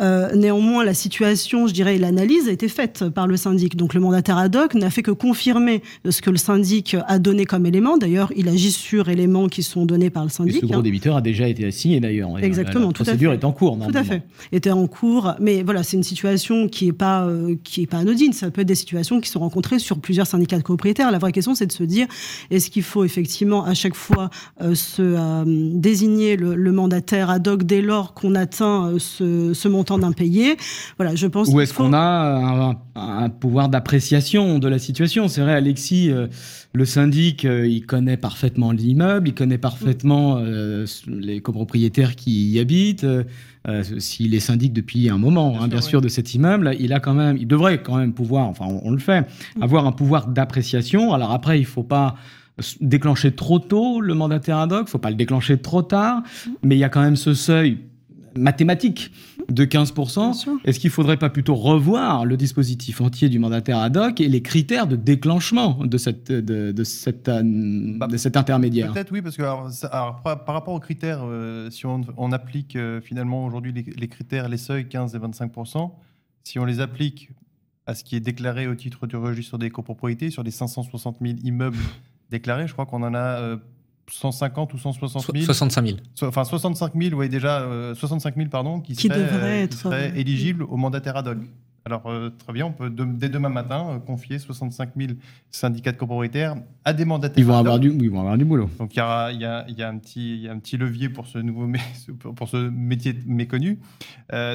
Euh, 0.00 0.34
néanmoins, 0.34 0.84
la 0.84 0.94
situation, 0.94 1.66
je 1.66 1.72
dirais, 1.72 1.98
l'analyse 1.98 2.48
a 2.48 2.52
été 2.52 2.68
faite 2.68 3.08
par 3.08 3.26
le 3.26 3.36
syndic. 3.36 3.76
Donc 3.76 3.94
le 3.94 4.00
mandataire 4.00 4.38
ad 4.38 4.54
hoc 4.56 4.74
n'a 4.74 4.90
fait 4.90 5.02
que 5.02 5.10
confirmer 5.10 5.82
ce 6.08 6.20
que 6.20 6.30
le 6.30 6.36
syndic 6.36 6.96
a 7.06 7.18
donné 7.18 7.44
comme 7.44 7.66
élément. 7.66 7.96
D'ailleurs, 7.96 8.32
il 8.36 8.48
agit 8.48 8.72
sur 8.72 9.08
éléments 9.08 9.48
qui 9.48 9.62
sont 9.62 9.86
donnés 9.86 10.10
par 10.10 10.24
le 10.24 10.30
syndic. 10.30 10.56
Et 10.56 10.60
ce 10.60 10.66
gros 10.66 10.76
hein. 10.76 10.82
débiteur 10.82 11.16
a 11.16 11.20
déjà 11.20 11.48
été 11.48 11.66
assigné 11.66 12.00
d'ailleurs. 12.00 12.38
Exactement. 12.38 12.88
La, 12.88 12.92
procédure 12.92 13.32
est 13.32 13.44
en 13.44 13.52
cours. 13.52 13.78
Tout 13.78 13.96
à 13.96 14.04
fait. 14.04 14.22
Était 14.52 14.70
en 14.70 14.86
cours, 14.86 15.34
mais 15.40 15.62
voilà, 15.62 15.82
c'est 15.82 15.96
une 15.96 16.02
situation 16.02 16.68
qui 16.68 16.88
est 16.88 16.92
pas 16.92 17.24
euh, 17.26 17.56
qui 17.64 17.82
est 17.82 17.86
pas 17.86 17.98
anodine. 17.98 18.32
Ça 18.32 18.50
peut 18.54 18.62
être 18.62 18.68
des 18.68 18.74
situations 18.74 19.20
qui 19.20 19.28
sont 19.28 19.40
rencontrées 19.40 19.78
sur 19.78 19.98
plusieurs 19.98 20.26
syndicats 20.26 20.56
de 20.56 20.62
copropriétaires. 20.62 21.10
La 21.10 21.18
vraie 21.18 21.32
question, 21.32 21.54
c'est 21.54 21.66
de 21.66 21.72
se 21.72 21.82
dire 21.82 22.06
est-ce 22.50 22.70
qu'il 22.70 22.82
faut 22.82 23.04
effectivement 23.04 23.64
à 23.64 23.74
chaque 23.74 23.94
fois 23.94 24.30
euh, 24.62 24.74
se 24.74 25.02
euh, 25.02 25.44
désigner 25.46 26.36
le, 26.36 26.72
mandataire 26.72 27.30
ad 27.30 27.46
hoc 27.46 27.64
dès 27.64 27.82
lors 27.82 28.14
qu'on 28.14 28.34
atteint 28.34 28.86
euh, 28.86 28.98
ce, 29.54 29.68
montant 29.68 29.98
d'impayé? 29.98 30.56
Voilà, 30.96 31.14
je 31.14 31.26
pense. 31.26 31.48
Ou 31.48 31.60
est-ce 31.60 31.74
qu'on 31.74 31.92
a 31.92 32.74
un, 32.94 33.28
pouvoir 33.28 33.68
d'appréciation 33.68 34.58
de 34.58 34.68
la 34.68 34.78
situation? 34.78 35.28
C'est 35.28 35.42
vrai, 35.42 35.52
Alexis, 35.52 36.10
le 36.74 36.84
syndic, 36.84 37.44
il 37.44 37.86
connaît 37.86 38.16
parfaitement 38.16 38.72
l'immeuble, 38.72 39.28
il 39.28 39.34
connaît 39.34 39.58
parfaitement 39.58 40.42
les 41.06 41.40
copropriétaires 41.40 42.16
qui 42.16 42.50
y 42.50 42.58
habitent. 42.58 43.06
Euh, 43.66 43.82
s'il 43.98 44.34
est 44.34 44.40
syndic 44.40 44.74
depuis 44.74 45.08
un 45.08 45.16
moment, 45.16 45.52
bien, 45.52 45.78
hein, 45.78 45.80
sûr, 45.80 46.02
de 46.02 46.08
cet 46.08 46.34
immeuble, 46.34 46.76
il 46.78 46.92
a 46.92 47.00
quand 47.00 47.14
même, 47.14 47.38
il 47.38 47.46
devrait 47.46 47.82
quand 47.82 47.96
même 47.96 48.12
pouvoir, 48.12 48.46
enfin 48.46 48.66
on, 48.66 48.90
le 48.90 48.98
fait, 48.98 49.22
mm. 49.22 49.62
avoir 49.62 49.86
un 49.86 49.92
pouvoir 49.92 50.28
d'appréciation. 50.28 51.14
Alors 51.14 51.30
après, 51.32 51.58
il 51.58 51.64
faut 51.64 51.82
pas 51.82 52.16
déclencher 52.82 53.32
trop 53.32 53.58
tôt 53.58 54.02
le 54.02 54.12
mandataire 54.12 54.58
ad 54.58 54.70
hoc, 54.70 54.88
faut 54.88 54.98
pas 54.98 55.08
le 55.08 55.16
déclencher 55.16 55.56
trop 55.56 55.80
tard, 55.80 56.18
mm. 56.18 56.50
mais 56.62 56.76
il 56.76 56.78
y 56.78 56.84
a 56.84 56.90
quand 56.90 57.00
même 57.00 57.16
ce 57.16 57.32
seuil 57.32 57.78
mathématique 58.36 59.10
de 59.48 59.64
15%. 59.64 60.60
Est-ce 60.64 60.80
qu'il 60.80 60.88
ne 60.88 60.92
faudrait 60.92 61.16
pas 61.16 61.30
plutôt 61.30 61.54
revoir 61.54 62.24
le 62.24 62.36
dispositif 62.36 63.00
entier 63.00 63.28
du 63.28 63.38
mandataire 63.38 63.78
ad 63.78 63.96
hoc 63.96 64.20
et 64.20 64.28
les 64.28 64.42
critères 64.42 64.86
de 64.86 64.96
déclenchement 64.96 65.84
de, 65.84 65.98
cette, 65.98 66.30
de, 66.30 66.84
cette, 66.84 67.28
euh, 67.28 67.42
bah, 67.98 68.06
de 68.06 68.16
cet 68.16 68.36
intermédiaire? 68.36 68.92
Peut-être 68.92 69.12
oui, 69.12 69.22
parce 69.22 69.36
que 69.36 69.42
par, 69.42 70.54
rapport 70.54 70.74
aux 70.74 70.80
critères, 70.80 71.20
euh, 71.24 71.70
si 71.70 71.86
on, 71.86 72.32
applique 72.32 72.76
euh, 72.76 73.00
finalement 73.00 73.44
aujourd'hui 73.44 73.72
les, 73.72 74.08
critères, 74.08 74.48
les 74.48 74.56
seuils 74.56 74.88
15 74.88 75.14
et 75.14 75.18
25%, 75.18 75.90
si 76.42 76.58
on 76.58 76.64
les 76.64 76.80
applique 76.80 77.30
à 77.86 77.94
ce 77.94 78.02
qui 78.02 78.16
est 78.16 78.20
déclaré 78.20 78.66
au 78.66 78.74
titre 78.74 79.06
du 79.06 79.16
registre 79.16 79.58
des 79.58 79.70
copropriétés, 79.70 80.30
sur 80.30 80.42
les 80.42 80.50
560 80.50 81.18
000 81.20 81.34
immeubles 81.44 81.78
déclarés, 82.30 82.66
je 82.66 82.72
crois 82.72 82.86
qu'on 82.86 83.02
en 83.02 83.14
a 83.14 83.58
150 84.10 84.74
ou 84.74 84.78
160 84.78 85.32
000 85.32 85.44
65 85.44 85.86
000. 85.86 85.98
enfin 86.22 86.44
65 86.44 86.92
000, 86.94 87.14
oui, 87.18 87.28
déjà 87.28 87.66
65 87.94 88.36
000, 88.36 88.48
pardon, 88.48 88.80
qui, 88.80 88.94
seraient, 88.94 89.62
être... 89.62 89.86
Euh, 89.86 90.10
éligibles 90.14 90.64
au 90.64 90.78
hoc. 90.78 91.38
Alors, 91.86 92.06
euh, 92.06 92.30
très 92.30 92.54
bien, 92.54 92.64
on 92.66 92.72
peut 92.72 92.88
dès 92.88 93.28
demain 93.28 93.50
matin 93.50 93.86
euh, 93.90 93.98
confier 93.98 94.38
65 94.38 94.90
000 94.96 95.12
syndicats 95.50 95.92
de 95.92 95.98
copropriétaires 95.98 96.56
à 96.82 96.94
des 96.94 97.04
mandataires. 97.04 97.38
Ils 97.38 97.44
vont, 97.44 97.58
avoir 97.58 97.78
du, 97.78 97.90
ils 97.90 98.10
vont 98.10 98.20
avoir 98.20 98.38
du 98.38 98.46
boulot. 98.46 98.70
Donc, 98.78 98.94
il 98.94 98.98
y, 98.98 99.02
a, 99.02 99.30
y, 99.32 99.44
a, 99.44 99.66
y, 99.68 99.82
a 99.82 99.88
un 99.88 99.98
petit, 99.98 100.38
y 100.38 100.48
a 100.48 100.52
un 100.52 100.58
petit 100.58 100.78
levier 100.78 101.10
pour 101.10 101.26
ce, 101.26 101.38
nouveau 101.38 101.70
pour 102.36 102.48
ce 102.48 102.56
métier 102.56 103.14
méconnu. 103.26 103.78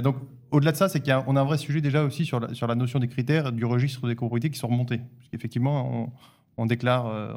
donc, 0.04 0.16
au-delà 0.52 0.72
de 0.72 0.78
ça, 0.78 0.90
c'est 0.90 1.02
qu'on 1.02 1.36
a, 1.36 1.40
a, 1.40 1.44
un 1.44 1.46
vrai 1.46 1.60
sujet 1.60 1.82
déjà 1.82 2.04
aussi 2.04 2.26
sur 2.26 2.40
la, 2.40 2.52
sur 2.56 2.66
la 2.66 2.74
notion 2.74 2.98
des 2.98 3.08
critères 3.08 3.52
du 3.52 3.66
registre 3.66 4.08
des 4.08 4.16
copropriétés 4.16 4.50
qui 4.50 4.58
sont 4.58 4.68
remontés. 4.68 4.98
Parce 4.98 5.30
qu'effectivement, 5.30 5.92
on 5.94 6.12
on 6.60 6.66
déclare, 6.66 7.08
euh, 7.08 7.34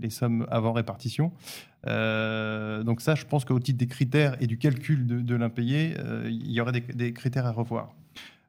les, 0.00 0.10
sommes 0.10 0.46
avant 0.50 0.72
répartition. 0.72 1.32
Euh, 1.86 2.82
donc 2.82 3.00
ça, 3.00 3.14
je 3.14 3.24
pense 3.24 3.44
qu'au 3.44 3.58
titre 3.58 3.78
des 3.78 3.86
critères 3.86 4.36
et 4.40 4.46
du 4.46 4.58
calcul 4.58 5.06
de, 5.06 5.34
l'impayé, 5.34 5.94
euh, 5.98 6.28
il 6.28 6.50
y 6.50 6.60
aurait 6.60 6.72
des, 6.72 7.12
critères 7.12 7.46
à 7.46 7.52
revoir. 7.52 7.94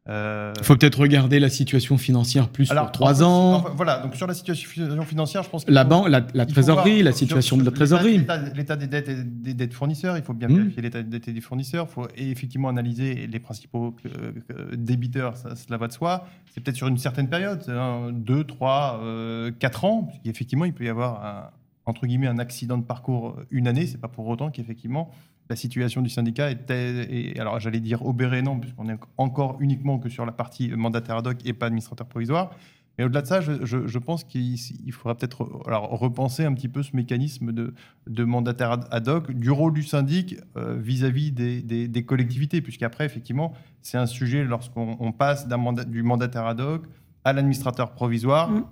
Euh, 0.10 0.52
Il 0.58 0.66
faut 0.66 0.76
peut-être 0.76 1.00
regarder 1.00 1.40
la 1.40 1.50
situation 1.50 1.98
financière 1.98 2.50
plus 2.50 2.66
sur 2.66 2.92
trois 2.92 3.24
ans. 3.24 3.64
voilà, 3.76 4.00
donc 4.00 4.16
sur 4.16 4.28
la 4.28 4.34
situation 4.34 5.04
financière, 5.06 5.44
je 5.44 5.50
pense 5.50 5.64
que 5.64 5.72
la 5.72 5.86
banque, 5.86 6.10
la, 6.10 6.46
trésorerie, 6.46 7.04
la 7.04 7.14
situation 7.14 7.56
de 7.56 7.64
la 7.64 7.72
trésorerie, 7.72 8.26
l'état 8.54 8.76
des 8.76 8.88
dettes 8.88 9.08
et 9.08 9.24
des 9.24 9.54
dettes 9.54 9.74
fournisseurs. 9.74 10.18
Il 10.18 10.24
faut 10.24 10.34
bien 10.34 10.50
hmm. 10.50 10.58
vérifier 10.58 10.82
l'état 10.82 11.02
des 11.02 11.10
dettes 11.10 11.30
et 11.30 11.34
des 11.34 11.42
fournisseurs. 11.42 11.88
Il 11.90 11.94
faut 11.94 12.08
effectivement 12.18 12.68
analyser 12.68 13.28
les 13.28 13.40
principaux 13.40 13.96
euh, 14.06 14.76
débiteurs. 14.76 15.38
Ça, 15.38 15.56
cela 15.56 15.78
va 15.78 15.88
de 15.88 15.94
soi. 15.94 16.28
C'est 16.54 16.62
peut-être 16.62 16.76
sur 16.76 16.88
une 16.88 16.98
certaine 16.98 17.30
période, 17.30 17.64
deux, 18.12 18.44
trois, 18.44 19.00
euh, 19.04 19.52
quatre 19.58 19.86
ans, 19.86 20.10
Effectivement, 20.26 20.66
il 20.66 20.74
peut 20.74 20.84
y 20.84 20.90
avoir 20.90 21.26
un, 21.26 21.50
entre 21.86 22.08
guillemets 22.08 22.28
un 22.28 22.40
accident 22.40 22.78
de 22.78 22.84
parcours 22.84 23.38
une 23.52 23.68
année. 23.68 23.88
C'est 23.88 24.02
pas 24.02 24.08
pour 24.10 24.28
autant 24.28 24.52
qu'effectivement 24.52 25.12
la 25.50 25.56
situation 25.56 26.02
du 26.02 26.10
syndicat 26.10 26.52
était, 26.52 27.08
et, 27.10 27.40
alors 27.40 27.60
j'allais 27.60 27.80
dire 27.80 28.06
obérée, 28.06 28.42
non, 28.42 28.60
puisqu'on 28.60 28.90
est 28.90 28.98
encore 29.18 29.58
uniquement 29.60 30.00
que 30.00 30.10
sur 30.10 30.26
la 30.26 30.32
partie 30.32 30.70
mandataire 30.70 31.18
ad 31.18 31.28
hoc 31.28 31.38
et 31.46 31.54
pas 31.54 31.68
administrateur 31.68 32.08
provisoire. 32.08 32.52
Mais 32.98 33.06
au-delà 33.06 33.24
de 33.24 33.28
ça, 33.28 33.42
je, 33.42 33.98
pense 33.98 34.24
qu'il 34.24 34.58
faudra 34.92 35.16
peut-être 35.16 35.42
repenser 35.42 36.46
un 36.46 36.54
petit 36.54 36.68
peu 36.68 36.84
ce 36.84 36.96
mécanisme 36.96 37.52
de, 37.52 37.74
de 38.08 38.24
mandataire 38.24 38.78
ad 38.92 39.08
hoc, 39.08 39.32
du 39.32 39.50
rôle 39.50 39.74
du 39.74 39.82
syndic 39.82 40.36
euh, 40.58 40.78
vis-à-vis 40.80 41.32
des, 41.32 41.62
des, 41.88 42.06
collectivités, 42.06 42.62
puisqu'après, 42.62 43.06
effectivement, 43.06 43.54
c'est 43.82 43.98
un 43.98 44.06
sujet 44.06 44.44
lorsqu'on 44.44 45.12
passe 45.12 45.48
mandat, 45.48 45.86
du 45.86 46.04
mandataire 46.04 46.46
ad 46.46 46.62
hoc 46.62 46.84
à 47.24 47.34
l'administrateur 47.34 47.94
provisoire. 47.94 48.52
Mmh. 48.52 48.66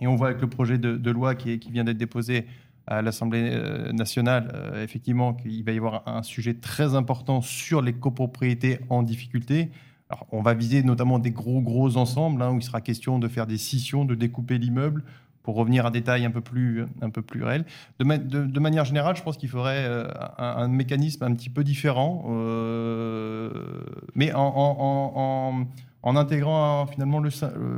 Et 0.00 0.06
on 0.08 0.16
voit 0.16 0.28
avec 0.28 0.40
le 0.40 0.48
projet 0.48 0.78
de, 0.78 0.96
de 0.96 1.10
loi 1.12 1.36
qui, 1.36 1.60
qui 1.60 1.70
vient 1.70 1.84
d'être 1.84 1.98
déposé 1.98 2.46
à 2.90 3.02
l'Assemblée 3.02 3.50
euh, 3.52 3.92
nationale, 3.92 4.50
euh, 4.52 4.82
effectivement, 4.82 5.32
qu'il 5.32 5.64
va 5.64 5.72
y 5.72 5.76
avoir 5.78 6.02
un 6.06 6.22
sujet 6.22 6.54
très 6.54 6.94
important 6.96 7.40
sur 7.40 7.80
les 7.82 7.92
copropriétés 7.92 8.80
en 8.90 9.02
difficulté. 9.02 9.70
Alors, 10.10 10.26
on 10.32 10.42
va 10.42 10.54
viser 10.54 10.82
notamment 10.82 11.20
des 11.20 11.30
gros, 11.30 11.60
gros 11.60 11.96
ensembles, 11.96 12.42
hein, 12.42 12.50
où 12.50 12.58
il 12.58 12.62
sera 12.62 12.80
question 12.80 13.20
de 13.20 13.28
faire 13.28 13.46
des 13.46 13.58
scissions, 13.58 14.04
de 14.04 14.16
découper 14.16 14.58
l'immeuble, 14.58 15.04
pour 15.44 15.54
revenir 15.54 15.86
à 15.86 15.90
des 15.90 16.02
tailles 16.02 16.26
un 16.26 16.32
peu 16.32 16.40
plus, 16.40 16.84
un 17.00 17.10
peu 17.10 17.22
plus 17.22 17.44
réelles. 17.44 17.64
De, 17.98 18.60
manière 18.60 18.84
générale, 18.84 19.16
je 19.16 19.22
pense 19.22 19.36
qu'il 19.36 19.48
faudrait 19.48 19.84
euh, 19.86 20.06
un, 20.36 20.68
mécanisme 20.68 21.24
un 21.24 21.32
petit 21.32 21.48
peu 21.48 21.64
différent, 21.64 22.24
mais 24.14 24.32
en 24.34 25.66
intégrant 26.02 26.86
finalement 26.86 27.20
le, 27.20 27.30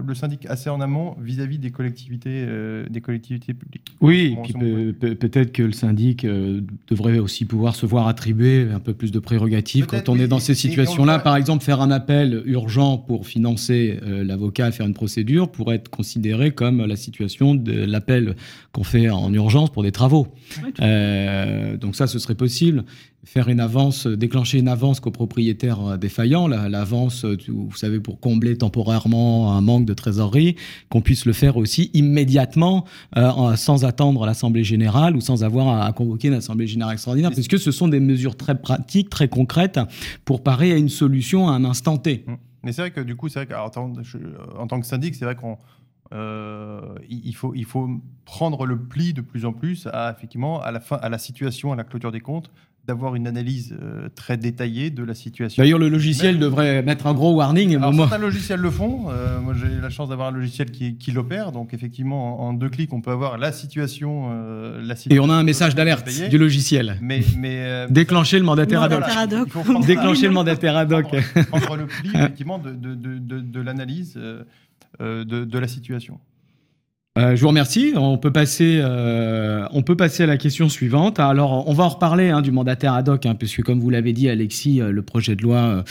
le, 0.07 0.15
syndic 0.15 0.47
assez 0.47 0.71
en 0.71 0.81
amont 0.81 1.17
vis-à-vis 1.21 1.59
des 1.59 1.71
collectivités, 1.71 2.47
des 2.89 3.01
collectivités 3.01 3.53
publiques. 3.53 3.97
Oui, 4.01 4.37
puis 4.45 4.53
peut-être 4.93 5.53
que 5.53 5.63
le 5.63 5.73
syndic 5.73 6.27
devrait 6.89 7.19
aussi 7.19 7.45
pouvoir 7.45 7.75
se 7.75 7.85
voir 7.85 8.07
attribuer 8.07 8.69
un 8.73 8.81
peu 8.81 8.95
plus 8.95 9.11
de 9.11 9.19
prérogatives 9.19 9.87
quand 9.87 10.09
on 10.09 10.19
est 10.19 10.29
dans 10.29 10.39
ces 10.39 10.55
situations-là. 10.55 11.19
Par 11.19 11.37
exemple, 11.37 11.65
faire 11.65 11.81
un 11.81 11.91
appel 11.91 12.43
urgent 12.47 12.99
pour 12.99 13.27
financer 13.27 13.99
l'avocat, 14.05 14.71
faire 14.71 14.87
une 14.87 14.95
procédure, 14.95 15.51
pourrait 15.51 15.77
être 15.77 15.89
considéré 15.89 16.53
comme 16.53 16.85
la 16.85 16.97
situation 16.97 17.55
de 17.55 17.73
l'appel 17.73 18.37
qu'on 18.73 18.85
fait 18.85 19.11
en 19.11 19.33
urgence 19.33 19.71
pour 19.71 19.83
des 19.83 19.93
travaux. 19.93 20.29
donc 20.79 21.97
ça, 21.97 22.07
ce 22.07 22.19
serait 22.19 22.35
possible 22.35 22.85
faire 23.25 23.49
une 23.49 23.61
avance, 23.61 24.07
déclencher 24.07 24.59
une 24.59 24.69
avance 24.69 24.99
copropriétaire 24.99 25.97
défaillant, 25.97 26.49
l'avance, 26.49 27.25
vous 27.25 27.75
savez, 27.77 28.01
pour 28.01 28.19
combler 28.19 28.59
temporairement 28.59 29.53
un 29.53 29.61
manque 29.61 29.85
de 29.85 29.95
trésorerie, 29.95 30.57
qu'on 30.89 31.01
puisse 31.01 31.25
le 31.25 31.33
faire 31.33 31.57
aussi 31.57 31.91
immédiatement, 31.95 32.85
euh, 33.17 33.57
sans 33.57 33.85
attendre 33.85 34.27
l'Assemblée 34.27 34.65
générale 34.65 35.17
ou 35.17 35.21
sans 35.21 35.45
avoir 35.45 35.83
à, 35.83 35.93
convoquer 35.93 36.29
une 36.29 36.35
Assemblée 36.35 36.67
générale 36.67 36.95
extraordinaire, 36.95 37.31
puisque 37.31 37.59
ce 37.59 37.71
sont 37.71 37.89
des 37.89 38.01
mesures 38.01 38.37
très 38.37 38.61
pratiques, 38.61 39.09
très 39.09 39.29
concrètes, 39.29 39.79
pour 40.25 40.43
parer 40.43 40.73
à 40.73 40.77
une 40.77 40.89
solution 40.89 41.49
à 41.49 41.53
un 41.53 41.65
instant 41.65 41.99
T. 41.99 42.25
Mmh. 42.27 42.33
Mais 42.65 42.73
c'est 42.73 42.83
vrai 42.83 42.91
que 42.93 43.01
du 43.01 43.17
coup, 43.17 43.29
c'est 43.29 43.45
vrai 43.45 43.57
en 43.57 43.71
tant 44.67 44.81
que 44.81 44.87
syndic, 44.87 45.15
c'est 45.15 45.25
vrai 45.25 45.35
qu'on 45.35 45.59
euh, 46.13 46.95
il, 47.09 47.35
faut, 47.35 47.55
il 47.55 47.65
faut 47.65 47.89
prendre 48.25 48.67
le 48.67 48.79
pli 48.79 49.15
de 49.15 49.23
plus 49.23 49.47
en 49.47 49.53
plus 49.53 49.89
effectivement, 50.11 50.61
à 50.61 50.71
la, 50.71 50.81
fin, 50.81 50.97
à 50.97 51.09
la 51.09 51.19
situation, 51.19 51.73
à 51.73 51.77
la 51.77 51.85
clôture 51.85 52.13
des 52.13 52.21
comptes, 52.21 52.51
d'avoir 52.87 53.15
une 53.15 53.27
analyse 53.27 53.77
euh, 53.81 54.09
très 54.15 54.37
détaillée 54.37 54.91
de 54.91 55.05
la 55.05 55.15
situation. 55.15 55.63
D'ailleurs, 55.63 55.79
le 55.79 55.89
logiciel 55.89 56.39
devrait 56.39 56.83
mettre 56.83 57.07
un 57.07 57.15
gros 57.15 57.35
warning. 57.35 57.77
Alors, 57.77 57.95
certains 57.95 58.19
logiciels 58.19 58.61
le 58.61 58.71
font. 58.71 59.07
Euh, 59.09 59.41
moi, 59.41 59.55
j'ai 59.55 59.81
la 59.81 59.91
chance 59.91 60.09
d'avoir 60.09 60.29
un 60.29 60.33
logiciel 60.33 60.71
qui, 60.71 60.97
qui 60.97 61.13
l'opère. 61.13 61.53
Donc, 61.53 61.75
effectivement, 61.75 62.43
en, 62.43 62.53
deux 62.53 62.69
clics, 62.69 62.93
on 62.93 63.01
peut 63.01 63.13
avoir 63.13 63.39
la 63.39 63.53
situation. 63.53 64.31
la 64.81 64.97
situation 64.97 65.25
Et 65.25 65.27
on 65.27 65.31
a 65.33 65.35
un 65.35 65.45
message 65.45 65.75
d'alerte 65.75 66.09
du 66.29 66.39
logiciel. 66.39 66.99
Mais, 67.01 67.23
mais 67.39 67.87
déclencher 67.89 68.39
le 68.39 68.45
mandataire 68.45 68.83
ad 68.83 68.93
hoc. 69.33 69.49
Déclencher 69.87 70.27
le 70.27 70.33
mandataire 70.33 70.77
ad 70.77 70.93
hoc. 70.93 71.07
Prendre, 71.51 71.77
le 71.77 71.87
pli, 71.87 72.11
effectivement, 72.15 72.59
de, 72.59 72.73
de, 72.73 72.95
de, 72.95 73.41
de 73.41 73.61
l'analyse. 73.61 74.19
Euh, 75.01 75.25
de, 75.25 75.59
la 75.59 75.69
situation. 75.69 76.21
Euh, 77.19 77.37
je 77.37 77.43
vous 77.43 77.49
remercie. 77.49 77.93
On 77.95 78.17
peut 78.17 78.33
passer, 78.33 78.79
euh, 78.81 79.67
on 79.73 79.83
peut 79.83 79.97
passer 79.97 80.23
à 80.23 80.27
la 80.27 80.39
question 80.39 80.71
suivante. 80.71 81.21
Alors, 81.21 81.69
on 81.69 81.75
va 81.75 81.85
en 81.85 81.91
reparler 81.91 82.31
hein, 82.31 82.41
du 82.41 82.53
mandataire 82.53 82.95
ad 82.95 83.09
hoc, 83.09 83.27
hein, 83.27 83.35
puisque 83.35 83.63
comme 83.63 83.81
vous 83.81 83.91
l'avez 83.91 84.15
dit, 84.15 84.31
Alexis, 84.31 84.81
le 84.81 85.03
projet 85.03 85.37
de 85.37 85.43
loi 85.43 85.85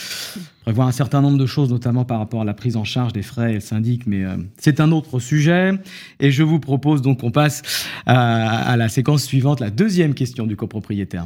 prévoit 0.64 0.86
un 0.86 0.92
certain 0.92 1.22
nombre 1.22 1.38
de 1.38 1.46
choses, 1.46 1.70
notamment 1.70 2.06
par 2.06 2.18
rapport 2.18 2.42
à 2.42 2.46
la 2.46 2.56
prise 2.56 2.76
en 2.76 2.84
charge 2.84 3.14
des 3.14 3.22
frais 3.22 3.60
syndics, 3.60 4.08
mais 4.08 4.24
c'est 4.58 4.80
un 4.80 4.92
autre 4.92 5.20
sujet. 5.20 5.74
Et 6.20 6.32
je 6.32 6.42
vous 6.42 6.60
propose 6.60 7.04
donc 7.04 7.20
qu'on 7.20 7.32
passe 7.32 7.62
à, 8.08 8.72
à 8.72 8.76
la 8.76 8.90
séquence 8.90 9.24
suivante, 9.24 9.60
la 9.60 9.70
deuxième 9.70 10.16
question 10.16 10.48
du 10.48 10.56
copropriétaire. 10.56 11.26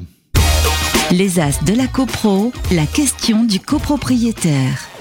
Les 1.11 1.39
As 1.39 1.63
de 1.63 1.73
la 1.73 1.87
CoPro, 1.87 2.51
la 2.71 2.85
question 2.85 3.45
du 3.45 3.59
copropriétaire. 3.59 4.94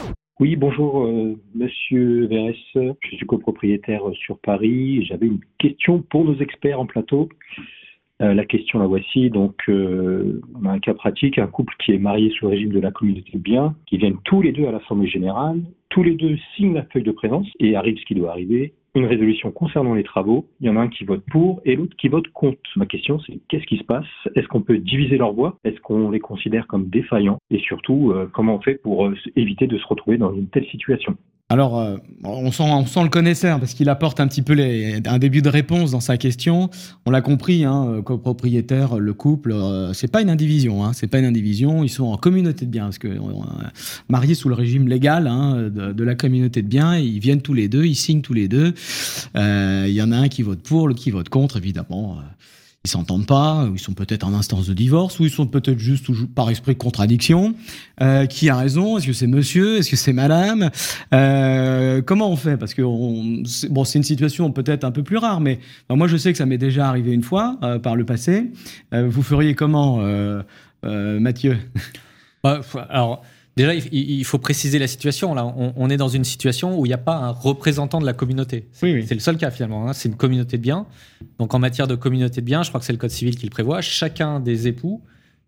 Oui, 0.45 0.57
bonjour, 0.57 1.07
euh, 1.07 1.40
monsieur 1.55 2.26
VS. 2.26 2.95
Je 3.01 3.16
suis 3.16 3.24
copropriétaire 3.24 4.03
sur 4.12 4.38
Paris. 4.38 5.03
J'avais 5.07 5.26
une 5.26 5.40
question 5.57 6.03
pour 6.03 6.22
nos 6.26 6.36
experts 6.36 6.78
en 6.78 6.84
plateau. 6.84 7.30
Euh, 8.20 8.34
la 8.34 8.45
question 8.45 8.78
la 8.78 8.86
voici. 8.86 9.30
Donc, 9.30 9.55
euh, 9.70 10.42
on 10.55 10.66
a 10.66 10.72
un 10.72 10.80
cas 10.80 10.92
pratique, 10.92 11.38
un 11.38 11.47
couple 11.47 11.72
qui 11.82 11.92
est 11.92 11.99
marié 11.99 12.28
sous 12.28 12.45
le 12.45 12.51
régime 12.51 12.72
de 12.72 12.78
la 12.78 12.90
communauté 12.90 13.30
de 13.32 13.38
biens, 13.38 13.74
qui 13.86 13.97
viennent 13.97 14.18
tous 14.24 14.42
les 14.42 14.53
deux 14.53 14.66
à 14.66 14.70
l'Assemblée 14.70 15.09
générale, 15.09 15.62
tous 15.88 16.03
les 16.03 16.14
deux 16.14 16.36
signent 16.55 16.74
la 16.74 16.84
feuille 16.92 17.05
de 17.05 17.12
présence 17.12 17.49
et 17.59 17.74
arrive 17.74 17.97
ce 17.97 18.05
qui 18.05 18.14
doit 18.14 18.32
arriver 18.32 18.74
une 18.95 19.07
résolution 19.07 19.51
concernant 19.51 19.95
les 19.95 20.05
travaux, 20.05 20.47
il 20.61 20.66
y 20.66 20.70
en 20.70 20.76
a 20.76 20.80
un 20.80 20.88
qui 20.88 21.05
vote 21.05 21.24
pour 21.30 21.61
et 21.64 21.74
l'autre 21.74 21.97
qui 21.97 22.09
vote 22.09 22.28
contre. 22.28 22.61
Ma 22.76 22.86
question, 22.86 23.18
c'est 23.20 23.38
qu'est-ce 23.49 23.66
qui 23.66 23.78
se 23.78 23.84
passe? 23.84 24.07
Est-ce 24.34 24.47
qu'on 24.47 24.62
peut 24.62 24.78
diviser 24.78 25.18
leurs 25.18 25.32
voix? 25.32 25.59
Est-ce 25.64 25.80
qu'on 25.80 26.11
les 26.11 26.20
considère 26.20 26.66
comme 26.66 26.88
défaillants? 26.88 27.38
Et 27.51 27.59
surtout, 27.59 28.12
euh, 28.12 28.28
comment 28.32 28.57
on 28.57 28.61
fait 28.61 28.76
pour 28.76 29.07
euh, 29.07 29.14
éviter 29.36 29.66
de 29.66 29.78
se 29.78 29.86
retrouver 29.86 30.18
dans 30.18 30.32
une 30.32 30.49
telle 30.49 30.66
situation? 30.66 31.16
Alors, 31.55 31.78
euh, 31.78 31.98
on, 32.24 32.50
sent, 32.50 32.64
le 32.64 33.09
connaisseur 33.09 33.61
parce 33.61 33.74
qu'il 33.74 33.88
apporte 33.88 34.18
un 34.18 34.26
petit 34.26 34.42
peu 34.42 34.57
un 35.07 35.18
début 35.18 35.40
de 35.40 35.48
réponse 35.48 35.92
dans 35.92 36.00
sa 36.00 36.16
question. 36.16 36.68
On 37.07 37.12
l'a 37.12 37.20
compris, 37.20 37.64
hein, 37.64 38.02
copropriétaire, 38.05 38.98
le 38.98 39.14
couple, 39.14 39.52
euh, 39.52 39.92
c'est 39.92 40.11
pas 40.11 40.20
une 40.20 40.30
indivision. 40.30 40.84
Hein, 40.84 40.94
c'est 40.94 41.07
pas 41.07 41.20
une 41.20 41.26
indivision. 41.26 41.84
Ils 41.84 41.90
sont 41.90 42.07
en 42.07 42.16
communauté 42.16 42.66
de 42.66 42.72
biens 42.72 42.86
parce 42.86 42.98
que 42.98 43.09
mariés 44.09 44.34
sous 44.34 44.48
le 44.48 44.57
régime 44.57 44.88
légal 44.88 45.28
hein, 45.28 45.70
de, 45.70 46.05
la 46.05 46.16
communauté 46.16 46.61
de 46.61 46.66
biens, 46.66 46.98
ils 46.98 47.20
viennent 47.20 47.40
tous 47.40 47.55
les 47.55 47.68
deux, 47.68 47.84
ils 47.84 47.94
signent 47.94 48.22
tous 48.22 48.34
les 48.34 48.48
deux. 48.48 48.74
Il 49.36 49.92
y 49.92 50.02
en 50.02 50.11
a 50.11 50.16
un 50.16 50.26
qui 50.26 50.42
vote 50.42 50.59
pour, 50.59 50.88
l'autre 50.88 51.00
qui 51.00 51.12
vote 51.12 51.28
contre, 51.28 51.57
évidemment 51.57 52.18
ils 52.85 52.91
s'entendent 52.91 53.26
pas, 53.26 53.64
ou 53.64 53.74
ils 53.74 53.78
sont 53.78 53.95
peut-être 53.95 54.26
en 54.26 54.35
instance 54.35 54.66
de 54.66 54.74
divorce, 54.74 55.18
ou 55.18 55.24
ils 55.24 55.30
sont 55.30 55.47
peut-être 55.47 55.78
juste 55.78 56.07
par 56.35 56.51
esprit 56.51 56.74
de 56.74 56.78
contradiction. 56.78 57.55
Euh, 58.03 58.26
qui 58.26 58.51
a 58.51 58.57
raison? 58.57 58.99
Est-ce 58.99 59.07
que 59.07 59.12
c'est 59.14 59.26
monsieur? 59.26 59.78
Est-ce 59.78 59.91
que 59.91 59.97
c'est 59.97 60.12
madame? 60.12 60.70
Euh, 61.14 62.03
Comment 62.03 62.30
on 62.30 62.37
fait? 62.37 62.59
Parce 62.59 62.74
que 62.74 62.82
bon, 62.82 63.85
c'est 63.85 63.99
une 63.99 64.05
situation 64.05 64.53
peut-être 64.53 64.85
un 64.85 64.91
peu 64.91 65.03
plus 65.03 65.16
rare, 65.16 65.41
mais 65.41 65.61
moi 65.89 66.09
je 66.09 66.16
sais 66.18 66.32
que 66.32 66.39
ça 66.39 66.45
m'est 66.45 66.59
déjà 66.59 66.89
arrivé 66.89 67.12
une 67.12 67.22
fois 67.22 67.57
euh, 67.62 67.78
par 67.78 67.97
le 67.97 68.05
passé. 68.05 68.51
vous 68.93 69.22
feriez 69.22 69.55
comment, 69.55 70.01
Mathieu? 70.82 71.57
Bah, 72.43 72.61
Alors 72.91 73.22
Déjà, 73.57 73.72
il 73.74 74.24
faut 74.24 74.38
préciser 74.38 74.80
la 74.80 74.88
situation. 74.88 75.32
Là, 75.34 75.46
on, 75.76 75.88
est 75.88 75.96
dans 75.96 76.09
une 76.09 76.24
situation 76.24 76.78
où 76.78 76.86
il 76.86 76.88
n'y 76.88 76.94
a 76.94 76.98
pas 76.98 77.16
un 77.16 77.30
représentant 77.30 78.00
de 78.00 78.07
la 78.07 78.12
communauté. 78.12 78.68
C'est 78.72 79.14
le 79.14 79.20
seul 79.20 79.36
cas 79.36 79.52
finalement. 79.52 79.88
Hein. 79.88 79.92
C'est 79.92 80.09
une 80.09 80.16
communauté 80.16 80.57
de 80.57 80.62
biens. 80.62 80.86
Donc, 81.38 81.55
en 81.55 81.61
matière 81.61 81.86
de 81.86 81.94
communauté 81.94 82.40
de 82.40 82.46
biens, 82.46 82.64
je 82.64 82.70
crois 82.70 82.80
que 82.80 82.86
c'est 82.86 82.92
le 82.92 82.98
code 82.98 83.11
civil 83.11 83.36
qui 83.36 83.46
le 83.46 83.50
prévoit. 83.50 83.80
Chacun 83.80 84.40
des 84.40 84.66
époux 84.66 85.02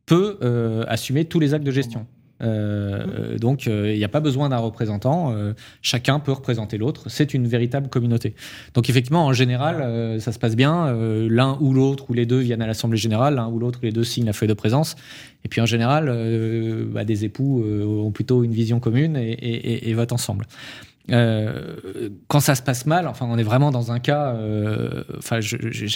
peut 0.06 0.38
euh, 0.42 0.84
assumer 0.86 1.24
tous 1.24 1.40
les 1.40 1.52
actes 1.52 1.64
de 1.64 1.72
gestion. 1.72 2.06
Euh, 2.42 3.38
donc, 3.38 3.66
euh, 3.66 3.92
il 3.92 3.98
n'y 3.98 4.04
a 4.04 4.08
pas 4.08 4.20
besoin 4.20 4.48
d'un 4.48 4.58
représentant. 4.58 5.32
Euh, 5.32 5.54
chacun 5.82 6.20
peut 6.20 6.32
représenter 6.32 6.78
l'autre. 6.78 7.08
C'est 7.08 7.34
une 7.34 7.46
véritable 7.46 7.88
communauté. 7.88 8.34
Donc, 8.74 8.90
effectivement, 8.90 9.26
en 9.26 9.32
général, 9.32 10.20
ça 10.20 10.32
se 10.32 10.38
passe 10.38 10.56
bien. 10.56 10.92
l'un 11.28 11.58
ou 11.60 11.72
l'autre 11.72 12.10
ou 12.10 12.14
les 12.14 12.26
deux 12.26 12.40
viennent 12.40 12.62
à 12.62 12.66
l'Assemblée 12.66 12.98
générale. 12.98 13.36
L'un 13.36 13.48
ou 13.48 13.58
l'autre 13.58 13.80
ou 13.82 13.86
les 13.86 13.92
deux 13.92 14.04
signent 14.04 14.26
la 14.26 14.32
feuille 14.32 14.48
de 14.48 14.54
présence. 14.54 14.96
Et 15.44 15.48
puis, 15.48 15.60
en 15.60 15.66
général, 15.66 16.06
bah, 16.92 17.04
des 17.04 17.24
époux 17.24 17.62
ont 17.64 18.10
plutôt 18.10 18.44
une 18.44 18.52
vision 18.52 18.80
commune 18.80 19.16
et 19.16 19.94
votent 19.94 20.12
ensemble. 20.12 20.46
Euh, 21.12 22.08
quand 22.26 22.40
ça 22.40 22.54
se 22.54 22.62
passe 22.62 22.86
mal, 22.86 23.06
enfin, 23.06 23.26
on 23.30 23.38
est 23.38 23.44
vraiment 23.44 23.70
dans 23.70 23.92
un 23.92 23.98
cas. 24.00 24.34
Euh, 24.34 25.04
enfin, 25.18 25.38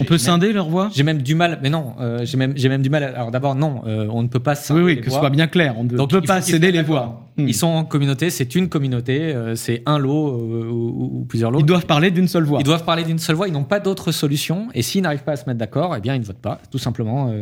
on 0.01 0.05
peut 0.05 0.19
scinder 0.19 0.53
leur 0.53 0.69
voix? 0.69 0.89
J'ai 0.95 1.03
même 1.03 1.23
du 1.23 1.35
mal, 1.35 1.59
mais 1.63 1.71
non, 1.71 1.95
euh, 2.01 2.21
j'ai 2.25 2.37
même, 2.37 2.53
j'ai 2.57 2.69
même 2.69 2.83
du 2.83 2.91
mal. 2.91 3.03
alors 3.03 3.31
d'abord, 3.31 3.55
non, 3.55 3.83
on 3.85 4.23
ne 4.23 4.29
peut 4.29 4.41
pas. 4.41 4.55
Scinder 4.55 4.81
oui, 4.81 4.95
oui, 4.95 5.01
que 5.01 5.11
ce 5.11 5.19
soit 5.19 5.31
bien 5.31 5.47
clair. 5.47 5.75
On 5.79 5.85
ne 5.85 6.07
peut 6.07 6.21
pas 6.21 6.41
céder 6.41 6.71
les 6.71 6.83
voix. 6.83 7.27
Ils 7.37 7.45
hmm. 7.47 7.53
sont 7.53 7.67
en 7.69 7.85
communauté, 7.85 8.29
c'est 8.29 8.55
une 8.55 8.69
communauté, 8.69 9.35
c'est 9.55 9.83
un 9.87 9.99
lot 9.99 10.37
ou, 10.37 11.25
plusieurs 11.29 11.51
lots. 11.51 11.61
Ils 11.61 11.67
doivent 11.67 11.87
parler 11.87 12.11
d'une 12.11 12.29
seule 12.29 12.45
voix. 12.45 12.61
Ils 12.61 12.65
doivent 12.65 12.85
parler 12.85 13.05
d'une 13.05 13.19
seule 13.19 13.37
voix. 13.37 13.49
Ils 13.49 13.53
n'ont 13.53 13.65
pas 13.65 13.81
d'autre 13.81 14.13
solution. 14.13 14.69
Et 14.75 14.83
s'ils 14.83 15.03
n'arrivent 15.03 15.25
pas 15.25 15.33
à 15.33 15.37
se 15.37 15.47
mettre 15.47 15.59
d'accord, 15.59 15.95
eh 15.97 16.01
bien, 16.01 16.15
ils 16.15 16.21
ne 16.21 16.25
votent 16.25 16.37
pas. 16.37 16.61
Tout 16.71 16.79
simplement, 16.79 17.33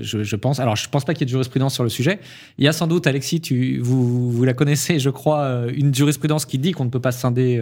je, 0.00 0.22
je, 0.22 0.36
pense. 0.36 0.60
Alors, 0.60 0.76
je 0.76 0.88
pense 0.88 1.04
pas 1.04 1.12
qu'il 1.12 1.22
y 1.22 1.24
ait 1.24 1.26
de 1.26 1.30
jurisprudence 1.30 1.74
sur 1.74 1.82
le 1.82 1.90
sujet. 1.90 2.20
Il 2.58 2.64
y 2.64 2.68
a 2.68 2.72
sans 2.72 2.86
doute, 2.86 3.06
Alexis, 3.06 3.40
tu, 3.40 3.78
vous, 3.80 4.30
vous 4.30 4.44
la 4.44 4.54
connaissez, 4.54 4.98
je 4.98 5.10
crois, 5.10 5.66
une 5.74 5.94
jurisprudence 5.94 6.46
qui 6.46 6.58
dit 6.58 6.72
qu'on 6.72 6.84
ne 6.84 6.90
peut 6.90 7.00
pas 7.00 7.12
scinder 7.18 7.60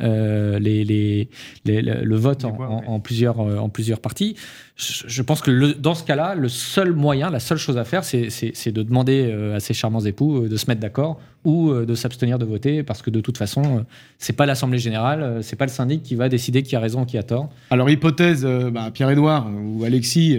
euh, 0.00 0.58
les, 0.58 1.28
le 1.64 2.16
vote 2.16 2.44
en, 2.44 3.00
plusieurs, 3.00 3.40
euh, 3.40 3.58
en 3.58 3.68
plusieurs 3.68 4.00
parties. 4.00 4.36
Je, 4.76 5.22
pense 5.22 5.40
que 5.40 5.50
le, 5.50 5.74
dans 5.74 5.94
ce 5.94 6.02
cas-là, 6.04 6.34
le 6.34 6.48
seul 6.48 6.92
moyen, 6.92 7.30
la 7.30 7.38
seule 7.38 7.58
chose 7.58 7.78
à 7.78 7.84
faire, 7.84 8.04
c'est 8.04 8.72
de 8.72 8.82
demander 8.82 9.30
euh, 9.30 9.56
à 9.56 9.60
ces 9.60 9.72
charmants 9.72 10.00
époux 10.00 10.48
de 10.48 10.56
se 10.56 10.66
mettre 10.66 10.80
d'accord 10.80 11.20
ou 11.44 11.74
de 11.74 11.94
s'abstenir 11.94 12.38
de 12.38 12.46
voter 12.46 12.82
parce 12.82 13.02
que 13.02 13.10
de 13.10 13.20
toute 13.20 13.36
façon, 13.36 13.84
c'est 14.18 14.32
pas 14.32 14.46
l'Assemblée 14.46 14.78
générale, 14.78 15.40
c'est 15.42 15.56
pas 15.56 15.66
le 15.66 15.70
syndic 15.70 16.02
qui 16.02 16.14
va 16.14 16.30
décider 16.30 16.62
qui 16.62 16.74
a 16.74 16.80
raison 16.80 17.02
ou 17.02 17.04
qui 17.04 17.18
a 17.18 17.22
tort. 17.22 17.50
Alors, 17.68 17.90
hypothèse, 17.90 18.46
bah, 18.72 18.90
Pierre-Édouard 18.90 19.50
ou 19.52 19.84
Alexis, 19.84 20.38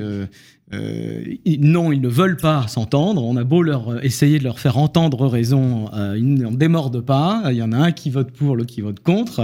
non, 0.71 1.91
ils 1.91 2.01
ne 2.01 2.07
veulent 2.07 2.37
pas 2.37 2.67
s'entendre. 2.67 3.23
On 3.23 3.35
a 3.37 3.43
beau 3.43 3.61
leur 3.61 4.03
essayer 4.03 4.39
de 4.39 4.43
leur 4.43 4.59
faire 4.59 4.77
entendre 4.77 5.27
raison, 5.27 5.89
ils 6.15 6.33
n'en 6.35 6.51
démordent 6.51 7.05
pas. 7.05 7.43
Il 7.51 7.57
y 7.57 7.61
en 7.61 7.71
a 7.71 7.77
un 7.77 7.91
qui 7.91 8.09
vote 8.09 8.31
pour, 8.31 8.55
l'autre 8.55 8.73
qui 8.73 8.81
vote 8.81 8.99
contre, 8.99 9.41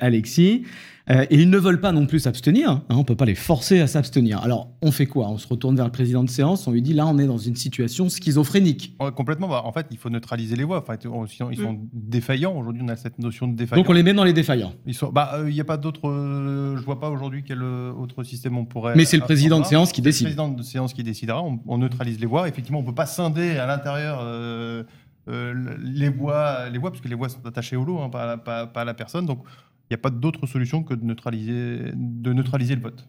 Alexis. 0.00 0.62
Euh, 1.08 1.24
et 1.30 1.36
ils 1.36 1.50
ne 1.50 1.58
veulent 1.58 1.80
pas 1.80 1.92
non 1.92 2.06
plus 2.06 2.20
s'abstenir. 2.20 2.70
Hein, 2.70 2.84
on 2.90 2.98
ne 2.98 3.02
peut 3.04 3.14
pas 3.14 3.24
les 3.24 3.36
forcer 3.36 3.80
à 3.80 3.86
s'abstenir. 3.86 4.40
Alors, 4.42 4.70
on 4.82 4.90
fait 4.90 5.06
quoi? 5.06 5.28
On 5.28 5.38
se 5.38 5.46
retourne 5.46 5.76
vers 5.76 5.84
le 5.84 5.92
président 5.92 6.24
de 6.24 6.30
séance, 6.30 6.66
on 6.66 6.72
lui 6.72 6.82
dit 6.82 6.94
là, 6.94 7.06
on 7.06 7.18
est 7.18 7.26
dans 7.26 7.38
une 7.38 7.54
situation 7.54 8.08
schizophrénique. 8.08 8.96
complètement. 9.14 9.48
Bah, 9.48 9.62
en 9.64 9.72
fait, 9.72 9.86
il 9.90 9.98
faut 9.98 10.10
neutraliser 10.10 10.56
les 10.56 10.64
voix. 10.64 10.78
Enfin, 10.78 10.96
sinon, 11.00 11.50
ils 11.50 11.58
sont 11.58 11.74
mm. 11.74 11.88
défaillants. 11.92 12.58
Aujourd'hui, 12.58 12.82
on 12.84 12.88
a 12.88 12.96
cette 12.96 13.18
notion 13.18 13.46
de 13.46 13.54
défaillance. 13.54 13.84
Donc, 13.84 13.90
on 13.90 13.94
les 13.94 14.02
met 14.02 14.14
dans 14.14 14.24
les 14.24 14.32
défaillants. 14.32 14.72
Il 14.84 14.92
n'y 14.92 15.12
bah, 15.12 15.32
euh, 15.34 15.60
a 15.60 15.64
pas 15.64 15.76
d'autre. 15.76 16.08
Euh, 16.08 16.76
je 16.76 16.82
vois 16.82 16.98
pas 16.98 17.10
aujourd'hui 17.10 17.44
quel 17.46 17.62
autre 17.62 18.24
système 18.24 18.58
on 18.58 18.64
pourrait. 18.64 18.96
Mais 18.96 19.04
c'est 19.04 19.16
le 19.16 19.22
président 19.22 19.60
de 19.60 19.66
séance 19.66 19.92
qui 19.92 20.02
décide. 20.02 20.26
le 20.26 20.34
président 20.34 20.48
de 20.48 20.62
séance 20.62 20.92
qui 20.92 21.04
décidera. 21.04 21.42
On, 21.42 21.78
neutralise 21.78 22.18
les 22.18 22.26
voix. 22.26 22.48
Effectivement, 22.48 22.78
on 22.78 22.82
ne 22.82 22.86
peut 22.88 22.94
pas 22.94 23.06
scinder 23.06 23.58
à 23.58 23.66
l'intérieur 23.66 24.18
euh, 24.22 24.82
les 25.28 26.08
voix, 26.08 26.68
les 26.70 26.78
voix, 26.78 26.90
parce 26.90 27.02
que 27.02 27.08
les 27.08 27.14
voix 27.14 27.28
sont 27.28 27.44
attachées 27.46 27.76
au 27.76 27.84
lot, 27.84 28.00
hein, 28.00 28.08
pas, 28.08 28.22
à 28.22 28.26
la, 28.26 28.36
pas- 28.38 28.66
pas 28.66 28.80
à 28.80 28.84
la 28.84 28.94
personne. 28.94 29.26
Donc, 29.26 29.44
il 29.88 29.92
n'y 29.92 29.94
a 29.94 29.98
pas 29.98 30.10
d'autre 30.10 30.46
solution 30.46 30.82
que 30.82 30.94
de 30.94 31.04
neutraliser, 31.04 31.78
de 31.94 32.32
neutraliser 32.32 32.74
le 32.74 32.82
vote. 32.82 33.06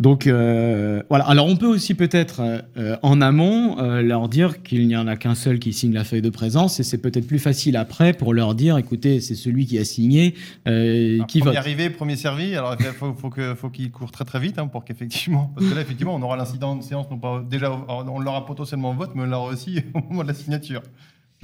Donc 0.00 0.26
euh, 0.26 1.02
voilà. 1.10 1.26
Alors 1.26 1.46
on 1.46 1.56
peut 1.56 1.66
aussi 1.66 1.92
peut-être 1.94 2.40
euh, 2.78 2.96
en 3.02 3.20
amont 3.20 3.78
euh, 3.78 4.00
leur 4.00 4.30
dire 4.30 4.62
qu'il 4.62 4.86
n'y 4.88 4.96
en 4.96 5.06
a 5.06 5.16
qu'un 5.16 5.34
seul 5.34 5.58
qui 5.58 5.74
signe 5.74 5.92
la 5.92 6.02
feuille 6.02 6.22
de 6.22 6.30
présence 6.30 6.80
et 6.80 6.82
c'est 6.82 6.96
peut-être 6.96 7.26
plus 7.26 7.38
facile 7.38 7.76
après 7.76 8.14
pour 8.14 8.32
leur 8.32 8.54
dire 8.54 8.78
écoutez 8.78 9.20
c'est 9.20 9.34
celui 9.34 9.66
qui 9.66 9.76
a 9.78 9.84
signé 9.84 10.34
Alors, 10.64 11.26
qui 11.26 11.40
premier 11.40 11.50
vote. 11.50 11.56
arrivé, 11.58 11.90
premier 11.90 12.16
servi. 12.16 12.54
Alors, 12.56 12.74
il 12.80 12.86
faut, 12.86 13.12
faut 13.12 13.28
que- 13.28 13.54
faut 13.54 13.68
qu'il 13.68 13.90
court 13.90 14.10
très 14.10 14.24
très 14.24 14.40
vite 14.40 14.58
hein, 14.58 14.66
pour 14.66 14.82
qu'effectivement, 14.86 15.52
parce 15.54 15.68
que 15.68 15.74
là, 15.74 15.82
effectivement, 15.82 16.14
on 16.14 16.22
aura 16.22 16.38
l'incident 16.38 16.74
de 16.74 16.82
séance, 16.82 17.10
non 17.10 17.18
pas 17.18 17.44
déjà, 17.46 17.70
on 17.88 18.18
l'aura 18.18 18.46
potentiellement 18.46 18.92
au 18.92 18.94
vote, 18.94 19.10
mais 19.14 19.24
on 19.24 19.26
l'aura 19.26 19.52
aussi 19.52 19.80
au 19.94 20.00
moment 20.08 20.22
de 20.22 20.28
la 20.28 20.34
signature. 20.34 20.80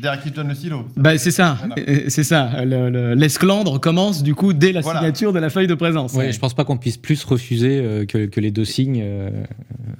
Derrière 0.01 0.22
qui 0.22 0.30
donne 0.30 0.46
le 0.49 0.55
stylo. 0.55 0.84
Bah, 0.96 1.18
c'est 1.18 1.32
ça, 1.32 1.59
c'est 2.09 2.22
ça. 2.22 2.64
Le- 2.64 2.88
le- 2.88 3.14
L'esclandre 3.14 3.80
commence 3.80 4.22
du 4.22 4.34
coup 4.34 4.53
dès 4.53 4.70
la 4.70 4.80
Voilà. 4.80 5.01
signature 5.01 5.32
de 5.32 5.40
la 5.40 5.51
feuille 5.51 5.66
de 5.66 5.74
présence. 5.74 6.12
Ouais, 6.14 6.30
je 6.30 6.38
pense 6.38 6.55
pas 6.55 6.64
qu'on 6.64 6.76
puisse 6.76 6.96
plus 6.96 7.24
refuser 7.24 7.80
euh, 7.82 8.05
que, 8.07 8.26
que 8.26 8.40
les 8.40 8.53
deux 8.53 8.64
signes. 8.64 9.01
euh, 9.03 9.30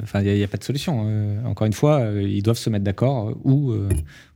Enfin, 0.05 0.21
il 0.23 0.33
n'y 0.33 0.43
a, 0.45 0.49
pas 0.49 0.57
de 0.57 0.65
solution. 0.65 1.05
euh. 1.09 1.45
encore 1.45 1.67
une 1.67 1.73
fois, 1.73 1.97
euh, 2.01 2.23
ils 2.23 2.43
doivent 2.43 2.57
se 2.59 2.71
mettre 2.71 2.85
d'accord 2.85 3.31
euh, 3.31 3.35
ou 3.43 3.73
euh, 3.73 3.89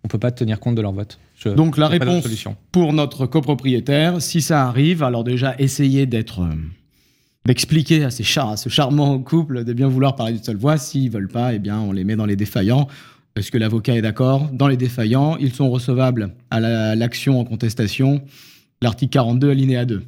on 0.05 0.09
peut 0.09 0.19
pas 0.19 0.33
tenir 0.33 0.59
compte 0.59 0.75
de 0.75 0.83
leur 0.83 0.93
vote. 0.93 1.19
Je- 1.39 1.49
Donc 1.51 1.79
la 1.79 1.87
réponse 1.89 2.25
solution. 2.25 2.57
pour 2.73 2.93
notre 2.93 3.27
copropriétaire, 3.27 4.21
si 4.21 4.43
ça 4.43 4.67
arrive, 4.67 5.03
alors 5.05 5.23
déjà 5.25 5.55
essayez 5.59 6.07
d'être 6.07 6.41
euh, 6.43 6.49
d'expliquer 7.47 8.05
à, 8.05 8.11
ces 8.11 8.23
char 8.25 8.51
à 8.51 8.57
ce 8.57 8.69
charmant 8.69 9.19
couple 9.21 9.65
de 9.65 9.73
bien 9.73 9.89
vouloir 9.89 10.15
parler 10.17 10.35
d'une 10.35 10.43
seule 10.45 10.57
voix. 10.57 10.77
S'ils 10.77 11.11
veulent 11.11 11.29
pas, 11.29 11.55
eh 11.55 11.59
bien 11.61 11.79
on 11.79 11.93
les 11.93 12.03
met 12.05 12.17
dans 12.17 12.27
les 12.27 12.37
défaillants. 12.37 12.89
Est-ce 13.37 13.51
que 13.51 13.59
l'avocat 13.59 13.97
est 13.97 14.03
d'accord? 14.03 14.51
Dans 14.53 14.69
les 14.69 14.77
défaillants, 14.77 15.37
ils 15.39 15.53
sont 15.55 15.71
recevables 15.71 16.35
à 16.51 16.61
la- 16.61 16.95
l'action 16.95 17.41
en 17.41 17.45
contestation, 17.45 18.23
l'article 18.83 19.11
42 19.13 19.51
alinéa 19.51 19.85
2. 19.87 20.03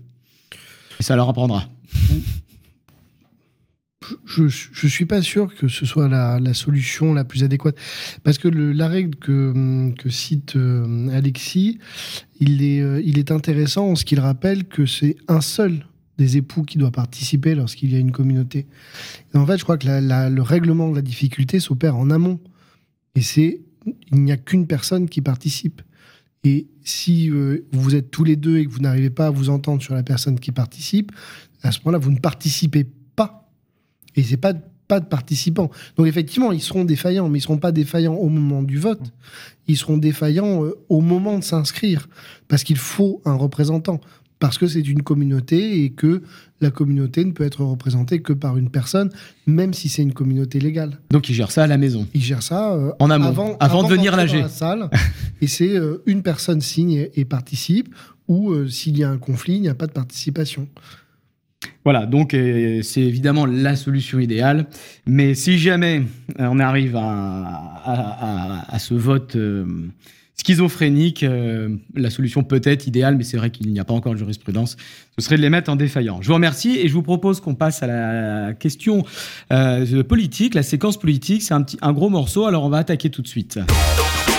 Et 1.01 1.03
ça 1.03 1.17
leur 1.17 1.29
apprendra. 1.29 1.69
je, 4.27 4.49
je 4.49 4.87
suis 4.87 5.07
pas 5.07 5.23
sûr 5.23 5.55
que 5.55 5.67
ce 5.69 5.87
soit 5.87 6.09
la, 6.09 6.53
solution 6.53 7.15
la 7.15 7.25
plus 7.25 7.43
adéquate. 7.43 7.77
Parce 8.23 8.37
que 8.37 8.49
le- 8.49 8.73
la 8.73 8.89
règle 8.89 9.17
que, 9.17 9.95
cite 10.11 10.57
euh, 10.57 11.09
Alexis, 11.09 11.79
il 12.41 12.63
est, 12.63 12.81
euh, 12.83 13.01
il 13.05 13.19
est 13.19 13.31
intéressant 13.31 13.89
en 13.89 13.95
ce 13.97 14.05
qu'il 14.05 14.21
rappelle 14.21 14.65
que 14.65 14.85
c'est 14.85 15.17
un 15.29 15.41
seul 15.41 15.87
des 16.19 16.37
époux 16.37 16.63
qui 16.63 16.77
doit 16.79 16.93
participer 16.93 17.55
lorsqu'il 17.55 17.93
y 17.93 17.97
a 17.97 17.99
une 17.99 18.13
communauté. 18.13 18.67
En 19.33 19.47
fait, 19.47 19.57
je 19.59 19.65
crois 19.65 19.79
que 19.79 19.87
le 19.89 20.43
règlement 20.43 20.91
de 20.91 20.95
la 20.97 21.03
difficulté 21.03 21.59
s'opère 21.59 21.97
en 21.97 22.11
amont. 22.11 22.39
Et 23.15 23.23
c'est, 23.23 23.61
il 24.13 24.23
n'y 24.23 24.33
a 24.33 24.37
qu'une 24.37 24.67
personne 24.67 25.09
qui 25.09 25.21
participe. 25.21 25.83
Et 26.43 26.67
si 26.85 27.31
euh, 27.31 27.67
vous 27.73 27.95
êtes 27.95 28.11
tous 28.11 28.25
les 28.25 28.37
deux 28.37 28.59
et 28.59 28.67
que 28.67 28.71
vous 28.71 28.81
n'arrivez 28.81 29.11
pas 29.11 29.29
à 29.29 29.31
vous 29.31 29.49
entendre 29.49 29.83
sur 29.83 29.95
la 29.95 30.03
personne 30.03 30.39
qui 30.39 30.53
participe, 30.53 31.13
à 31.63 31.73
ce 31.73 31.79
moment-là, 31.81 31.99
vous 31.99 32.13
ne 32.13 32.19
participez 32.19 32.87
pas. 33.17 33.51
Et 34.17 34.23
c'est 34.23 34.37
pas 34.37 34.53
pas 34.89 35.01
de 35.01 35.07
participants. 35.07 35.71
Donc 35.97 36.07
effectivement, 36.07 36.53
ils 36.53 36.61
seront 36.61 36.85
défaillants, 36.85 37.29
mais 37.29 37.39
ils 37.39 37.43
seront 37.43 37.59
pas 37.59 37.73
défaillants 37.73 38.15
au 38.15 38.29
moment 38.29 38.63
du 38.63 38.79
vote. 38.79 39.01
Ils 39.67 39.77
seront 39.77 39.97
défaillants 39.97 40.65
euh, 40.65 40.75
au 40.89 41.01
moment 41.01 41.39
de 41.39 41.45
s'inscrire, 41.45 42.09
parce 42.49 42.65
qu'il 42.65 42.77
faut 42.77 43.23
un 43.25 43.35
représentant, 43.35 44.01
parce 44.41 44.59
que 44.59 44.67
c'est 44.67 44.87
une 44.87 45.03
communauté 45.03 45.83
et 45.85 45.91
que 45.91 46.23
la 46.61 46.71
communauté 46.71 47.25
ne 47.25 47.33
peut 47.33 47.45
être 47.45 47.65
représentée 47.65 48.21
que 48.21 48.33
par 48.33 48.57
une 48.57 48.71
personne, 48.71 49.11
même 49.47 49.73
si 49.75 49.89
c'est 49.89 50.03
une 50.03 50.13
communauté 50.13 50.61
légale. 50.61 50.99
Donc 51.11 51.29
ils 51.29 51.35
gèrent 51.35 51.51
ça 51.53 51.65
à 51.65 51.67
la 51.67 51.79
maison. 51.79 52.07
Ils 52.15 52.23
gèrent 52.23 52.43
ça 52.43 52.75
euh, 52.75 52.93
En 52.99 53.11
amont, 53.11 53.57
avant 53.61 53.83
de 53.83 53.89
venir 53.89 54.13
d'entrer 54.13 54.25
nager. 54.27 54.37
dans 54.39 54.43
la 54.45 54.49
salle. 54.51 54.91
et 55.41 55.47
c'est 55.47 55.77
euh, 55.77 56.03
une 56.07 56.23
personne 56.23 56.61
signe 56.61 56.93
et, 56.93 57.11
et 57.21 57.25
participe, 57.25 57.95
ou 58.29 58.51
euh, 58.51 58.69
s'il 58.69 58.97
y 58.99 59.05
a 59.05 59.11
un 59.11 59.19
conflit, 59.19 59.55
il 59.57 59.61
n'y 59.63 59.69
a 59.69 59.75
pas 59.75 59.87
de 59.87 59.93
participation. 59.93 60.67
Voilà, 61.85 62.05
donc 62.07 62.35
euh, 62.35 62.83
c'est 62.83 63.01
évidemment 63.03 63.47
la 63.47 63.77
solution 63.77 64.19
idéale. 64.19 64.67
Mais 65.07 65.35
si 65.35 65.59
jamais 65.59 66.03
on 66.39 66.59
arrive 66.59 66.97
à, 66.97 67.03
à- 67.03 68.63
à- 68.65 68.75
à 68.75 68.79
ce 68.79 68.95
vote 68.95 69.37
euh, 70.35 70.41
schizophrénique, 70.45 71.23
euh, 71.23 71.77
la 71.95 72.11
solution 72.11 72.43
peut 72.43 72.61
être 72.65 72.87
idéale, 72.87 73.17
mais 73.17 73.25
c'est 73.25 73.37
vrai 73.37 73.51
qu'il 73.51 73.71
n'y 73.73 73.81
a 73.81 73.85
pas 73.85 73.95
encore 73.95 74.13
de 74.13 74.19
jurisprudence, 74.19 74.77
ce 75.19 75.25
serait 75.25 75.37
de 75.37 75.43
les 75.43 75.51
mettre 75.51 75.71
en 75.71 75.77
défaillant. 75.77 76.21
Je 76.23 76.29
vous 76.29 76.35
remercie 76.35 76.79
et 76.79 76.89
je 76.89 76.95
vous 76.95 77.03
propose 77.03 77.41
qu'on 77.41 77.55
passe 77.55 77.83
à 77.83 77.87
la 77.87 78.55
question 78.55 79.05
euh, 79.53 80.03
politique, 80.03 80.55
la 80.55 80.63
séquence 80.63 80.99
politique. 80.99 81.43
C'est 81.43 81.55
un, 81.55 81.63
petit, 81.63 81.79
un 81.83 81.93
gros 81.93 82.09
morceau, 82.09 82.47
alors 82.47 82.65
on 82.65 82.69
va 82.69 82.79
attaquer 82.79 83.11
tout 83.11 83.23
de 83.23 83.29
suite. 83.29 83.59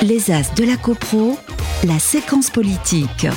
Les 0.04 0.32
As 0.32 0.54
de 0.56 0.64
la 0.66 0.78
CoPro, 0.78 1.38
la 1.86 2.00
séquence 2.00 2.50
politique. 2.50 3.28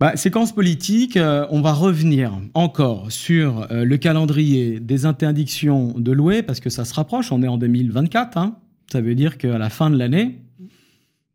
Bah, 0.00 0.16
séquence 0.16 0.52
politique, 0.52 1.16
euh, 1.16 1.46
on 1.50 1.60
va 1.60 1.72
revenir 1.72 2.32
encore 2.54 3.12
sur 3.12 3.66
euh, 3.70 3.84
le 3.84 3.96
calendrier 3.98 4.80
des 4.80 5.06
interdictions 5.06 5.94
de 5.96 6.12
louer, 6.12 6.42
parce 6.42 6.60
que 6.60 6.70
ça 6.70 6.84
se 6.84 6.94
rapproche, 6.94 7.30
on 7.32 7.42
est 7.42 7.48
en 7.48 7.58
2024. 7.58 8.38
hein. 8.38 8.56
Ça 8.90 9.00
veut 9.00 9.14
dire 9.14 9.36
qu'à 9.38 9.58
la 9.58 9.68
fin 9.68 9.90
de 9.90 9.98
l'année, 9.98 10.38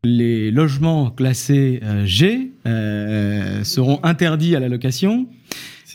les 0.04 0.50
logements 0.50 1.10
classés 1.10 1.78
euh, 1.84 2.04
G 2.04 2.52
euh, 2.66 3.62
seront 3.62 4.00
interdits 4.02 4.56
à 4.56 4.60
la 4.60 4.68
location. 4.68 5.26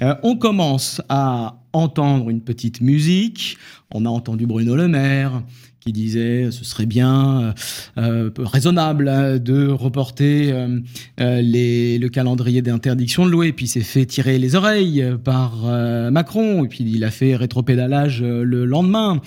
Euh, 0.02 0.16
on 0.24 0.38
commence 0.38 1.02
à 1.10 1.60
entendre 1.74 2.30
une 2.30 2.42
petite 2.42 2.80
musique. 2.80 3.58
On 3.94 4.06
a 4.06 4.10
entendu 4.10 4.46
Bruno 4.46 4.76
Le 4.76 4.88
Maire 4.88 5.44
qui 5.88 5.94
disait 5.94 6.50
ce 6.52 6.66
serait 6.66 6.86
bien 6.86 7.42
euh, 7.42 7.54
euh, 7.98 8.30
raisonnable 8.38 9.08
hein, 9.08 9.38
de 9.38 9.68
reporter 9.68 10.52
euh, 10.52 10.80
euh, 11.22 11.42
les, 11.42 11.98
le 11.98 12.10
calendrier 12.10 12.62
d'interdiction 12.62 13.26
de 13.26 13.32
louer. 13.32 13.54
Puis 13.54 13.66
il 13.66 13.70
s'est 13.70 13.80
fait 13.82 14.06
tirer 14.06 14.38
les 14.38 14.56
oreilles 14.56 15.04
par 15.24 15.62
euh, 15.66 16.12
Macron. 16.12 16.66
Et 16.66 16.68
puis 16.68 16.84
il 16.84 17.04
a 17.06 17.12
fait 17.12 17.36
rétropédalage 17.36 18.22
euh, 18.22 18.44
le 18.44 18.66
lendemain. 18.66 19.22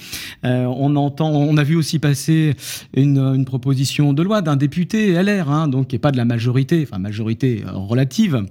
Euh, 0.44 0.64
on 0.64 0.96
entend, 0.96 1.30
on 1.30 1.56
a 1.56 1.64
vu 1.64 1.76
aussi 1.76 1.98
passer 1.98 2.54
une, 2.94 3.44
proposition 3.46 4.12
de 4.12 4.22
loi 4.22 4.42
d'un 4.42 4.56
député 4.56 5.12
LR, 5.14 5.50
hein, 5.50 5.66
donc 5.66 5.88
qui 5.88 5.94
n'est 5.94 6.00
pas 6.00 6.12
de 6.12 6.18
la 6.18 6.26
majorité, 6.26 6.86
enfin 6.86 6.98
majorité 6.98 7.64
euh, 7.66 7.72
relative. 7.72 8.44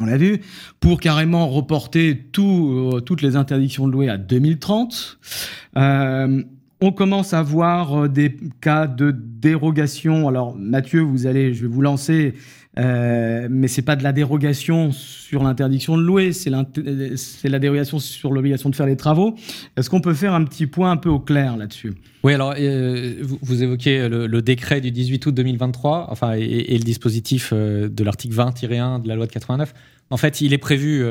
On 0.00 0.06
l'a 0.06 0.16
vu, 0.16 0.40
pour 0.80 1.00
carrément 1.00 1.48
reporter 1.48 2.16
tout, 2.32 2.90
euh, 2.94 3.00
toutes 3.00 3.22
les 3.22 3.36
interdictions 3.36 3.86
de 3.86 3.92
louer 3.92 4.08
à 4.08 4.18
2030. 4.18 5.18
Euh, 5.76 6.42
on 6.82 6.90
commence 6.90 7.32
à 7.32 7.42
voir 7.42 7.94
euh, 7.94 8.08
des 8.08 8.36
cas 8.60 8.86
de 8.86 9.12
dérogation. 9.12 10.28
Alors 10.28 10.56
Mathieu, 10.56 11.00
vous 11.00 11.26
allez, 11.26 11.54
je 11.54 11.62
vais 11.62 11.68
vous 11.68 11.80
lancer, 11.80 12.34
euh, 12.78 13.46
mais 13.48 13.68
c'est 13.68 13.82
pas 13.82 13.94
de 13.94 14.02
la 14.02 14.12
dérogation 14.12 14.90
sur 14.90 15.44
l'interdiction 15.44 15.96
de 15.96 16.02
louer, 16.02 16.32
c'est 16.32 16.50
la 16.50 17.58
dérogation 17.60 18.00
sur 18.00 18.32
l'obligation 18.32 18.68
de 18.68 18.74
faire 18.74 18.86
les 18.86 18.96
travaux. 18.96 19.36
Est-ce 19.76 19.88
qu'on 19.88 20.00
peut 20.00 20.12
faire 20.12 20.34
un 20.34 20.44
petit 20.44 20.66
point 20.66 20.90
un 20.90 20.96
peu 20.96 21.08
au 21.08 21.20
clair 21.20 21.56
là-dessus? 21.56 21.94
Oui, 22.24 22.34
alors 22.34 22.54
euh, 22.58 23.14
vous, 23.22 23.62
évoquez 23.62 24.08
le, 24.08 24.42
décret 24.42 24.80
du 24.80 24.90
18 24.90 25.26
août 25.26 25.34
2023, 25.34 26.08
enfin, 26.10 26.32
et, 26.32 26.76
le 26.76 26.84
dispositif 26.84 27.52
de 27.52 28.04
l'article 28.04 28.34
20-1 28.34 29.02
de 29.02 29.08
la 29.08 29.14
loi 29.14 29.26
de 29.26 29.32
89. 29.32 29.72
En 30.10 30.16
fait, 30.16 30.40
il 30.40 30.52
est 30.52 30.58
prévu. 30.58 31.04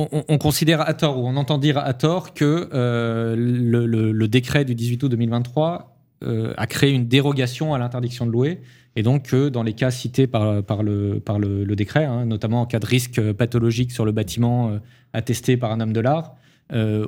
On, 0.00 0.18
on- 0.18 0.24
on 0.28 0.38
considère 0.38 0.80
à 0.88 0.94
tort 0.94 1.18
ou 1.18 1.26
on 1.26 1.36
entend 1.36 1.58
dire 1.58 1.78
à 1.78 1.92
tort 1.94 2.34
que 2.34 2.68
euh, 2.72 3.34
le, 3.36 4.28
décret 4.28 4.64
du 4.64 4.74
18 4.74 5.02
août 5.02 5.08
2023 5.10 5.96
euh, 6.22 6.52
a 6.56 6.66
créé 6.66 6.90
une 6.92 7.06
dérogation 7.08 7.72
à 7.74 7.78
l'interdiction 7.78 8.26
de 8.26 8.30
louer 8.32 8.60
et 8.96 9.02
donc 9.02 9.24
que 9.30 9.48
dans 9.48 9.62
les 9.62 9.72
cas 9.72 9.90
cités 9.90 10.26
par, 10.26 10.62
le, 10.82 11.64
décret, 11.76 12.04
hein, 12.04 12.26
notamment 12.26 12.62
en 12.62 12.66
cas 12.66 12.78
de 12.78 12.86
risque 12.86 13.32
pathologique 13.32 13.92
sur 13.92 14.04
le 14.04 14.12
bâtiment 14.12 14.70
euh, 14.70 14.78
attesté 15.12 15.56
par 15.56 15.72
un 15.72 15.80
homme 15.80 15.92
de 15.92 16.00
l'art, 16.00 16.34
euh, 16.72 17.06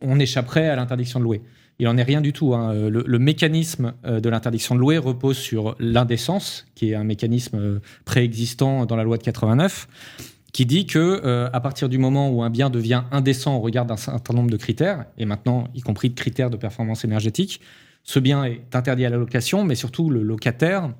on 0.00 0.18
échapperait 0.18 0.68
à 0.68 0.76
l'interdiction 0.76 1.18
de 1.20 1.24
louer. 1.24 1.42
Il 1.78 1.88
en 1.88 1.96
est 1.96 2.02
rien 2.02 2.20
du 2.20 2.32
tout. 2.32 2.54
hein. 2.54 2.74
Le, 2.74 3.02
le 3.06 3.18
mécanisme 3.18 3.94
euh, 4.04 4.20
de 4.20 4.28
l'interdiction 4.28 4.74
de 4.74 4.80
louer 4.80 4.98
repose 4.98 5.38
sur 5.38 5.74
l'indécence, 5.78 6.66
qui 6.74 6.90
est 6.90 6.94
un 6.94 7.04
mécanisme 7.04 7.56
euh, 7.58 7.78
préexistant 8.04 8.84
dans 8.86 8.96
la 8.96 9.04
loi 9.04 9.16
de 9.16 9.22
89, 9.22 9.88
qui 10.52 10.66
dit 10.66 10.86
que 10.86 10.98
euh, 10.98 11.48
à 11.52 11.60
partir 11.60 11.88
du 11.88 11.98
moment 11.98 12.30
où 12.30 12.42
un 12.42 12.50
bien 12.50 12.68
devient 12.70 13.04
indécent 13.10 13.56
au 13.56 13.60
regard 13.60 13.86
d'un 13.86 13.96
certain 13.96 14.34
nombre 14.34 14.50
de 14.50 14.56
critères, 14.56 15.06
et 15.18 15.24
maintenant 15.24 15.68
y 15.74 15.80
compris 15.80 16.10
de 16.10 16.14
critères 16.14 16.50
de 16.50 16.56
performance 16.56 17.04
énergétique, 17.04 17.60
ce 18.04 18.18
bien 18.18 18.44
est 18.44 18.74
interdit 18.74 19.06
à 19.06 19.10
la 19.10 19.16
location, 19.16 19.64
mais 19.64 19.74
surtout 19.74 20.10
le 20.10 20.22
locataire 20.22 20.92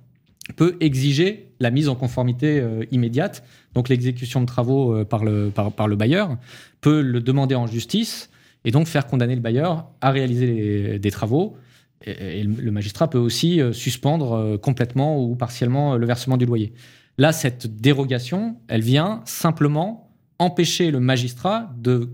peut 0.56 0.76
exiger 0.80 1.50
la 1.60 1.70
mise 1.70 1.88
en 1.88 1.94
conformité 1.94 2.60
euh, 2.60 2.84
immédiate, 2.90 3.44
donc 3.74 3.88
l'exécution 3.88 4.40
de 4.40 4.46
travaux 4.46 4.94
euh, 4.94 5.04
par, 5.04 5.24
le, 5.24 5.50
par, 5.50 5.86
le 5.86 5.96
bailleur, 5.96 6.36
peut 6.80 7.02
le 7.02 7.20
demander 7.20 7.54
en 7.54 7.66
justice 7.66 8.30
et 8.64 8.70
donc 8.70 8.86
faire 8.86 9.06
condamner 9.06 9.34
le 9.34 9.40
bailleur 9.40 9.86
à 10.00 10.10
réaliser 10.10 10.98
des 10.98 11.10
travaux. 11.10 11.56
Et, 12.04 12.42
le 12.42 12.70
magistrat 12.72 13.08
peut 13.08 13.18
aussi 13.18 13.60
suspendre 13.72 14.58
complètement 14.60 15.22
ou 15.22 15.36
partiellement 15.36 15.96
le 15.96 16.06
versement 16.06 16.36
du 16.36 16.46
loyer. 16.46 16.72
Là, 17.18 17.32
cette 17.32 17.66
dérogation, 17.80 18.56
elle 18.68 18.82
vient 18.82 19.20
simplement 19.24 20.10
empêcher 20.38 20.90
le 20.90 21.00
magistrat 21.00 21.70
de 21.78 22.10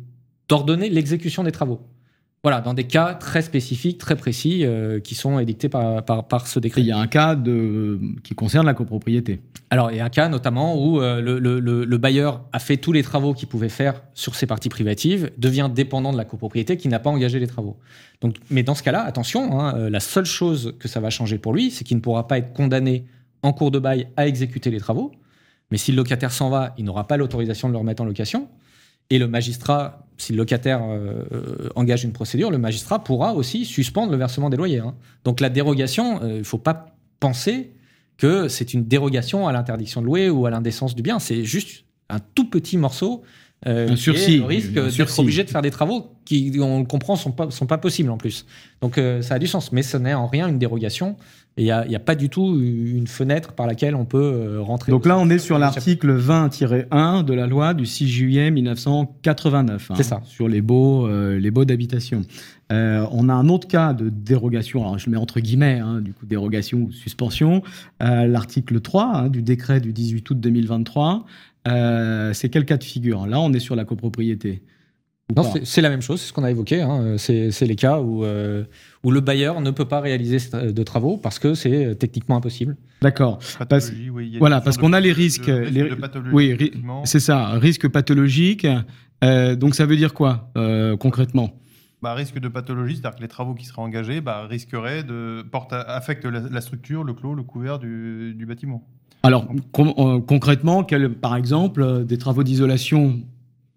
d'ordonner 0.48 0.88
l'exécution 0.88 1.44
des 1.44 1.52
travaux. 1.52 1.80
Voilà, 2.42 2.60
dans 2.62 2.72
des 2.72 2.84
cas 2.84 3.14
très 3.14 3.42
spécifiques, 3.42 3.98
très 3.98 4.16
précis, 4.16 4.64
euh, 4.64 5.00
qui 5.00 5.14
sont 5.14 5.38
édictés 5.40 5.68
par, 5.68 6.04
par, 6.04 6.26
par 6.26 6.46
ce 6.46 6.58
décret. 6.60 6.80
Il 6.80 6.86
y 6.86 6.92
a 6.92 6.96
un 6.98 7.08
cas 7.08 7.34
de, 7.34 7.98
qui 8.22 8.34
concerne 8.34 8.64
la 8.64 8.74
copropriété. 8.74 9.40
Alors, 9.70 9.90
il 9.90 9.98
y 9.98 10.00
a 10.00 10.04
un 10.04 10.08
cas 10.08 10.28
notamment 10.28 10.82
où 10.82 11.00
euh, 11.02 11.20
le, 11.20 11.38
le- 11.38 11.58
le- 11.60 11.84
le 11.84 11.98
bailleur 11.98 12.44
a 12.52 12.60
fait 12.60 12.76
tous 12.78 12.92
les 12.92 13.02
travaux 13.02 13.34
qu'il 13.34 13.48
pouvait 13.48 13.68
faire 13.68 14.02
sur 14.14 14.36
ses 14.36 14.46
parties 14.46 14.68
privatives, 14.70 15.30
devient 15.36 15.68
dépendant 15.74 16.12
de 16.12 16.16
la 16.16 16.24
copropriété 16.24 16.76
qui 16.76 16.88
n'a 16.88 17.00
pas 17.00 17.10
engagé 17.10 17.40
les 17.40 17.48
travaux. 17.48 17.76
Donc, 18.22 18.36
mais 18.50 18.62
dans 18.62 18.74
ce 18.76 18.82
cas-là, 18.84 19.02
attention, 19.02 19.60
hein, 19.60 19.74
euh, 19.76 19.90
la 19.90 20.00
seule 20.00 20.24
chose 20.24 20.74
que 20.78 20.88
ça 20.88 21.00
va 21.00 21.10
changer 21.10 21.38
pour 21.38 21.52
lui, 21.52 21.70
c'est 21.70 21.84
qu'il 21.84 21.96
ne 21.96 22.02
pourra 22.02 22.26
pas 22.28 22.38
être 22.38 22.52
condamné 22.54 23.04
en 23.42 23.52
cours 23.52 23.70
de 23.70 23.78
bail 23.78 24.08
à 24.16 24.26
exécuter 24.26 24.70
les 24.70 24.80
travaux. 24.80 25.12
Mais 25.70 25.78
si 25.78 25.92
le 25.92 25.96
locataire 25.96 26.32
s'en 26.32 26.48
va, 26.50 26.74
il 26.78 26.84
n'aura 26.84 27.06
pas 27.06 27.16
l'autorisation 27.16 27.68
de 27.68 27.72
le 27.74 27.78
remettre 27.78 28.02
en 28.02 28.06
location. 28.06 28.48
Et 29.10 29.18
le 29.18 29.26
magistrat, 29.28 30.06
si 30.18 30.32
le 30.32 30.38
locataire 30.38 30.82
euh, 30.82 31.24
euh, 31.32 31.68
engage 31.76 32.04
une 32.04 32.12
procédure, 32.12 32.50
le 32.50 32.58
magistrat 32.58 33.02
pourra 33.04 33.34
aussi 33.34 33.64
suspendre 33.64 34.12
le 34.12 34.18
versement 34.18 34.50
des 34.50 34.56
loyers. 34.56 34.80
hein. 34.80 34.94
Donc 35.24 35.40
la 35.40 35.48
dérogation, 35.48 36.22
euh, 36.22 36.32
il 36.34 36.38
ne 36.38 36.42
faut 36.42 36.58
pas 36.58 36.94
penser 37.20 37.72
que 38.18 38.48
c'est 38.48 38.74
une 38.74 38.84
dérogation 38.84 39.46
à 39.48 39.52
l'interdiction 39.52 40.00
de 40.02 40.06
louer 40.06 40.28
ou 40.28 40.44
à 40.46 40.50
l'indécence 40.50 40.94
du 40.94 41.02
bien. 41.02 41.18
C'est 41.18 41.44
juste 41.44 41.84
un 42.10 42.18
tout 42.18 42.50
petit 42.50 42.76
morceau. 42.76 43.22
euh, 43.66 43.88
Un 43.90 43.96
sursis, 43.96 44.38
le 44.38 44.44
risque 44.44 44.72
d'être 44.72 45.18
obligé 45.18 45.44
de 45.44 45.50
faire 45.50 45.62
des 45.62 45.70
travaux 45.70 46.12
qui, 46.24 46.52
on 46.60 46.80
le 46.80 46.84
comprend, 46.84 47.16
sont 47.16 47.32
pas, 47.32 47.50
sont 47.50 47.66
pas 47.66 47.78
possibles 47.78 48.10
en 48.10 48.16
plus. 48.18 48.44
Donc 48.82 49.00
ça 49.22 49.34
a 49.34 49.38
du 49.38 49.46
sens, 49.46 49.72
mais 49.72 49.82
ce 49.82 49.96
n'est 49.96 50.14
en 50.14 50.26
rien 50.26 50.48
une 50.48 50.58
dérogation. 50.58 51.16
Et 51.58 51.64
il 51.64 51.88
n'y 51.88 51.96
a, 51.96 52.00
pas 52.00 52.14
du 52.14 52.30
tout 52.30 52.58
une 52.58 53.06
fenêtre 53.06 53.52
par 53.52 53.66
laquelle 53.66 53.94
on 53.94 54.04
peut 54.04 54.18
euh, 54.18 54.60
rentrer. 54.60 54.92
Donc 54.92 55.04
là, 55.04 55.18
on 55.18 55.28
est 55.28 55.38
sur 55.38 55.58
l'article 55.58 56.16
20-1 56.16 57.24
de 57.24 57.34
la 57.34 57.46
loi 57.46 57.74
du 57.74 57.84
6 57.84 58.08
juillet 58.08 58.50
1989. 58.50 59.90
hein, 59.90 59.94
C'est 59.96 60.04
ça. 60.04 60.20
Sur 60.24 60.48
les 60.48 60.62
baux, 60.62 61.06
euh, 61.06 61.38
les 61.38 61.50
baux 61.50 61.64
d'habitation. 61.64 62.22
Euh, 62.70 63.06
on 63.12 63.28
a 63.28 63.34
un 63.34 63.48
autre 63.48 63.66
cas 63.66 63.92
de 63.92 64.08
dérogation, 64.10 64.82
alors 64.82 64.98
je 64.98 65.06
le 65.06 65.12
mets 65.12 65.18
entre 65.18 65.40
guillemets, 65.40 65.78
hein, 65.78 66.00
du 66.00 66.12
coup 66.12 66.26
dérogation 66.26 66.78
ou 66.78 66.92
suspension. 66.92 67.62
Euh, 68.02 68.26
l'article 68.26 68.80
3 68.80 69.04
hein, 69.14 69.28
du 69.28 69.42
décret 69.42 69.80
du 69.80 69.92
18 69.92 70.30
août 70.30 70.40
2023. 70.40 71.24
Euh, 71.66 72.32
c'est 72.34 72.48
quel 72.48 72.64
cas 72.64 72.76
de 72.76 72.84
figure? 72.84 73.26
Là, 73.26 73.40
on 73.40 73.52
est 73.52 73.58
sur 73.58 73.76
la 73.76 73.84
copropriété. 73.84 74.62
Non, 75.36 75.42
pas 75.42 75.58
c'est- 75.64 75.82
la 75.82 75.90
même 75.90 76.00
chose, 76.00 76.20
c'est 76.20 76.28
ce 76.28 76.32
qu'on 76.32 76.42
a 76.44 76.50
évoqué. 76.50 76.80
hein. 76.80 77.16
C'est 77.18 77.50
les 77.66 77.76
cas 77.76 78.00
où, 78.00 78.24
euh, 78.24 78.64
où 79.04 79.10
le 79.10 79.20
bailleur 79.20 79.60
ne 79.60 79.70
peut 79.70 79.84
pas 79.84 80.00
réaliser 80.00 80.38
de 80.54 80.82
travaux 80.82 81.18
parce 81.18 81.38
que 81.38 81.54
c'est 81.54 81.84
euh, 81.86 81.94
techniquement 81.94 82.36
impossible. 82.36 82.76
D'accord. 83.02 83.38
Parce- 83.68 83.92
oui, 84.10 84.36
voilà, 84.38 84.60
parce 84.62 84.78
qu'on 84.78 84.92
a 84.94 85.00
les 85.00 85.12
risques, 85.12 85.46
de 85.46 85.52
risque 85.52 85.72
les- 85.74 85.90
de 85.90 85.94
pathologie, 85.96 86.34
oui, 86.34 86.52
ri- 86.54 86.72
c'est 87.04 87.20
ça, 87.20 87.50
risque 87.58 87.88
pathologique. 87.88 88.66
Euh, 89.22 89.54
donc 89.54 89.74
ça 89.74 89.84
veut 89.84 89.96
dire 89.96 90.14
quoi 90.14 90.50
euh, 90.56 90.96
concrètement? 90.96 91.50
Bah, 92.00 92.14
risque 92.14 92.38
de 92.38 92.48
pathologie, 92.48 92.94
c'est-à-dire 92.96 93.16
que 93.16 93.22
les 93.22 93.28
travaux 93.28 93.54
qui 93.54 93.66
seraient 93.66 93.82
engagés 93.82 94.20
bah, 94.20 94.46
risqueraient 94.48 95.02
de 95.02 95.42
porte, 95.50 95.72
affectent 95.72 96.24
la, 96.26 96.40
la 96.40 96.60
structure, 96.60 97.02
le 97.04 97.12
clos, 97.12 97.34
le 97.34 97.42
couvert 97.42 97.78
du, 97.80 98.34
du 98.34 98.46
bâtiment. 98.46 98.86
Alors 99.24 99.46
con- 99.72 99.94
euh, 99.98 100.20
concrètement, 100.20 100.84
quel- 100.84 101.10
par 101.12 101.34
exemple, 101.36 102.04
des 102.06 102.16
travaux 102.18 102.44
d'isolation 102.44 103.20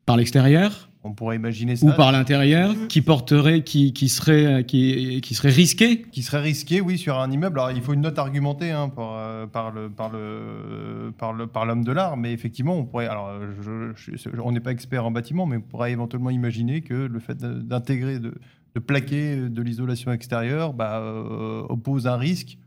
par 0.06 0.16
l'extérieur 0.18 0.88
On 1.04 1.14
pourrait 1.14 1.36
imaginer 1.36 1.76
ça. 1.76 1.86
ou 1.88 1.91
par 1.93 2.12
l'intérieur 2.12 2.76
qui 2.88 3.02
porteraient, 3.02 3.64
qui, 3.64 3.91
qui 3.91 4.08
seraient, 4.08 4.64
qui, 4.66 5.20
qui 5.22 5.34
seraient 5.34 5.49
risqués 5.49 6.04
qui 6.12 6.22
serait 6.22 6.41
risqué, 6.41 6.80
oui, 6.80 6.97
sur 6.99 7.18
un 7.20 7.32
immeuble. 7.32 7.60
Alors, 7.60 7.72
il 7.72 7.82
faut 7.82 7.93
une 7.93 8.02
note 8.02 8.20
argumentée 8.20 8.70
hein, 8.70 8.89
par, 8.89 9.16
euh, 9.18 9.47
par 9.47 9.72
le 9.72 9.89
par 9.89 10.12
le 10.12 11.12
par 11.18 11.34
le 11.34 11.47
par 11.47 11.66
l'homme 11.66 11.84
de 11.84 11.91
l'art, 11.91 12.18
mais 12.18 12.34
effectivement, 12.34 12.78
on 12.78 12.86
pourrait. 12.86 13.08
Alors, 13.08 13.32
je- 13.64 13.91
je- 13.95 14.16
je- 14.16 14.30
on 14.43 14.52
n'est 14.52 14.60
pas 14.60 14.72
expert 14.72 15.04
en 15.06 15.10
bâtiment, 15.12 15.47
mais 15.47 15.58
on 15.58 15.62
pourrait 15.62 15.91
éventuellement 15.91 16.30
imaginer 16.30 16.82
que 16.82 16.93
le 16.93 17.20
fait 17.20 17.38
d'intégrer, 17.39 18.20
de, 18.20 18.34
de 18.76 18.80
plaquer 18.80 19.38
de 19.49 19.62
l'isolation 19.64 20.12
extérieure, 20.12 20.74
bah, 20.74 20.99
euh, 20.99 21.64
oppose 21.68 22.06
un 22.06 22.18
risque. 22.18 22.58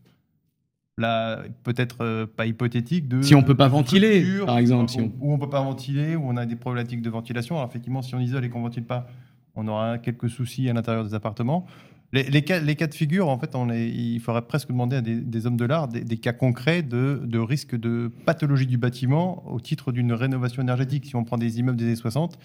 Là, 0.97 1.43
peut-être 1.65 2.03
euh, 2.03 2.25
pas 2.27 2.47
hypothétique 2.47 3.09
de. 3.09 3.21
Si 3.23 3.35
on 3.35 3.43
peut 3.43 3.57
pas 3.57 3.67
ventiler, 3.67 4.25
par 4.47 4.59
exemple, 4.59 4.91
si 4.91 5.01
on- 5.01 5.13
où 5.21 5.33
on 5.35 5.39
peut 5.39 5.49
pas 5.51 5.61
ventiler, 5.63 6.15
où 6.15 6.23
on 6.25 6.37
a 6.37 6.47
des 6.47 6.55
problématiques 6.55 7.03
de 7.03 7.11
ventilation. 7.11 7.57
Alors 7.57 7.69
effectivement, 7.69 8.01
si 8.01 8.15
on 8.15 8.21
isole 8.21 8.45
et 8.45 8.49
qu'on 8.49 8.63
ventile 8.63 8.85
pas, 8.85 9.09
on 9.57 9.67
aura 9.67 9.99
quelques 9.99 10.31
soucis 10.31 10.69
à 10.71 10.73
l'intérieur 10.73 11.03
des 11.05 11.15
appartements. 11.15 11.67
Les, 12.13 12.23
les 12.23 12.43
cas, 12.43 12.61
les 12.61 12.77
cas 12.77 12.87
de 12.87 12.95
figure, 12.95 13.29
en 13.29 13.37
fait, 13.41 13.57
on 13.57 13.67
les- 13.67 13.89
il 13.89 14.21
faudrait 14.21 14.43
presque 14.47 14.69
demander 14.69 14.95
à 14.97 15.01
des, 15.01 15.17
des 15.21 15.47
hommes 15.47 15.57
de 15.57 15.65
l'art 15.65 15.89
des, 15.89 16.03
des 16.05 16.17
cas 16.19 16.33
concrets 16.33 16.83
de, 16.85 17.21
de 17.25 17.39
risque 17.41 17.75
de 17.75 18.13
pathologie 18.25 18.67
du 18.69 18.79
bâtiment 18.79 19.43
au 19.51 19.59
titre 19.59 19.91
d'une 19.91 20.13
rénovation 20.13 20.63
énergétique. 20.63 21.07
Si 21.07 21.17
on 21.17 21.25
prend 21.25 21.39
des 21.39 21.59
immeubles 21.59 21.77
des 21.77 21.87
années 21.87 21.97
60, 21.97 22.39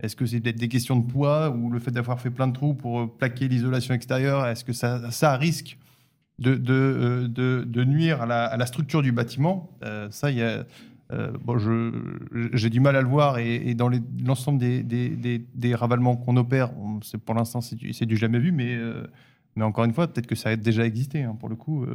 est-ce 0.00 0.14
que 0.14 0.26
c'est 0.26 0.40
peut-être 0.40 0.58
des 0.58 0.68
questions 0.68 0.96
de 0.96 1.06
poids 1.10 1.48
ou 1.48 1.70
le 1.70 1.78
fait 1.78 1.90
d'avoir 1.90 2.20
fait 2.20 2.28
plein 2.28 2.48
de 2.48 2.52
trous 2.52 2.74
pour 2.74 3.00
euh, 3.00 3.06
plaquer 3.06 3.48
l'isolation 3.48 3.94
extérieure 3.94 4.46
Est-ce 4.46 4.62
que 4.62 4.74
ça, 4.74 5.10
ça 5.10 5.34
risque 5.38 5.78
de, 6.38 6.60
euh, 6.68 7.28
de, 7.28 7.64
de 7.66 7.84
nuire 7.84 8.22
à 8.22 8.26
la, 8.26 8.44
à 8.44 8.56
la 8.56 8.66
structure 8.66 9.02
du 9.02 9.12
bâtiment 9.12 9.70
Euh, 9.82 10.08
Ça, 10.10 10.28
euh, 10.28 11.92
j'ai 12.52 12.70
du 12.70 12.80
mal 12.80 12.96
à 12.96 13.02
le 13.02 13.08
voir 13.08 13.38
et, 13.38 13.74
dans 13.74 13.90
l'ensemble 14.24 14.58
des, 14.58 14.82
des, 14.82 15.44
des, 15.54 15.74
ravalements 15.74 16.16
qu'on 16.16 16.36
opère, 16.36 16.72
pour 17.24 17.34
l'instant 17.34 17.60
c'est 17.60 17.76
du, 17.76 17.92
du 17.92 18.16
jamais 18.16 18.38
vu, 18.40 18.50
mais, 18.50 18.76
mais 19.54 19.64
encore 19.64 19.84
une 19.84 19.92
fois, 19.92 20.08
peut-être 20.08 20.26
que 20.26 20.34
ça 20.34 20.48
a 20.48 20.56
déjà 20.56 20.84
existé. 20.84 21.22
hein, 21.22 21.36
pour 21.38 21.48
le 21.48 21.56
coup, 21.56 21.86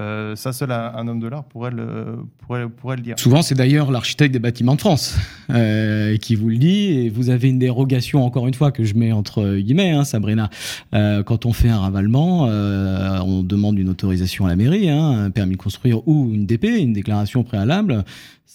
euh, 0.00 0.36
ça 0.36 0.52
seul 0.52 0.70
un, 0.70 0.92
un 0.94 1.08
homme 1.08 1.18
de 1.18 1.26
l'art 1.26 1.44
pourrait 1.44 1.70
le, 1.70 2.18
pourrait, 2.38 2.68
pourrait 2.68 2.96
le 2.96 3.02
dire. 3.02 3.18
Souvent, 3.18 3.42
c'est 3.42 3.54
d'ailleurs 3.54 3.90
l'architecte 3.90 4.32
des 4.32 4.38
bâtiments 4.38 4.76
de 4.76 4.80
France 4.80 5.16
euh, 5.50 6.16
qui 6.18 6.36
vous 6.36 6.48
le 6.48 6.56
dit. 6.56 6.90
Et 6.90 7.10
vous 7.10 7.30
avez 7.30 7.48
une 7.48 7.58
dérogation, 7.58 8.24
encore 8.24 8.46
une 8.46 8.54
fois, 8.54 8.70
que 8.70 8.84
je 8.84 8.94
mets 8.94 9.12
entre 9.12 9.56
guillemets, 9.56 9.90
hein, 9.90 10.04
Sabrina. 10.04 10.50
Euh, 10.94 11.22
quand 11.22 11.46
on 11.46 11.52
fait 11.52 11.68
un 11.68 11.78
ravalement, 11.78 12.46
euh, 12.48 13.18
on 13.24 13.42
demande 13.42 13.78
une 13.78 13.88
autorisation 13.88 14.46
à 14.46 14.48
la 14.48 14.56
mairie, 14.56 14.88
hein, 14.88 15.24
un 15.24 15.30
permis 15.30 15.56
de 15.56 15.60
construire 15.60 16.06
ou 16.06 16.30
une 16.32 16.46
DP, 16.46 16.64
une 16.64 16.92
déclaration 16.92 17.42
préalable. 17.42 18.04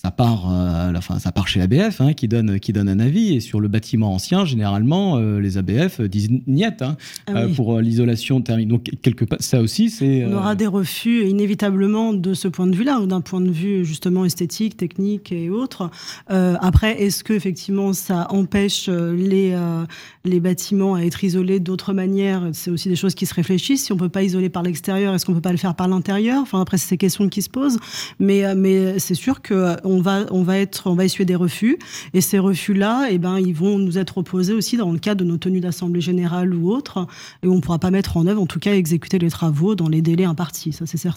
Ça 0.04 0.12
part, 0.12 0.52
euh, 0.52 0.90
à 0.90 0.92
la 0.92 1.00
fin, 1.00 1.18
ça 1.18 1.32
part 1.32 1.48
chez 1.48 1.60
l'ABF 1.60 2.02
hein, 2.02 2.12
qui 2.12 2.28
donne 2.28 2.60
qui 2.60 2.74
donne 2.74 2.90
un 2.90 3.00
avis. 3.00 3.36
Et 3.36 3.40
sur 3.40 3.62
le 3.62 3.70
bâtiment 3.70 4.14
ancien, 4.14 4.44
généralement, 4.44 5.16
euh, 5.16 5.40
les 5.40 5.58
ABF 5.58 6.02
disent 6.02 6.30
niet 6.46 6.82
hein, 6.82 6.98
Ah 7.26 7.32
euh, 7.38 7.48
oui. 7.48 7.54
pour 7.54 7.80
l'isolation 7.80 8.42
thermique. 8.42 8.68
Donc 8.68 8.90
quelque 9.02 9.24
part, 9.24 9.38
ça 9.40 9.62
aussi, 9.62 9.90
c'est. 9.90 10.26
On 10.26 10.34
euh, 10.34 10.38
aura 10.40 10.56
des 10.56 10.68
refus 10.68 11.22
inévitablement 11.34 12.14
de 12.14 12.34
ce 12.34 12.48
point 12.48 12.68
de 12.68 12.76
vue-là, 12.76 13.00
ou 13.00 13.06
d'un 13.06 13.22
point 13.22 13.42
de 13.42 13.52
vue 13.52 13.84
justement 13.84 14.24
esthétique, 14.24 14.78
technique 14.78 15.32
et 15.32 15.50
autres. 15.50 15.90
Euh, 16.32 16.56
après, 16.62 17.02
est-ce 17.02 17.24
que 17.24 17.34
effectivement 17.34 17.94
ça 17.94 18.28
empêche 18.30 18.88
euh, 18.88 19.14
les 19.16 19.52
euh, 19.54 19.84
les 20.24 20.40
bâtiments 20.40 20.96
à 20.96 21.02
être 21.02 21.24
isolés 21.24 21.60
d'autres 21.60 21.94
manières? 21.94 22.50
C'est 22.54 22.72
aussi 22.72 22.88
des 22.88 22.96
choses 22.96 23.16
qui 23.16 23.26
se 23.26 23.34
réfléchissent. 23.34 23.86
Si 23.86 23.92
on 23.92 23.98
peut 23.98 24.10
pas 24.10 24.24
isoler 24.24 24.50
par 24.50 24.64
l'extérieur, 24.64 25.14
est-ce 25.14 25.26
qu'on 25.26 25.34
peut 25.34 25.42
pas 25.42 25.52
le 25.52 25.58
faire 25.58 25.76
par 25.76 25.88
l'intérieur? 25.88 26.42
Enfin, 26.42 26.62
après, 26.62 26.78
c'est 26.78 26.88
ces 26.88 26.98
questions 26.98 27.28
qui 27.30 27.42
se 27.42 27.50
posent. 27.50 27.80
Mais 28.20 28.56
mais 28.56 29.00
c'est 29.00 29.16
sûr 29.16 29.42
que 29.42 29.76
on 29.84 30.00
va 30.02 30.26
on 30.32 30.44
va 30.44 30.54
va 30.96 31.06
essuyer 31.06 31.26
des 31.26 31.36
refus, 31.36 31.78
et 32.14 32.22
ces 32.22 32.40
refus-là, 32.40 33.08
eh 33.10 33.18
ben 33.18 33.40
ils 33.40 33.54
vont 33.54 33.80
nous 33.80 33.98
être 33.98 34.18
opposés 34.18 34.54
aussi 34.54 34.78
dans 34.78 34.92
le 34.92 35.00
cadre 35.00 35.24
de 35.24 35.30
nos 35.30 35.38
tenues 35.38 35.60
d'assemblée 35.60 36.02
générale 36.02 36.54
ou 36.54 36.72
autres, 36.72 37.08
et 37.42 37.48
on 37.48 37.56
ne 37.56 37.62
pourra 37.62 37.80
pas 37.80 37.92
mettre 37.92 38.18
en 38.18 38.28
œuvre, 38.28 38.42
en 38.42 38.46
tout 38.46 38.60
cas 38.60 38.74
exécuter 38.74 39.20
les 39.20 39.30
travaux 39.30 39.76
dans 39.76 39.90
les 39.90 40.02
délais 40.02 40.26
impartis, 40.26 40.74
ça 40.74 40.86
c'est 40.86 40.98
certain. 40.98 41.13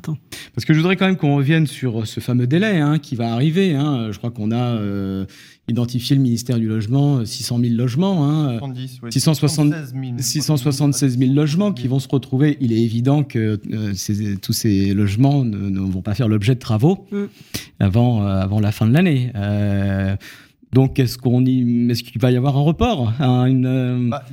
Parce 0.55 0.65
que 0.65 0.73
je 0.75 0.79
voudrais 0.79 0.97
quand 0.97 1.07
même 1.07 1.17
qu'on 1.17 1.37
revienne 1.37 1.67
sur 1.67 2.07
ce 2.07 2.21
fameux 2.21 2.47
délai 2.47 2.79
hein, 2.81 2.99
qui 2.99 3.15
va 3.17 3.33
arriver. 3.33 3.75
hein. 3.75 4.09
Je 4.13 4.19
crois 4.19 4.31
qu'on 4.31 4.51
a 4.51 4.57
euh, 4.57 5.27
identifié 5.69 6.17
le 6.17 6.23
ministère 6.23 6.59
du 6.59 6.67
Logement, 6.69 7.19
euh, 7.19 7.25
600 7.25 7.59
000 7.61 7.75
logements. 7.75 8.25
Hein, 8.29 8.59
70, 8.59 9.01
ouais, 9.03 9.11
660 9.11 9.69
000, 9.71 10.15
676 10.19 11.19
000 11.19 11.33
logements 11.33 11.73
qui 11.73 11.89
vont 11.89 11.99
se 11.99 12.09
retrouver. 12.09 12.57
Il 12.61 12.73
est 12.73 12.81
évident 12.83 13.23
que 13.25 13.59
euh, 13.73 13.93
ces- 13.95 14.37
tous 14.37 14.53
ces 14.53 14.95
logements 14.95 15.45
ne, 15.45 15.57
ne 15.69 15.81
vont 15.81 16.03
pas 16.03 16.15
faire 16.15 16.29
l'objet 16.29 16.55
de 16.55 16.61
travaux 16.61 17.07
Mm. 17.11 17.25
avant, 17.81 18.23
euh, 18.27 18.41
avant 18.41 18.61
la 18.61 18.73
fin 18.73 18.87
de 18.87 18.93
l'année. 18.93 19.33
Donc, 20.73 20.99
est-ce 20.99 21.17
qu'on 21.17 21.45
y, 21.47 21.91
est-ce 21.91 22.03
qu'il 22.03 22.21
va 22.21 22.31
y 22.31 22.37
avoir 22.37 22.57
un 22.57 22.61
report 22.61 23.13
hein, 23.21 23.47
une, 23.47 23.67
euh, 23.67 24.09
Bah, 24.11 24.25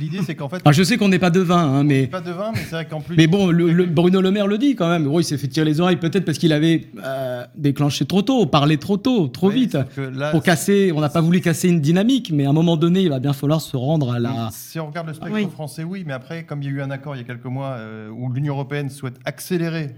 L'idée, 0.00 0.18
c'est 0.24 0.34
qu'en 0.34 0.48
fait. 0.48 0.60
ah, 0.64 0.72
Je 0.72 0.82
sais 0.82 0.96
qu'on 0.96 1.08
n'est 1.08 1.18
pas 1.18 1.30
devin, 1.30 1.58
hein, 1.58 1.84
mais 1.84 2.06
Pas 2.06 2.20
de 2.20 2.32
vin, 2.32 2.50
mais 2.52 2.60
c'est 2.62 2.70
vrai 2.74 2.86
qu'en 2.86 3.00
plus. 3.00 3.16
mais 3.16 3.26
bon, 3.26 3.48
le, 3.50 3.72
le- 3.72 3.86
Bruno 3.86 4.20
Le 4.20 4.30
Maire 4.30 4.46
le 4.48 4.58
dit 4.58 4.74
quand 4.74 4.88
même. 4.88 5.04
Bon, 5.04 5.20
il 5.20 5.24
s'est 5.24 5.36
fait 5.38 5.46
tirer 5.46 5.66
les 5.66 5.80
oreilles 5.80 5.96
peut-être 5.96 6.24
parce 6.24 6.38
qu'il 6.38 6.52
avait 6.52 6.88
euh, 7.04 7.44
déclenché 7.56 8.06
trop 8.06 8.22
tôt, 8.22 8.46
parlé 8.46 8.78
trop 8.78 8.96
tôt, 8.96 9.28
trop 9.28 9.50
vite. 9.50 9.76
là, 10.14 10.30
Pour 10.30 10.42
casser, 10.42 10.90
on 10.94 11.00
n'a 11.00 11.10
pas 11.10 11.20
voulu 11.20 11.40
casser 11.40 11.68
une 11.68 11.80
dynamique, 11.80 12.32
mais 12.32 12.46
à 12.46 12.50
un 12.50 12.54
moment 12.54 12.76
donné, 12.76 13.02
il 13.02 13.10
va 13.10 13.20
bien 13.20 13.32
falloir 13.34 13.60
se 13.60 13.76
rendre 13.76 14.10
à 14.12 14.18
la. 14.18 14.48
Si 14.52 14.80
on 14.80 14.86
regarde 14.88 15.06
le 15.08 15.14
spectre 15.14 15.34
Oui. 15.34 15.46
français, 15.52 15.84
oui, 15.84 16.02
mais 16.06 16.12
après, 16.14 16.44
comme 16.44 16.62
il 16.62 16.66
y 16.66 16.68
a 16.68 16.72
eu 16.72 16.82
un 16.82 16.90
accord 16.90 17.14
il 17.14 17.18
y 17.18 17.22
a 17.22 17.24
quelques 17.24 17.44
mois 17.44 17.72
euh, 17.76 18.08
où 18.10 18.32
l'Union 18.32 18.54
européenne 18.54 18.88
souhaite 18.90 19.16
accélérer, 19.24 19.90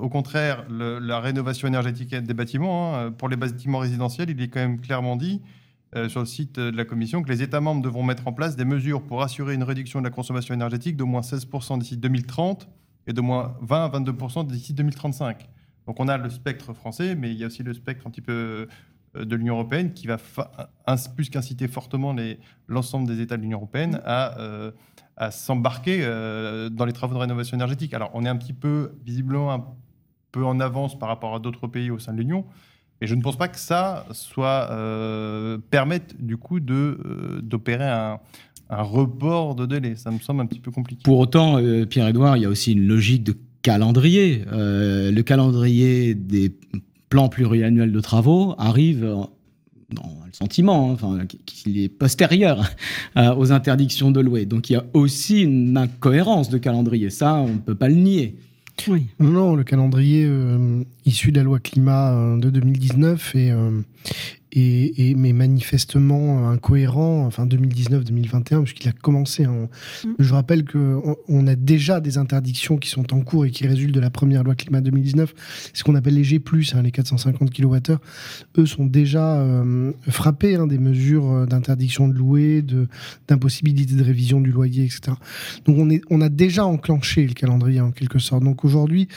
au 0.00 0.08
contraire, 0.08 0.64
la 0.68 1.20
rénovation 1.20 1.68
énergétique 1.68 2.14
des 2.14 2.34
bâtiments, 2.34 2.96
hein, 2.96 3.12
pour 3.12 3.28
les 3.28 3.36
bâtiments 3.36 3.78
résidentiels, 3.78 4.30
il 4.30 4.40
est 4.40 4.48
quand 4.48 4.60
même 4.60 4.80
clairement 4.80 5.16
dit 5.16 5.42
euh, 5.96 6.08
sur 6.08 6.20
le 6.20 6.26
site 6.26 6.58
de 6.58 6.76
la 6.76 6.84
Commission 6.84 7.22
que 7.22 7.28
les 7.28 7.42
États 7.42 7.60
membres 7.60 7.80
devront 7.80 8.02
mettre 8.02 8.26
en 8.26 8.32
place 8.32 8.56
des 8.56 8.64
mesures 8.64 9.00
pour 9.00 9.22
assurer 9.22 9.54
une 9.54 9.62
réduction 9.62 10.00
de 10.00 10.04
la 10.04 10.10
consommation 10.10 10.52
énergétique 10.52 10.96
d'au 10.96 11.06
moins 11.06 11.20
16% 11.20 11.78
d'ici 11.78 11.96
2030 11.96 12.68
et 13.06 13.12
d'au 13.12 13.22
moins 13.22 13.56
20 13.60 13.84
à 13.84 14.00
22% 14.00 14.46
d'ici 14.48 14.74
2035. 14.74 15.48
Donc 15.86 16.00
on 16.00 16.08
a 16.08 16.16
le 16.18 16.30
spectre 16.30 16.72
français, 16.72 17.14
mais 17.14 17.30
il 17.30 17.36
y 17.36 17.44
a 17.44 17.46
aussi 17.46 17.62
le 17.62 17.72
spectre 17.74 18.08
un 18.08 18.10
petit 18.10 18.22
peu 18.22 18.66
euh, 19.16 19.24
de 19.24 19.36
l'Union 19.36 19.54
européenne 19.54 19.92
qui 19.92 20.08
va 20.08 20.16
plus 21.14 21.30
qu'inciter 21.30 21.68
fortement 21.68 22.16
l'ensemble 22.66 23.06
des 23.06 23.20
États 23.20 23.36
de 23.36 23.42
l'Union 23.42 23.58
européenne 23.58 24.00
à, 24.04 24.36
euh, 24.40 24.72
s'embarquer 25.30 26.00
dans 26.72 26.84
les 26.84 26.92
travaux 26.92 27.14
de 27.14 27.20
rénovation 27.20 27.56
énergétique. 27.56 27.94
Alors 27.94 28.10
on 28.14 28.24
est 28.24 28.28
un 28.28 28.36
petit 28.36 28.52
peu, 28.52 28.96
visiblement, 29.04 29.52
un 29.52 29.64
peu 30.34 30.44
en 30.44 30.60
avance 30.60 30.98
par 30.98 31.08
rapport 31.08 31.34
à 31.34 31.38
d'autres 31.38 31.66
pays 31.66 31.90
au 31.90 31.98
sein 31.98 32.12
de 32.12 32.18
l'Union. 32.18 32.44
Et 33.00 33.06
je 33.06 33.14
ne 33.14 33.22
pense 33.22 33.36
pas 33.36 33.48
que 33.48 33.58
ça 33.58 34.06
soit 34.12 34.68
permette 35.70 36.14
du 36.24 36.36
coup 36.36 36.60
de 36.60 37.40
d'opérer 37.42 37.88
un, 37.88 38.20
un 38.70 38.82
report 38.82 39.54
de 39.54 39.66
délai. 39.66 39.96
Ça 39.96 40.10
me 40.10 40.18
semble 40.18 40.40
un 40.42 40.46
petit 40.46 40.60
peu 40.60 40.70
compliqué. 40.70 41.02
Pour 41.04 41.18
autant, 41.18 41.58
Pierre-Edouard, 41.90 42.36
il 42.36 42.44
y 42.44 42.46
a 42.46 42.48
aussi 42.48 42.72
une 42.72 42.86
logique 42.86 43.24
de 43.24 43.34
calendrier. 43.62 44.44
le 44.50 45.20
calendrier 45.22 46.14
des 46.14 46.52
plan 47.14 47.28
pluriannuel 47.28 47.92
de 47.92 48.00
travaux 48.00 48.56
arrive 48.58 49.08
dans 49.90 50.18
le 50.26 50.32
sentiment, 50.32 50.90
hein, 50.90 50.94
enfin, 50.94 51.26
qu'il 51.46 51.78
est 51.78 51.88
postérieur 51.88 52.68
euh, 53.16 53.34
aux 53.36 53.52
interdictions 53.52 54.10
de 54.10 54.20
louer. 54.20 54.46
Donc 54.46 54.68
il 54.68 54.72
y 54.72 54.76
a 54.76 54.84
aussi 54.94 55.42
une 55.42 55.76
incohérence 55.76 56.50
de 56.50 56.58
calendrier. 56.58 57.10
Ça, 57.10 57.36
on 57.36 57.54
ne 57.54 57.58
peut 57.58 57.76
pas 57.76 57.88
le 57.88 57.94
nier. 57.94 58.36
Oui. 58.88 59.06
Non, 59.18 59.54
le 59.54 59.64
calendrier 59.64 60.24
euh, 60.26 60.82
issu 61.04 61.32
de 61.32 61.36
la 61.36 61.44
loi 61.44 61.58
climat 61.58 62.12
euh, 62.12 62.36
de 62.38 62.50
2019 62.50 63.34
et, 63.36 63.52
et, 64.54 65.14
mais 65.16 65.32
manifestement 65.32 66.48
incohérent, 66.48 67.26
enfin 67.26 67.46
2019-2021, 67.46 68.62
puisqu'il 68.62 68.88
a 68.88 68.92
commencé. 68.92 69.46
En... 69.46 69.64
Mm. 70.04 70.14
Je 70.18 70.32
rappelle 70.32 70.64
qu'on 70.64 71.16
on 71.28 71.46
a 71.46 71.56
déjà 71.56 72.00
des 72.00 72.18
interdictions 72.18 72.76
qui 72.76 72.88
sont 72.88 73.12
en 73.12 73.20
cours 73.20 73.46
et 73.46 73.50
qui 73.50 73.66
résultent 73.66 73.94
de 73.94 74.00
la 74.00 74.10
première 74.10 74.44
loi 74.44 74.54
climat 74.54 74.80
2019, 74.80 75.34
ce 75.72 75.82
qu'on 75.82 75.94
appelle 75.94 76.14
les 76.14 76.24
G+, 76.24 76.40
hein, 76.74 76.82
les 76.82 76.90
450 76.90 77.50
kWh. 77.52 77.96
Eux 78.58 78.66
sont 78.66 78.86
déjà 78.86 79.40
euh, 79.40 79.92
frappés 80.08 80.54
hein, 80.54 80.66
des 80.66 80.78
mesures 80.78 81.30
euh, 81.30 81.46
d'interdiction 81.46 82.08
de 82.08 82.14
louer, 82.14 82.64
d'impossibilité 83.28 83.94
de, 83.94 84.04
révision 84.04 84.40
du 84.40 84.52
loyer, 84.52 84.84
etc. 84.84 85.16
Donc 85.64 85.78
on, 85.78 85.90
est, 85.90 86.02
on 86.10 86.20
a 86.20 86.28
déjà 86.28 86.64
enclenché 86.64 87.26
le 87.26 87.34
calendrier 87.34 87.80
en 87.80 87.90
quelque 87.90 88.18
sorte. 88.18 88.44
Donc 88.44 88.64
aujourd'hui, 88.64 89.08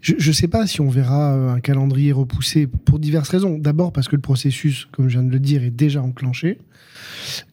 je 0.00 0.14
ne 0.14 0.32
sais 0.32 0.48
pas 0.48 0.66
si 0.66 0.80
on 0.80 0.88
verra 0.88 1.34
euh, 1.34 1.54
un 1.54 1.60
calendrier 1.60 2.12
repoussé 2.12 2.66
pour 2.66 2.98
diverses 2.98 3.28
raisons. 3.28 3.58
D'abord 3.58 3.92
parce 3.92 4.08
que 4.08 4.16
le 4.16 4.22
processus, 4.22 4.86
comme 4.92 5.08
je 5.08 5.18
viens 5.18 5.26
de 5.26 5.32
le 5.32 5.40
dire, 5.40 5.62
est 5.62 5.70
déjà 5.70 6.02
enclenché. 6.02 6.58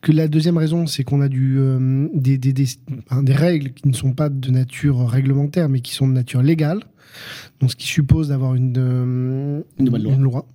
Que 0.01 0.11
la 0.11 0.27
deuxième 0.27 0.57
raison, 0.57 0.87
c'est 0.87 1.03
qu'on 1.03 1.21
a 1.21 1.27
du, 1.27 1.57
euh, 1.57 2.07
des, 2.13 2.37
des, 2.37 2.53
des, 2.53 2.67
des, 3.21 3.33
règles 3.33 3.73
qui 3.73 3.87
ne 3.87 3.93
sont 3.93 4.13
pas 4.13 4.29
de 4.29 4.51
nature 4.51 5.07
réglementaire, 5.07 5.69
mais 5.69 5.81
qui 5.81 5.93
sont 5.93 6.07
de 6.07 6.13
nature 6.13 6.41
légale. 6.41 6.79
Donc, 7.59 7.71
ce 7.71 7.75
qui 7.75 7.87
suppose 7.87 8.29
d'avoir 8.29 8.55
une, 8.55 8.73
euh, 8.77 9.61
une, 9.79 10.21
loi. 10.21 10.45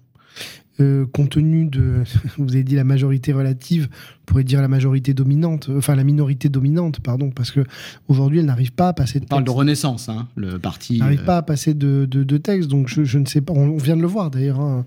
Euh, 0.80 1.06
compte 1.12 1.30
tenu 1.30 1.66
de, 1.66 2.04
vous 2.38 2.52
avez 2.54 2.62
dit 2.62 2.76
la 2.76 2.84
majorité 2.84 3.32
relative, 3.32 3.88
on 3.92 4.24
pourrait 4.26 4.44
dire 4.44 4.60
la 4.60 4.68
majorité 4.68 5.12
dominante, 5.12 5.68
enfin 5.76 5.96
la 5.96 6.04
minorité 6.04 6.48
dominante, 6.48 7.00
pardon, 7.00 7.30
parce 7.30 7.50
que 7.50 7.64
aujourd'hui 8.06 8.38
elle 8.38 8.46
n'arrive 8.46 8.72
pas 8.72 8.88
à 8.88 8.92
passer 8.92 9.18
de. 9.18 9.24
On 9.24 9.28
parle 9.28 9.44
de 9.44 9.50
Renaissance, 9.50 10.08
hein, 10.08 10.28
le 10.36 10.60
parti. 10.60 10.98
N'arrive 10.98 11.22
euh, 11.22 11.24
pas 11.24 11.38
à 11.38 11.42
passer 11.42 11.74
de, 11.74 12.06
de, 12.06 12.36
texte, 12.36 12.68
donc 12.68 12.86
je, 12.88 13.18
ne 13.18 13.26
sais 13.26 13.40
pas. 13.40 13.52
On 13.54 13.76
vient 13.76 13.96
de 13.96 14.02
le 14.02 14.06
voir 14.06 14.30
d'ailleurs 14.30 14.60
hein, 14.60 14.86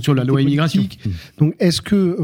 sur 0.00 0.14
la 0.14 0.24
loi 0.24 0.42
immigration. 0.42 0.82
Donc 1.38 1.54
est-ce 1.60 1.80
que 1.80 2.16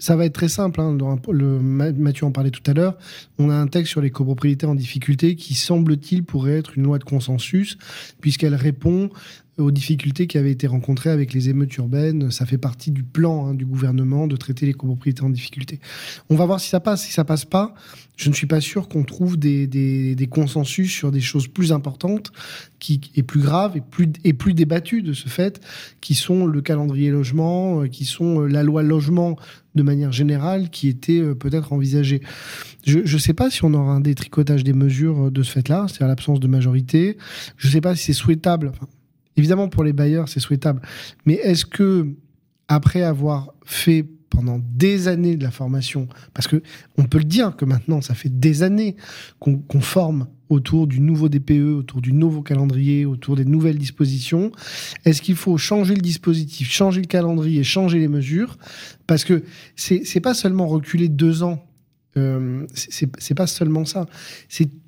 ça 0.00 0.16
va 0.16 0.24
être 0.24 0.34
très 0.34 0.48
simple 0.48 0.80
hein, 0.80 0.96
le, 1.30 1.60
Mathieu 1.60 2.26
en 2.26 2.32
parlait 2.32 2.50
tout 2.50 2.68
à 2.68 2.74
l'heure. 2.74 2.96
On 3.38 3.50
a 3.50 3.54
un 3.54 3.68
texte 3.68 3.92
sur 3.92 4.00
les 4.00 4.10
copropriétaires 4.10 4.70
en 4.70 4.74
difficulté 4.74 5.36
qui 5.36 5.54
semble-t-il 5.54 6.24
pourrait 6.24 6.58
être 6.58 6.76
une 6.76 6.82
loi 6.82 6.98
de 6.98 7.04
consensus 7.04 7.78
puisqu'elle 8.20 8.56
répond 8.56 9.10
aux 9.58 9.70
difficultés 9.70 10.26
qui 10.26 10.36
avaient 10.38 10.50
été 10.50 10.66
rencontrées 10.66 11.10
avec 11.10 11.32
les 11.32 11.48
émeutes 11.48 11.74
urbaines. 11.76 12.30
Ça 12.30 12.44
fait 12.46 12.58
partie 12.58 12.90
du 12.90 13.02
plan 13.02 13.46
hein, 13.46 13.54
du 13.54 13.64
gouvernement 13.64 14.26
de 14.26 14.36
traiter 14.36 14.66
les 14.66 14.74
copropriétés 14.74 15.22
en 15.22 15.30
difficulté. 15.30 15.80
On 16.28 16.36
va 16.36 16.44
voir 16.44 16.60
si 16.60 16.68
ça 16.68 16.80
passe. 16.80 17.04
Si 17.04 17.12
ça 17.12 17.24
passe 17.24 17.44
pas, 17.44 17.74
je 18.16 18.28
ne 18.28 18.34
suis 18.34 18.46
pas 18.46 18.60
sûr 18.60 18.88
qu'on 18.88 19.04
trouve 19.04 19.38
des, 19.38 20.28
consensus 20.30 20.92
sur 20.92 21.12
des 21.12 21.20
choses 21.20 21.48
plus 21.48 21.72
importantes 21.72 22.32
qui, 22.78 23.00
et 23.14 23.22
plus 23.22 23.40
graves 23.40 23.76
et 23.76 23.80
plus, 23.80 24.08
et 24.24 24.32
débattues 24.54 25.02
de 25.02 25.12
ce 25.12 25.28
fait, 25.28 25.60
qui 26.00 26.14
sont 26.14 26.46
le 26.46 26.60
calendrier 26.60 27.10
logement, 27.10 27.82
euh, 27.82 27.86
qui 27.88 28.04
sont 28.04 28.42
euh, 28.42 28.46
la 28.48 28.62
loi 28.62 28.82
logement 28.82 29.36
de 29.74 29.82
manière 29.82 30.12
générale 30.12 30.70
qui 30.70 30.88
était 30.88 31.20
euh, 31.20 31.34
peut-être 31.34 31.72
envisagée. 31.72 32.20
Je 32.86 33.00
ne 33.00 33.18
sais 33.18 33.34
pas 33.34 33.50
si 33.50 33.64
on 33.64 33.74
aura 33.74 33.92
un 33.92 34.00
détricotage 34.00 34.64
des 34.64 34.72
mesures 34.72 35.30
de 35.30 35.42
ce 35.42 35.50
fait-là, 35.50 35.86
c'est-à-dire 35.88 36.08
l'absence 36.08 36.40
de 36.40 36.46
majorité. 36.46 37.18
Je 37.56 37.66
ne 37.66 37.72
sais 37.72 37.80
pas 37.80 37.96
si 37.96 38.04
c'est 38.04 38.12
souhaitable. 38.12 38.72
Évidemment, 39.36 39.68
pour 39.68 39.84
les 39.84 39.92
bailleurs, 39.92 40.28
c'est 40.28 40.40
souhaitable. 40.40 40.80
Mais 41.24 41.34
est-ce 41.34 41.64
que, 41.64 42.14
après 42.68 43.02
avoir 43.02 43.52
fait 43.64 44.04
pendant 44.30 44.60
des 44.74 45.08
années 45.08 45.36
de 45.36 45.44
la 45.44 45.50
formation, 45.50 46.08
parce 46.34 46.46
que 46.46 46.62
on 46.98 47.04
peut 47.04 47.18
le 47.18 47.24
dire 47.24 47.56
que 47.56 47.64
maintenant, 47.64 48.00
ça 48.02 48.14
fait 48.14 48.28
des 48.28 48.62
années 48.62 48.96
qu'on 49.38 49.80
forme 49.80 50.26
autour 50.48 50.86
du 50.86 51.00
nouveau 51.00 51.28
DPE, 51.28 51.74
autour 51.78 52.00
du 52.00 52.12
nouveau 52.12 52.42
calendrier, 52.42 53.06
autour 53.06 53.36
des 53.36 53.44
nouvelles 53.44 53.78
dispositions. 53.78 54.52
Est-ce 55.04 55.22
qu'il 55.22 55.36
faut 55.36 55.56
changer 55.58 55.94
le 55.94 56.00
dispositif, 56.00 56.70
changer 56.70 57.00
le 57.00 57.06
calendrier, 57.06 57.64
changer 57.64 57.98
les 57.98 58.08
mesures? 58.08 58.58
Parce 59.06 59.24
que 59.24 59.42
c'est 59.74 60.20
pas 60.20 60.34
seulement 60.34 60.66
reculer 60.66 61.08
deux 61.08 61.42
ans. 61.42 61.64
Euh, 62.16 62.66
c'est 62.74 63.34
pas 63.34 63.46
seulement 63.46 63.84
ça. 63.84 64.06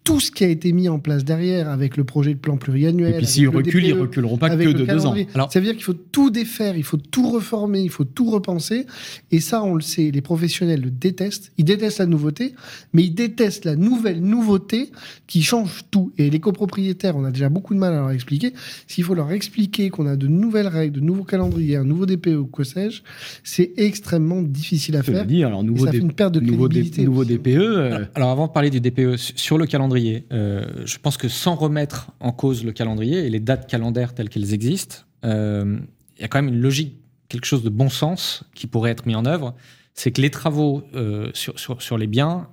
Tout 0.09 0.21
ce 0.21 0.31
qui 0.31 0.43
a 0.43 0.49
été 0.49 0.73
mis 0.73 0.89
en 0.89 0.99
place 0.99 1.23
derrière 1.23 1.69
avec 1.69 1.99
le 1.99 2.05
projet 2.05 2.33
de 2.33 2.39
plan 2.39 2.57
pluriannuel. 2.57 3.13
Et 3.13 3.17
puis 3.19 3.27
s'ils 3.27 3.49
reculent, 3.51 3.85
ils 3.85 3.93
reculeront 3.93 4.39
pas 4.39 4.49
que 4.49 4.73
de 4.73 4.87
deux 4.87 5.05
ans. 5.05 5.15
Alors, 5.35 5.53
ça 5.53 5.61
veut 5.61 5.67
dire 5.67 5.75
qu'il 5.75 5.85
faut 5.85 5.93
tout 5.93 6.31
défaire, 6.31 6.79
il 6.79 6.83
faut 6.83 6.97
tout 6.97 7.31
reformer, 7.31 7.83
il 7.83 7.91
faut 7.91 8.05
tout 8.05 8.31
repenser. 8.31 8.87
Et 9.31 9.41
ça, 9.41 9.63
on 9.63 9.75
le 9.75 9.83
sait, 9.83 10.11
les 10.11 10.23
professionnels 10.23 10.81
le 10.81 10.91
détestent. 10.91 11.53
Ils 11.59 11.67
détestent 11.67 11.99
la 11.99 12.07
nouveauté, 12.07 12.55
mais 12.95 13.05
ils 13.05 13.15
détestent 13.15 13.67
la 13.67 13.77
nouvelle 13.77 14.23
nouveauté 14.23 14.93
qui 15.27 15.43
change 15.43 15.85
tout. 15.91 16.11
Et 16.17 16.31
les 16.31 16.41
copropriétaires, 16.41 17.15
on 17.15 17.25
a 17.25 17.31
déjà 17.31 17.51
beaucoup 17.51 17.75
de 17.75 17.79
mal 17.79 17.93
à 17.93 17.97
leur 17.97 18.11
expliquer. 18.11 18.55
S'il 18.87 19.05
faut 19.05 19.15
leur 19.15 19.31
expliquer 19.31 19.91
qu'on 19.91 20.07
a 20.07 20.17
de 20.17 20.27
nouvelles 20.27 20.69
règles, 20.69 20.95
de 20.95 21.01
nouveaux 21.01 21.25
calendriers, 21.25 21.77
un 21.77 21.85
nouveau 21.85 22.07
DPE 22.07 22.29
ou 22.29 22.47
quoi 22.47 22.65
sais-je, 22.65 23.03
c'est 23.45 23.73
extrêmement 23.77 24.41
difficile 24.41 24.97
à 24.97 25.03
faire. 25.03 25.27
Dire, 25.27 25.49
alors, 25.49 25.63
nouveau 25.63 25.85
ça 25.85 25.93
fait 25.93 25.99
une 25.99 26.15
perte 26.15 26.33
de 26.33 26.41
nouveau 26.41 26.67
crédibilité. 26.67 27.05
Nouveau 27.05 27.27
DPE. 27.27 27.49
Euh, 27.49 28.05
alors 28.15 28.31
avant 28.31 28.47
de 28.47 28.53
parler 28.53 28.71
du 28.71 28.81
DPE, 28.81 29.17
sur 29.17 29.59
le 29.59 29.67
calendrier, 29.67 29.98
euh, 30.33 30.65
je 30.85 30.99
pense 30.99 31.17
que 31.17 31.29
sans 31.29 31.55
remettre 31.55 32.11
en 32.21 32.33
cause 32.33 32.65
le 32.65 32.73
calendrier 32.73 33.27
et 33.27 33.31
les 33.31 33.41
dates 33.41 33.69
calendaires 33.69 34.15
telles 34.15 34.29
qu'elles 34.29 34.55
existent, 34.55 34.99
euh, 35.25 35.79
il 36.17 36.23
y 36.23 36.25
a 36.25 36.29
quand 36.29 36.43
même 36.43 36.53
une 36.55 36.61
logique, 36.61 36.97
quelque 37.29 37.47
chose 37.47 37.63
de 37.63 37.69
bon 37.69 37.89
sens 37.89 38.45
qui 38.55 38.67
pourrait 38.67 38.91
être 38.91 39.07
mis 39.07 39.15
en 39.15 39.27
œuvre. 39.27 39.55
C'est 39.95 40.13
que 40.13 40.21
les 40.21 40.31
travaux 40.31 40.85
euh, 40.95 41.31
sur, 41.35 41.99
les 41.99 42.07
biens, 42.07 42.49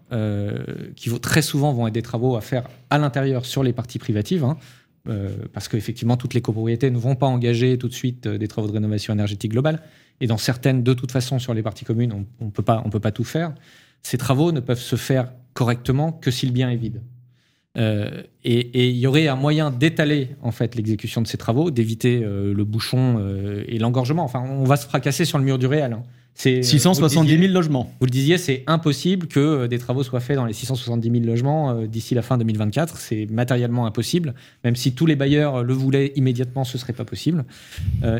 qui 0.96 1.20
très 1.20 1.42
souvent 1.42 1.74
vont 1.74 1.88
être 1.88 1.94
des 1.94 2.02
travaux 2.02 2.36
à 2.36 2.42
faire 2.42 2.68
à 2.90 2.98
l'intérieur 2.98 3.46
sur 3.46 3.64
les 3.64 3.72
parties 3.72 4.00
privatives, 4.00 4.44
hein, 4.44 4.58
parce 5.54 5.68
qu'effectivement, 5.68 6.18
toutes 6.18 6.34
les 6.34 6.42
copropriétés 6.42 6.90
ne 6.90 6.98
vont 6.98 7.16
pas 7.16 7.28
engager 7.28 7.78
tout 7.78 7.88
de 7.88 7.94
suite 7.94 8.28
des 8.28 8.48
travaux 8.48 8.68
de 8.68 8.74
rénovation 8.74 9.14
énergétique 9.14 9.52
globale. 9.52 9.84
Et 10.22 10.28
dans 10.28 10.38
certaines, 10.38 10.82
de 10.82 10.94
toute 10.94 11.12
façon, 11.12 11.38
sur 11.38 11.54
les 11.54 11.62
parties 11.62 11.86
communes, 11.86 12.26
on 12.40 12.46
ne 12.46 12.50
peut 12.50 12.64
pas 12.64 13.12
tout 13.12 13.24
faire. 13.24 13.54
Ces 14.02 14.18
travaux 14.18 14.52
ne 14.52 14.60
peuvent 14.60 14.80
se 14.80 14.96
faire 14.96 15.32
correctement 15.54 16.12
que 16.12 16.32
si 16.32 16.46
le 16.46 16.52
bien 16.52 16.70
est 16.70 16.76
vide. 16.76 17.02
Euh, 17.78 18.24
et 18.44 18.90
il 18.90 18.96
y 18.96 19.08
aurait 19.08 19.28
un 19.28 19.36
moyen 19.36 19.72
d'étaler 19.72 20.30
en 20.42 20.52
fait 20.52 20.76
l'exécution 20.76 21.22
de 21.22 21.28
ces 21.28 21.38
travaux, 21.38 21.72
d'éviter 21.72 22.22
euh, 22.24 22.54
le 22.54 22.64
bouchon 22.64 23.18
euh, 23.20 23.64
et 23.68 23.80
l'engorgement. 23.80 24.24
Enfin, 24.24 24.44
on 24.48 24.64
va 24.64 24.78
se 24.78 24.86
fracasser 24.86 25.26
sur 25.26 25.38
le 25.40 25.44
mur 25.44 25.58
du 25.58 25.66
réel. 25.66 25.94
Hein. 25.94 26.04
C'est 26.38 26.64
670 26.64 27.40
000 27.40 27.54
logements. 27.54 27.94
Vous 28.00 28.06
le 28.06 28.12
disiez, 28.12 28.38
c'est 28.38 28.64
impossible 28.68 29.28
que 29.28 29.68
des 29.68 29.80
travaux 29.80 30.04
soient 30.04 30.20
faits 30.20 30.36
dans 30.36 30.46
les 30.46 30.52
670 30.52 31.10
000 31.10 31.24
logements 31.24 31.84
d'ici 31.86 32.14
la 32.14 32.22
fin 32.22 32.38
2024. 32.38 32.98
C'est 32.98 33.26
matériellement 33.32 33.86
impossible. 33.86 34.36
Même 34.66 34.76
si 34.76 34.94
tous 34.94 35.06
les 35.06 35.16
bailleurs 35.16 35.64
le 35.64 35.74
voulaient 35.74 36.12
immédiatement, 36.18 36.66
ce 36.66 36.78
serait 36.78 36.92
pas 36.92 37.06
possible. 37.06 37.46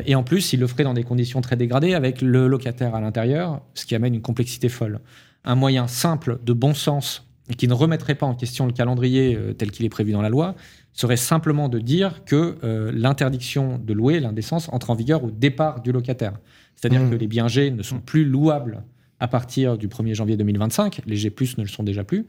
et 0.06 0.14
en 0.14 0.22
plus, 0.22 0.54
ils 0.54 0.60
le 0.60 0.66
feraient 0.66 0.84
dans 0.84 0.94
des 0.94 1.02
conditions 1.02 1.42
très 1.42 1.56
dégradées 1.56 1.92
avec 1.92 2.22
le 2.22 2.48
locataire 2.48 2.94
à 2.94 3.02
l'intérieur, 3.02 3.60
ce 3.74 3.84
qui 3.84 3.94
amène 3.94 4.14
une 4.14 4.22
complexité 4.22 4.70
folle. 4.70 5.00
Un 5.44 5.54
moyen 5.54 5.86
simple, 5.86 6.38
de 6.42 6.54
bon 6.54 6.72
sens 6.72 7.25
et 7.50 7.54
qui 7.54 7.68
ne 7.68 7.74
remettrait 7.74 8.14
pas 8.14 8.26
en 8.26 8.34
question 8.34 8.66
le 8.66 8.72
calendrier 8.72 9.36
euh, 9.36 9.52
tel 9.52 9.70
qu'il 9.70 9.84
est 9.86 9.90
prévu 9.90 10.12
dans 10.12 10.22
la 10.22 10.28
loi, 10.28 10.54
serait 10.92 11.16
simplement 11.16 11.68
de 11.68 11.78
dire 11.78 12.24
que 12.24 12.56
euh, 12.64 12.90
l'interdiction 12.94 13.78
de 13.78 13.92
louer, 13.92 14.20
l'indécence, 14.20 14.68
entre 14.72 14.90
en 14.90 14.94
vigueur 14.94 15.24
au 15.24 15.30
départ 15.30 15.80
du 15.82 15.92
locataire. 15.92 16.34
C'est-à-dire 16.74 17.02
mmh. 17.02 17.10
que 17.10 17.14
les 17.16 17.26
biens 17.26 17.48
G 17.48 17.70
ne 17.70 17.82
sont 17.82 18.00
plus 18.00 18.24
louables 18.24 18.82
à 19.20 19.28
partir 19.28 19.78
du 19.78 19.88
1er 19.88 20.14
janvier 20.14 20.36
2025, 20.36 21.02
les 21.06 21.16
G+, 21.16 21.32
ne 21.56 21.62
le 21.62 21.68
sont 21.68 21.82
déjà 21.82 22.04
plus, 22.04 22.26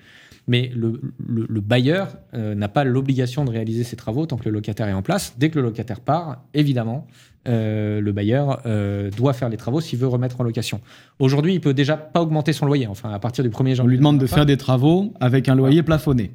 mais 0.48 0.72
le, 0.74 1.62
bailleur 1.62 2.18
euh, 2.34 2.56
n'a 2.56 2.70
pas 2.70 2.86
l'obligation 2.86 3.44
de 3.44 3.52
réaliser 3.52 3.84
ses 3.84 3.98
travaux 3.98 4.26
tant 4.26 4.38
que 4.38 4.46
le 4.46 4.52
locataire 4.52 4.88
est 4.88 4.94
en 4.94 5.02
place. 5.02 5.36
Dès 5.38 5.50
que 5.50 5.60
le 5.60 5.66
locataire 5.66 6.00
part, 6.00 6.44
évidemment, 6.54 7.06
euh, 7.48 8.00
le 8.00 8.12
bailleur 8.14 8.62
euh, 8.66 9.12
doit 9.12 9.34
faire 9.34 9.50
les 9.50 9.58
travaux 9.58 9.82
s'il 9.82 10.00
veut 10.00 10.08
remettre 10.08 10.40
en 10.40 10.44
location. 10.44 10.80
Aujourd'hui, 11.20 11.54
il 11.54 11.62
peut 11.62 11.74
déjà 11.74 11.98
pas 11.98 12.22
augmenter 12.22 12.54
son 12.54 12.66
loyer. 12.66 12.88
Enfin, 12.88 13.12
à 13.12 13.20
partir 13.20 13.44
du 13.44 13.50
1er 13.50 13.76
janvier. 13.76 13.82
On 13.84 13.88
lui 13.88 13.98
demande 13.98 14.20
de 14.20 14.28
faire 14.28 14.46
des 14.46 14.58
travaux 14.58 15.14
avec 15.20 15.50
un 15.50 15.56
loyer 15.56 15.84
plafonné. 15.84 16.32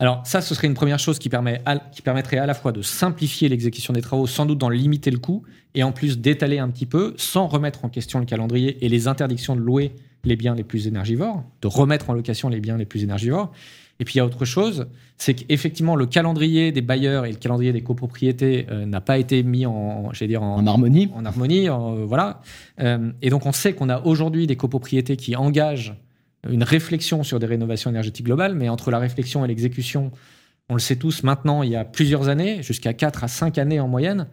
Alors 0.00 0.22
ça, 0.24 0.40
ce 0.40 0.54
serait 0.54 0.66
une 0.66 0.74
première 0.74 0.98
chose 0.98 1.18
qui, 1.18 1.28
permet 1.28 1.62
qui 1.92 2.00
permettrait 2.00 2.38
à 2.38 2.46
la 2.46 2.54
fois 2.54 2.72
de 2.72 2.80
simplifier 2.80 3.50
l'exécution 3.50 3.92
des 3.92 4.00
travaux, 4.00 4.26
sans 4.26 4.46
doute 4.46 4.58
d'en 4.58 4.70
limiter 4.70 5.10
le 5.10 5.18
coût, 5.18 5.44
et 5.74 5.82
en 5.82 5.92
plus 5.92 6.18
d'étaler 6.18 6.58
un 6.58 6.70
petit 6.70 6.86
peu, 6.86 7.14
sans 7.18 7.46
remettre 7.46 7.84
en 7.84 7.90
question 7.90 8.18
le 8.18 8.24
calendrier 8.24 8.84
et 8.84 8.88
les 8.88 9.08
interdictions 9.08 9.54
de 9.54 9.60
louer 9.60 9.92
les 10.24 10.36
biens 10.36 10.54
les 10.54 10.64
plus 10.64 10.86
énergivores, 10.86 11.44
de 11.60 11.68
remettre 11.68 12.08
en 12.08 12.14
location 12.14 12.48
les 12.48 12.60
biens 12.60 12.78
les 12.78 12.86
plus 12.86 13.04
énergivores. 13.04 13.52
Et 14.00 14.04
puis 14.04 14.14
il 14.14 14.18
y 14.18 14.20
a 14.20 14.24
autre 14.24 14.46
chose, 14.46 14.86
c'est 15.18 15.34
qu'effectivement 15.34 15.94
le 15.94 16.06
calendrier 16.06 16.72
des 16.72 16.80
bailleurs 16.80 17.26
et 17.26 17.30
le 17.30 17.36
calendrier 17.36 17.72
des 17.72 17.82
copropriétés 17.82 18.66
euh, 18.70 18.86
n'a 18.86 19.02
pas 19.02 19.18
été 19.18 19.42
mis 19.42 19.66
en, 19.66 20.10
dire 20.22 20.42
en, 20.42 20.66
harmonie. 20.66 21.10
En 21.14 21.26
harmonie, 21.26 21.68
euh, 21.68 22.06
voilà. 22.06 22.40
Euh, 22.80 23.12
et 23.20 23.28
donc 23.28 23.44
on 23.44 23.52
sait 23.52 23.74
qu'on 23.74 23.90
a 23.90 24.00
aujourd'hui 24.00 24.46
des 24.46 24.56
copropriétés 24.56 25.18
qui 25.18 25.36
engagent 25.36 25.94
une 26.48 26.62
réflexion 26.62 27.22
sur 27.22 27.38
des 27.38 27.46
rénovations 27.46 27.90
énergétiques 27.90 28.26
globales, 28.26 28.54
mais 28.54 28.68
entre 28.68 28.90
la 28.90 28.98
réflexion 28.98 29.44
et 29.44 29.48
l'exécution, 29.48 30.10
on 30.68 30.74
le 30.74 30.80
sait 30.80 30.96
tous 30.96 31.22
maintenant, 31.22 31.62
il 31.62 31.70
y 31.70 31.76
a 31.76 31.84
plusieurs 31.84 32.28
années, 32.28 32.62
jusqu'à 32.62 32.92
4 32.94 33.24
à 33.24 33.28
5 33.28 33.58
années 33.58 33.80
en 33.80 33.88
moyenne. 33.88 34.26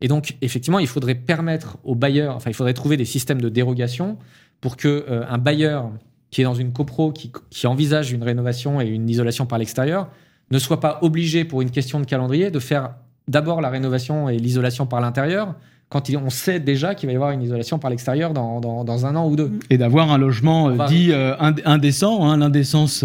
Et 0.00 0.08
donc, 0.08 0.36
effectivement, 0.42 0.78
il 0.78 0.88
faudrait 0.88 1.14
permettre 1.14 1.78
aux 1.84 1.94
bailleurs, 1.94 2.36
enfin, 2.36 2.50
il 2.50 2.54
faudrait 2.54 2.74
trouver 2.74 2.96
des 2.96 3.04
systèmes 3.04 3.40
de 3.40 3.48
dérogation 3.48 4.18
pour 4.60 4.76
que 4.76 5.06
euh, 5.08 5.24
un 5.28 5.38
bailleur 5.38 5.90
qui 6.30 6.40
est 6.40 6.44
dans 6.44 6.54
une 6.54 6.72
copro, 6.72 7.12
qui 7.12 7.66
envisage 7.66 8.10
une 8.10 8.24
rénovation 8.24 8.80
et 8.80 8.86
une 8.86 9.08
isolation 9.08 9.46
par 9.46 9.58
l'extérieur, 9.58 10.10
ne 10.50 10.58
soit 10.58 10.80
pas 10.80 10.98
obligé, 11.02 11.44
pour 11.44 11.62
une 11.62 11.70
question 11.70 12.00
de 12.00 12.06
calendrier, 12.06 12.50
de 12.50 12.58
faire 12.58 12.96
d'abord 13.28 13.60
la 13.60 13.70
rénovation 13.70 14.28
et 14.28 14.36
l'isolation 14.36 14.86
par 14.86 15.00
l'intérieur, 15.00 15.54
quand 15.94 16.10
on 16.16 16.28
sait 16.28 16.58
déjà 16.58 16.96
qu'il 16.96 17.06
va 17.06 17.12
y 17.12 17.14
avoir 17.14 17.30
une 17.30 17.40
isolation 17.40 17.78
par 17.78 17.88
l'extérieur 17.88 18.32
dans, 18.32 18.60
dans, 18.60 19.06
un 19.06 19.14
an 19.14 19.28
ou 19.28 19.36
deux. 19.36 19.52
Et 19.70 19.78
d'avoir 19.78 20.10
un 20.10 20.18
logement 20.18 20.70
euh, 20.70 20.86
dit 20.88 21.12
euh, 21.12 21.36
indécent, 21.64 22.26
hein, 22.26 22.36
l'indécence. 22.36 23.04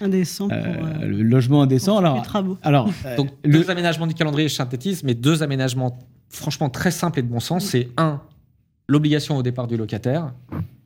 indécent. 0.00 0.48
le 0.48 1.22
logement 1.22 1.62
indécent. 1.62 1.96
Alors, 1.96 2.26
alors 2.64 2.90
donc 3.16 3.28
deux 3.44 3.70
aménagements 3.70 4.08
du 4.08 4.14
calendrier, 4.14 4.48
je 4.48 4.54
synthétise, 4.54 5.04
mais 5.04 5.14
deux 5.14 5.44
aménagements 5.44 5.96
franchement 6.28 6.68
très 6.70 6.90
simples 6.90 7.20
et 7.20 7.22
de 7.22 7.28
bon 7.28 7.38
sens. 7.38 7.66
C'est 7.66 7.88
un, 7.96 8.20
l'obligation 8.88 9.36
au 9.36 9.44
départ 9.44 9.68
du 9.68 9.76
locataire. 9.76 10.32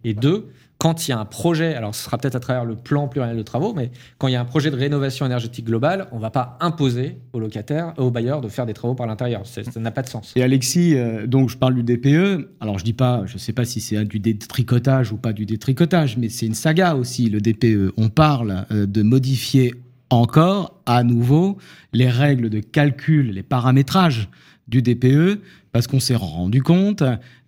Et 0.04 0.12
deux, 0.12 0.50
quand 0.82 1.06
il 1.06 1.12
y 1.12 1.14
a 1.14 1.18
un 1.20 1.24
projet, 1.24 1.76
alors 1.76 1.94
ce 1.94 2.02
sera 2.02 2.18
peut-être 2.18 2.34
à 2.34 2.40
travers 2.40 2.64
le 2.64 2.74
plan 2.74 3.06
pluriannuel 3.06 3.38
de 3.38 3.44
travaux, 3.44 3.72
mais 3.72 3.92
quand 4.18 4.26
il 4.26 4.32
y 4.32 4.34
a 4.34 4.40
un 4.40 4.44
projet 4.44 4.68
de 4.68 4.74
rénovation 4.74 5.24
énergétique 5.24 5.66
globale, 5.66 6.08
on 6.10 6.16
ne 6.16 6.20
va 6.20 6.30
pas 6.30 6.58
imposer 6.58 7.18
aux 7.32 7.38
locataires, 7.38 7.94
aux 7.98 8.10
bailleurs 8.10 8.40
de 8.40 8.48
faire 8.48 8.66
des 8.66 8.74
travaux 8.74 8.96
par 8.96 9.06
l'intérieur. 9.06 9.46
Ça 9.46 9.62
n'a 9.76 9.92
pas 9.92 10.02
de 10.02 10.08
sens. 10.08 10.32
Et 10.34 10.42
Alexis, 10.42 10.96
euh, 10.96 11.28
donc 11.28 11.50
je 11.50 11.56
parle 11.56 11.80
du 11.80 11.84
DPE. 11.84 12.48
Alors 12.60 12.80
je 12.80 12.84
dis 12.84 12.94
pas, 12.94 13.22
je 13.26 13.38
sais 13.38 13.52
pas 13.52 13.64
si 13.64 13.80
c'est 13.80 14.04
du 14.04 14.18
détricotage 14.18 15.12
ou 15.12 15.18
pas 15.18 15.32
du 15.32 15.46
détricotage, 15.46 16.16
mais 16.16 16.28
c'est 16.28 16.46
une 16.46 16.54
saga 16.54 16.96
aussi 16.96 17.30
le 17.30 17.40
DPE. 17.40 17.92
On 17.96 18.08
parle 18.08 18.66
euh, 18.72 18.84
de 18.84 19.02
modifier 19.04 19.74
encore 20.10 20.80
à 20.86 21.04
nouveau 21.04 21.58
les 21.92 22.10
règles 22.10 22.50
de 22.50 22.58
calcul, 22.58 23.30
les 23.30 23.44
paramétrages 23.44 24.28
du 24.66 24.82
DPE 24.82 25.40
parce 25.72 25.86
qu'on 25.86 26.00
s'est 26.00 26.16
rendu 26.16 26.62
compte 26.62 27.02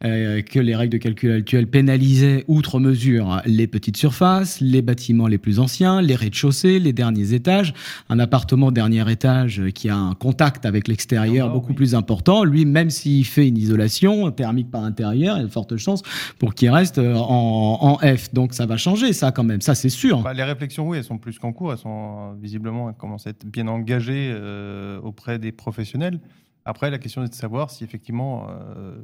euh, 0.04 0.42
que 0.42 0.58
les 0.58 0.74
règles 0.74 0.92
de 0.92 0.98
calcul 0.98 1.32
actuelles 1.32 1.66
pénalisaient 1.66 2.44
outre 2.48 2.80
mesure 2.80 3.42
les 3.44 3.66
petites 3.66 3.96
surfaces, 3.96 4.60
les 4.60 4.82
bâtiments 4.82 5.28
les 5.28 5.38
plus 5.38 5.60
anciens, 5.60 6.00
les 6.00 6.14
rez-de-chaussée, 6.14 6.78
les 6.78 6.92
derniers 6.92 7.34
étages. 7.34 7.74
Un 8.08 8.18
appartement 8.18 8.72
dernier 8.72 9.10
étage 9.10 9.62
qui 9.74 9.88
a 9.88 9.96
un 9.96 10.14
contact 10.14 10.64
avec 10.66 10.88
l'extérieur 10.88 11.52
beaucoup 11.52 11.74
plus 11.74 11.94
important, 11.94 12.44
lui, 12.44 12.64
même 12.64 12.90
s'il 12.90 13.24
fait 13.26 13.46
une 13.46 13.58
isolation 13.58 14.30
thermique 14.30 14.70
par 14.70 14.84
intérieur, 14.84 15.36
il 15.36 15.40
y 15.40 15.44
a 15.44 15.46
de 15.46 15.52
fortes 15.52 15.76
chances 15.76 16.02
pour 16.38 16.54
qu'il 16.54 16.70
reste 16.70 16.98
en, 16.98 17.98
F. 18.02 18.32
Donc 18.32 18.54
ça 18.54 18.66
va 18.66 18.76
changer, 18.76 19.12
ça 19.12 19.32
quand 19.32 19.44
même, 19.44 19.60
ça 19.60 19.74
c'est 19.74 19.88
sûr. 19.88 20.22
Bah, 20.22 20.32
les 20.32 20.42
réflexions, 20.42 20.88
oui, 20.88 20.98
elles 20.98 21.04
sont 21.04 21.18
plus 21.18 21.38
qu'en 21.38 21.52
cours, 21.52 21.72
elles 21.72 21.78
sont 21.78 22.32
visiblement, 22.40 22.88
elles 22.88 22.96
commencent 22.96 23.26
à 23.26 23.30
être 23.30 23.46
bien 23.46 23.68
engagées 23.68 24.32
euh, 24.32 25.00
auprès 25.00 25.38
des 25.38 25.52
professionnels. 25.52 26.20
Après, 26.64 26.90
la 26.90 26.98
question 26.98 27.22
est 27.22 27.28
de 27.28 27.34
savoir 27.34 27.70
si 27.70 27.84
effectivement 27.84 28.46
euh, 28.48 28.96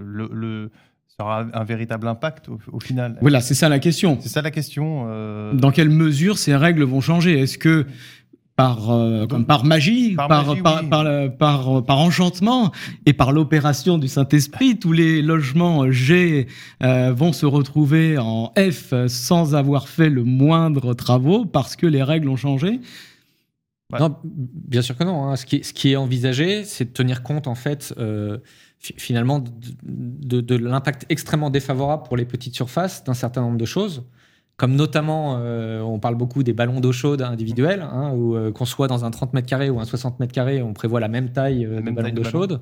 le, 0.00 0.70
sera 1.06 1.46
un 1.52 1.64
véritable 1.64 2.08
impact 2.08 2.48
au, 2.48 2.80
final. 2.80 3.18
Voilà, 3.20 3.42
c'est 3.42 3.54
ça 3.54 3.68
la 3.68 3.78
question. 3.78 4.16
C'est 4.20 4.30
ça 4.30 4.40
la 4.40 4.50
question. 4.50 5.04
Euh. 5.08 5.52
Dans 5.52 5.72
quelle 5.72 5.90
mesure 5.90 6.38
ces 6.38 6.56
règles 6.56 6.84
vont 6.84 7.02
changer? 7.02 7.38
Est-ce 7.38 7.58
que 7.58 7.84
par, 8.56 8.90
euh, 8.90 9.26
comme 9.26 9.44
par 9.44 9.64
magie, 9.64 10.14
par, 10.14 10.28
par, 10.28 10.56
par, 11.38 11.84
par, 11.84 11.98
enchantement 11.98 12.72
et 13.04 13.12
par 13.12 13.32
l'opération 13.32 13.98
du 13.98 14.08
Saint-Esprit, 14.08 14.78
tous 14.78 14.92
les 14.92 15.20
logements 15.20 15.90
G 15.90 16.46
vont 16.80 17.34
se 17.34 17.44
retrouver 17.44 18.16
en 18.16 18.52
F 18.56 18.94
sans 19.08 19.54
avoir 19.54 19.88
fait 19.88 20.08
le 20.08 20.24
moindre 20.24 20.94
travaux 20.94 21.44
parce 21.44 21.76
que 21.76 21.86
les 21.86 22.02
règles 22.02 22.30
ont 22.30 22.36
changé? 22.36 22.80
Non, 23.98 24.16
bien 24.24 24.82
sûr 24.82 24.96
que 24.96 25.04
non. 25.04 25.24
Hein. 25.24 25.36
Ce, 25.36 25.46
qui, 25.46 25.62
ce, 25.64 25.72
qui, 25.72 25.92
est 25.92 25.96
envisagé, 25.96 26.64
c'est 26.64 26.86
de 26.86 26.90
tenir 26.90 27.22
compte, 27.22 27.46
en 27.46 27.54
fait, 27.54 27.94
euh, 27.98 28.38
finalement, 28.78 29.42
de, 29.82 30.40
de, 30.40 30.56
l'impact 30.56 31.06
extrêmement 31.08 31.50
défavorable 31.50 32.04
pour 32.04 32.16
les 32.16 32.24
petites 32.24 32.54
surfaces 32.54 33.04
d'un 33.04 33.14
certain 33.14 33.42
nombre 33.42 33.58
de 33.58 33.64
choses. 33.64 34.04
Comme 34.58 34.76
notamment, 34.76 35.38
euh, 35.38 35.80
on 35.80 35.98
parle 35.98 36.14
beaucoup 36.14 36.42
des 36.42 36.52
ballons 36.52 36.78
d'eau 36.78 36.92
chaude 36.92 37.22
individuels, 37.22 37.80
hein, 37.80 38.12
ou 38.14 38.36
euh, 38.36 38.52
qu'on 38.52 38.66
soit 38.66 38.86
dans 38.86 39.04
un 39.04 39.10
30 39.10 39.32
mètres 39.32 39.48
carrés 39.48 39.70
ou 39.70 39.80
un 39.80 39.84
60 39.84 40.20
mètres 40.20 40.32
carrés, 40.32 40.62
on 40.62 40.72
prévoit 40.72 41.00
la 41.00 41.08
même 41.08 41.30
taille 41.30 41.64
de 41.64 41.90
ballons 41.90 42.14
d'eau 42.14 42.22
chaude. 42.22 42.60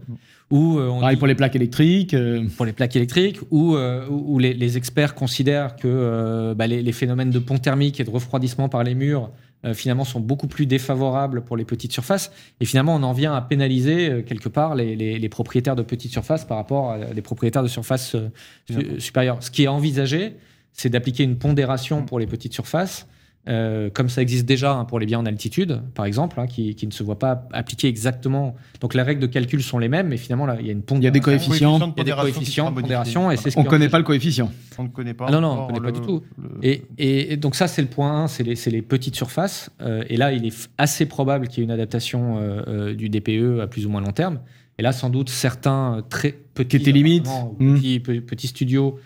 Ou 0.50 0.78
on 0.80 1.00
Pareil 1.00 1.16
pour 1.16 1.26
les 1.26 1.34
plaques 1.34 1.56
électriques. 1.56 2.16
Pour 2.56 2.64
les 2.64 2.72
plaques 2.72 2.96
électriques, 2.96 3.40
ou 3.50 3.76
où, 3.76 4.38
les, 4.38 4.54
les, 4.54 4.76
experts 4.76 5.14
considèrent 5.14 5.76
que 5.76 6.54
bah, 6.54 6.66
les, 6.66 6.80
les, 6.80 6.92
phénomènes 6.92 7.30
de 7.30 7.38
pont 7.38 7.58
thermique 7.58 8.00
et 8.00 8.04
de 8.04 8.10
refroidissement 8.10 8.68
par 8.68 8.82
les 8.82 8.94
murs 8.94 9.30
euh, 9.64 9.74
finalement 9.74 10.04
sont 10.04 10.20
beaucoup 10.20 10.46
plus 10.46 10.66
défavorables 10.66 11.42
pour 11.42 11.56
les 11.56 11.64
petites 11.64 11.92
surfaces. 11.92 12.32
Et 12.60 12.64
finalement, 12.64 12.94
on 12.94 13.02
en 13.02 13.12
vient 13.12 13.34
à 13.34 13.42
pénaliser 13.42 14.10
euh, 14.10 14.22
quelque 14.22 14.48
part 14.48 14.74
les, 14.74 15.28
propriétaires 15.28 15.76
de 15.76 15.82
petites 15.82 16.12
surfaces 16.12 16.44
par 16.44 16.56
rapport 16.56 16.92
à 16.92 16.98
des 16.98 17.22
propriétaires 17.22 17.62
de 17.62 17.68
surfaces 17.68 18.14
euh, 18.14 18.98
supérieures. 18.98 19.42
Ce 19.42 19.50
qui 19.50 19.64
est 19.64 19.68
envisagé, 19.68 20.36
c'est 20.72 20.88
d'appliquer 20.88 21.24
une 21.24 21.36
pondération 21.36 22.04
pour 22.04 22.18
les 22.18 22.26
petites 22.26 22.54
surfaces 22.54 23.06
euh, 23.48 23.88
comme 23.88 24.10
ça 24.10 24.20
existe 24.20 24.44
déjà 24.44 24.74
hein, 24.74 24.84
pour 24.84 25.00
les 25.00 25.06
biens 25.06 25.18
en 25.18 25.26
altitude, 25.26 25.80
par 25.94 26.04
exemple, 26.04 26.38
hein, 26.38 26.46
qui, 26.46 26.76
ne 26.82 26.90
se 26.90 27.02
voient 27.02 27.18
pas 27.18 27.48
appliquer 27.52 27.88
exactement. 27.88 28.54
Donc 28.80 28.94
les 28.94 29.00
règles 29.00 29.22
de 29.22 29.26
calcul 29.26 29.62
sont 29.62 29.78
les 29.78 29.88
mêmes, 29.88 30.08
mais 30.08 30.18
finalement 30.18 30.44
là, 30.44 30.56
il 30.60 30.66
y 30.66 30.68
a 30.68 30.72
une 30.72 30.82
Il 30.90 31.02
y 31.02 31.06
a 31.06 31.10
des 31.10 31.20
coefficients. 31.20 31.78
Il 31.96 31.98
y 31.98 32.00
a 32.00 32.04
des 32.04 32.20
coefficients 32.20 32.70
de 32.70 32.80
pondération, 32.80 33.30
et 33.30 33.38
c'est 33.38 33.50
ce 33.50 33.58
On 33.58 33.62
ne 33.62 33.68
connaît 33.68 33.88
pas 33.88 33.98
le 33.98 34.04
coefficient. 34.04 34.50
On 34.76 34.84
ne 34.84 34.88
connaît 34.88 35.14
pas. 35.14 35.26
Ah 35.28 35.32
non, 35.32 35.40
non, 35.40 35.52
on 35.52 35.62
ne 35.62 35.78
connaît 35.78 35.92
pas 35.92 35.98
du 35.98 36.04
tout. 36.04 36.22
Et, 36.62 36.82
et, 36.98 37.36
donc 37.38 37.54
ça, 37.54 37.66
c'est 37.66 37.82
le 37.82 37.88
point 37.88 38.24
1, 38.24 38.28
c'est 38.28 38.42
les, 38.42 38.54
les, 38.66 38.82
petites 38.82 39.16
surfaces. 39.16 39.70
Euh, 39.80 40.04
et 40.08 40.18
là, 40.18 40.32
il 40.32 40.44
est 40.44 40.70
assez 40.76 41.06
probable 41.06 41.48
qu'il 41.48 41.58
y 41.58 41.60
ait 41.62 41.64
une 41.64 41.70
adaptation 41.70 42.36
euh, 42.38 42.94
du 42.94 43.08
DPE 43.08 43.60
à 43.62 43.66
plus 43.66 43.86
ou 43.86 43.88
moins 43.88 44.02
long 44.02 44.12
terme. 44.12 44.40
Et 44.78 44.82
là, 44.82 44.92
sans 44.92 45.10
doute, 45.10 45.30
certains 45.30 46.02
très 46.08 46.32
petits, 46.54 46.78
limites. 46.78 47.28
Petits, 47.58 48.00
petits, 48.00 48.46
studios 48.46 48.98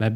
bah, 0.00 0.10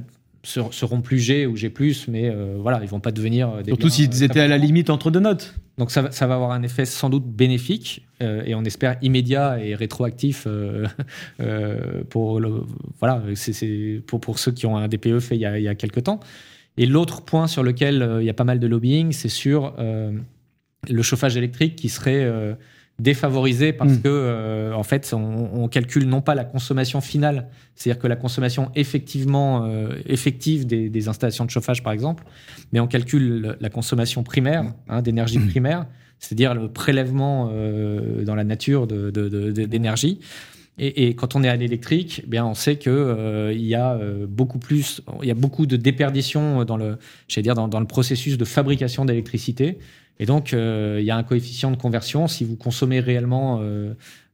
seront 0.47 1.01
plus 1.01 1.19
G 1.19 1.47
ou 1.47 1.57
G+, 1.57 1.73
mais 2.09 2.31
euh, 2.31 2.57
voilà, 2.59 2.81
ils 2.83 2.89
vont 2.89 3.01
pas 3.01 3.13
devenir 3.13 3.51
euh, 3.51 3.63
des 3.63 3.71
Surtout 3.71 3.89
s'ils 3.89 4.23
étaient 4.23 4.41
à 4.41 4.49
la 4.49 4.59
limite 4.59 4.91
entre 4.91 5.11
deux 5.11 5.21
notes. 5.21 5.55
Donc 5.79 5.91
ça, 5.91 6.11
ça 6.11 6.27
va 6.27 6.35
avoir 6.35 6.53
un 6.53 6.63
effet 6.63 6.85
sans 6.85 7.11
doute 7.11 7.27
bénéfique 7.27 8.07
euh, 8.23 8.43
et 8.47 8.55
on 8.55 8.65
espère 8.65 8.97
immédiat 9.03 9.59
et 9.63 9.75
rétroactif 9.75 10.47
pour 12.11 12.41
le, 12.41 12.63
voilà, 13.01 13.23
c'est 13.35 14.03
pour, 14.07 14.21
pour 14.21 14.39
ceux 14.39 14.53
qui 14.53 14.67
ont 14.67 14.77
un 14.77 14.89
DPE 14.89 15.19
fait 15.19 15.37
il 15.37 15.41
y 15.41 15.47
a, 15.47 15.59
il 15.59 15.65
y 15.65 15.69
a 15.69 15.75
quelques 15.75 16.05
temps. 16.05 16.21
Et 16.79 16.87
l'autre 16.87 17.23
point 17.23 17.47
sur 17.47 17.63
lequel 17.63 18.19
il 18.21 18.27
y 18.27 18.31
a 18.31 18.35
pas 18.35 18.45
mal 18.45 18.61
de 18.61 18.67
lobbying, 18.67 19.13
c'est 19.13 19.29
sur 19.29 19.75
le 19.79 21.03
chauffage 21.03 21.37
électrique 21.37 21.77
qui 21.77 21.89
serait 21.89 22.57
défavorisé 22.99 23.73
parce 23.73 23.95
hmm. 23.95 24.03
que 24.03 24.09
euh, 24.09 24.73
en 24.73 24.83
fait 24.83 25.13
on, 25.13 25.69
calcule 25.69 26.07
non 26.07 26.23
pas 26.23 26.35
la 26.35 26.45
consommation 26.45 27.01
finale, 27.01 27.49
c'est-à-dire 27.75 28.01
que 28.01 28.07
la 28.07 28.17
consommation 28.17 28.71
effectivement 28.75 29.65
euh, 29.65 29.91
effective 30.07 30.67
des, 30.67 31.09
installations 31.09 31.45
de 31.45 31.51
chauffage 31.51 31.83
par 31.83 31.93
exemple, 31.93 32.25
mais 32.73 32.81
on 32.81 32.87
calcule 32.87 33.57
la 33.61 33.69
consommation 33.69 34.23
primaire 34.23 34.65
hein, 34.89 35.03
d'énergie 35.03 35.39
hmm. 35.39 35.49
primaire, 35.49 35.87
c'est-à-dire 36.19 36.55
le 36.55 36.69
prélèvement 36.69 37.51
euh, 37.53 38.25
dans 38.25 38.35
la 38.35 38.45
nature 38.45 38.87
d'énergie. 38.87 40.15
De, 40.15 40.25
et, 40.79 41.15
quand 41.15 41.35
on 41.37 41.43
est 41.43 41.49
à 41.49 41.57
l'électrique, 41.57 42.23
eh 42.25 42.27
bien 42.29 42.45
on 42.45 42.55
sait 42.55 42.77
que 42.77 43.51
il 43.55 43.65
y 43.65 43.75
a 43.75 43.99
beaucoup 44.29 44.59
plus, 44.59 45.01
il 45.23 45.29
y 45.29 45.31
a 45.31 45.35
beaucoup 45.35 45.65
de 45.65 45.77
déperdition 45.77 46.65
dans 46.65 46.77
le, 46.77 46.99
dire 47.39 47.55
dans, 47.55 47.67
dans 47.67 47.81
le 47.81 47.87
processus 47.87 48.37
de 48.37 48.45
fabrication 48.45 49.07
d'électricité. 49.07 49.79
Et 50.19 50.27
donc, 50.27 50.53
euh, 50.53 50.99
il 51.01 51.07
y 51.07 51.11
a 51.11 51.17
un 51.17 51.23
coefficient 51.23 51.71
de 51.71 51.77
conversion. 51.77 52.27
Si 52.27 52.45
vous 52.45 52.57
consommez 52.57 53.01
réellement 53.01 53.59
200 53.59 53.63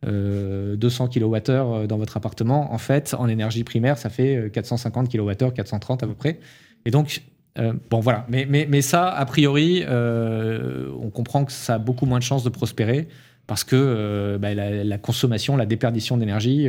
euh, 0.05 0.76
kWh 0.76 1.41
euh, 1.49 1.87
dans 1.87 1.99
votre 1.99 2.16
appartement, 2.16 2.72
en 2.72 2.78
fait, 2.78 3.14
en 3.18 3.28
énergie 3.28 3.64
primaire, 3.64 3.99
ça 3.99 4.09
fait 4.09 4.51
450 4.53 5.11
kWh, 5.11 5.53
430 5.53 6.03
à 6.03 6.07
peu 6.07 6.14
près. 6.14 6.39
Et 6.85 6.91
donc, 6.91 7.22
bon, 7.91 8.01
voilà. 8.01 8.26
Mais, 8.28 8.83
ça, 8.83 9.09
a 9.09 9.24
priori, 9.24 9.85
on 9.89 11.11
comprend 11.11 11.45
que 11.45 11.53
ça 11.53 11.74
a 11.74 11.78
beaucoup 11.78 12.07
moins 12.07 12.18
de 12.18 12.24
chances 12.24 12.45
de 12.45 12.51
prospérer 12.51 13.09
parce 13.47 13.64
que 13.64 14.38
bah, 14.40 14.55
la, 14.55 14.99
consommation, 14.99 15.57
la 15.57 15.66
déperdition 15.66 16.16
d'énergie, 16.16 16.68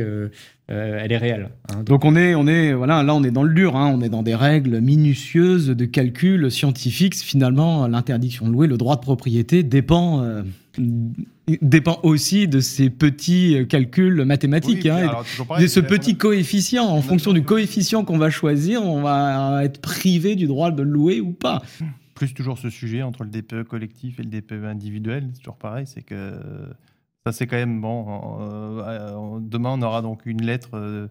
elle 0.68 1.12
est 1.12 1.16
réelle. 1.16 1.50
Hein. 1.70 1.82
Donc 1.84 2.04
on 2.04 2.16
est, 2.16 2.34
on 2.34 2.46
est, 2.46 2.72
voilà, 2.72 3.02
là 3.02 3.14
on 3.14 3.22
est 3.22 3.30
dans 3.30 3.42
le 3.42 3.54
dur, 3.54 3.76
hein. 3.76 3.92
on 3.94 4.02
est 4.02 4.08
dans 4.08 4.22
des 4.22 4.34
règles 4.34 4.80
minutieuses 4.80 5.68
de 5.68 5.84
calcul 5.84 6.50
scientifiques. 6.50 7.14
Finalement, 7.14 7.86
l'interdiction 7.86 8.46
de 8.46 8.52
louer, 8.52 8.66
le 8.66 8.76
droit 8.76 8.96
de 8.96 9.00
propriété 9.00 9.62
dépend 9.62 10.42
dépend 11.60 12.00
aussi 12.02 12.48
de 12.48 12.60
ces 12.60 12.90
petits 12.90 13.66
calculs 13.68 14.24
mathématiques, 14.24 14.86
hein, 14.86 15.10
de 15.60 15.66
ce 15.66 15.80
petit 15.80 16.16
coefficient. 16.16 16.84
En 16.84 17.02
fonction 17.02 17.32
du 17.32 17.42
coefficient 17.42 18.04
qu'on 18.04 18.18
va 18.18 18.30
choisir, 18.30 18.82
on 18.82 19.02
va 19.02 19.64
être 19.64 19.80
privé 19.80 20.36
du 20.36 20.46
droit 20.46 20.70
de 20.70 20.82
louer 20.82 21.20
ou 21.20 21.32
pas. 21.32 21.62
Plus 22.14 22.34
toujours 22.34 22.58
ce 22.58 22.70
sujet 22.70 23.02
entre 23.02 23.24
le 23.24 23.30
DPE 23.30 23.64
collectif 23.64 24.20
et 24.20 24.22
le 24.22 24.28
DPE 24.28 24.64
individuel, 24.64 25.30
c'est 25.32 25.40
toujours 25.40 25.56
pareil, 25.56 25.86
c'est 25.86 26.02
que 26.02 26.38
ça 27.26 27.32
c'est 27.32 27.46
quand 27.46 27.56
même 27.56 27.80
bon. 27.80 28.38
Euh, 28.40 29.38
demain 29.40 29.70
on 29.72 29.82
aura 29.82 30.02
donc 30.02 30.26
une 30.26 30.42
lettre 30.42 30.70
euh, 30.74 31.08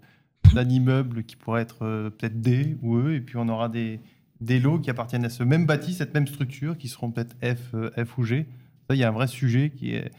d'un 0.53 0.67
immeuble 0.67 1.23
qui 1.23 1.35
pourrait 1.35 1.61
être 1.61 1.83
euh, 1.83 2.09
peut-être 2.09 2.39
D 2.39 2.77
ou 2.81 2.97
E, 2.97 3.15
et 3.15 3.21
puis 3.21 3.37
on 3.37 3.49
aura 3.49 3.69
des, 3.69 3.99
des 4.39 4.59
lots 4.59 4.79
qui 4.79 4.89
appartiennent 4.89 5.25
à 5.25 5.29
ce 5.29 5.43
même 5.43 5.65
bâti, 5.65 5.93
cette 5.93 6.13
même 6.13 6.27
structure, 6.27 6.77
qui 6.77 6.87
seront 6.87 7.11
peut-être 7.11 7.35
F, 7.43 7.75
F 7.97 8.17
ou 8.17 8.23
G 8.23 8.47
il 8.93 8.99
y 8.99 9.03
a 9.03 9.09
un 9.09 9.11
vrai 9.11 9.27
sujet 9.27 9.69
qui 9.69 9.95
est 9.95 10.11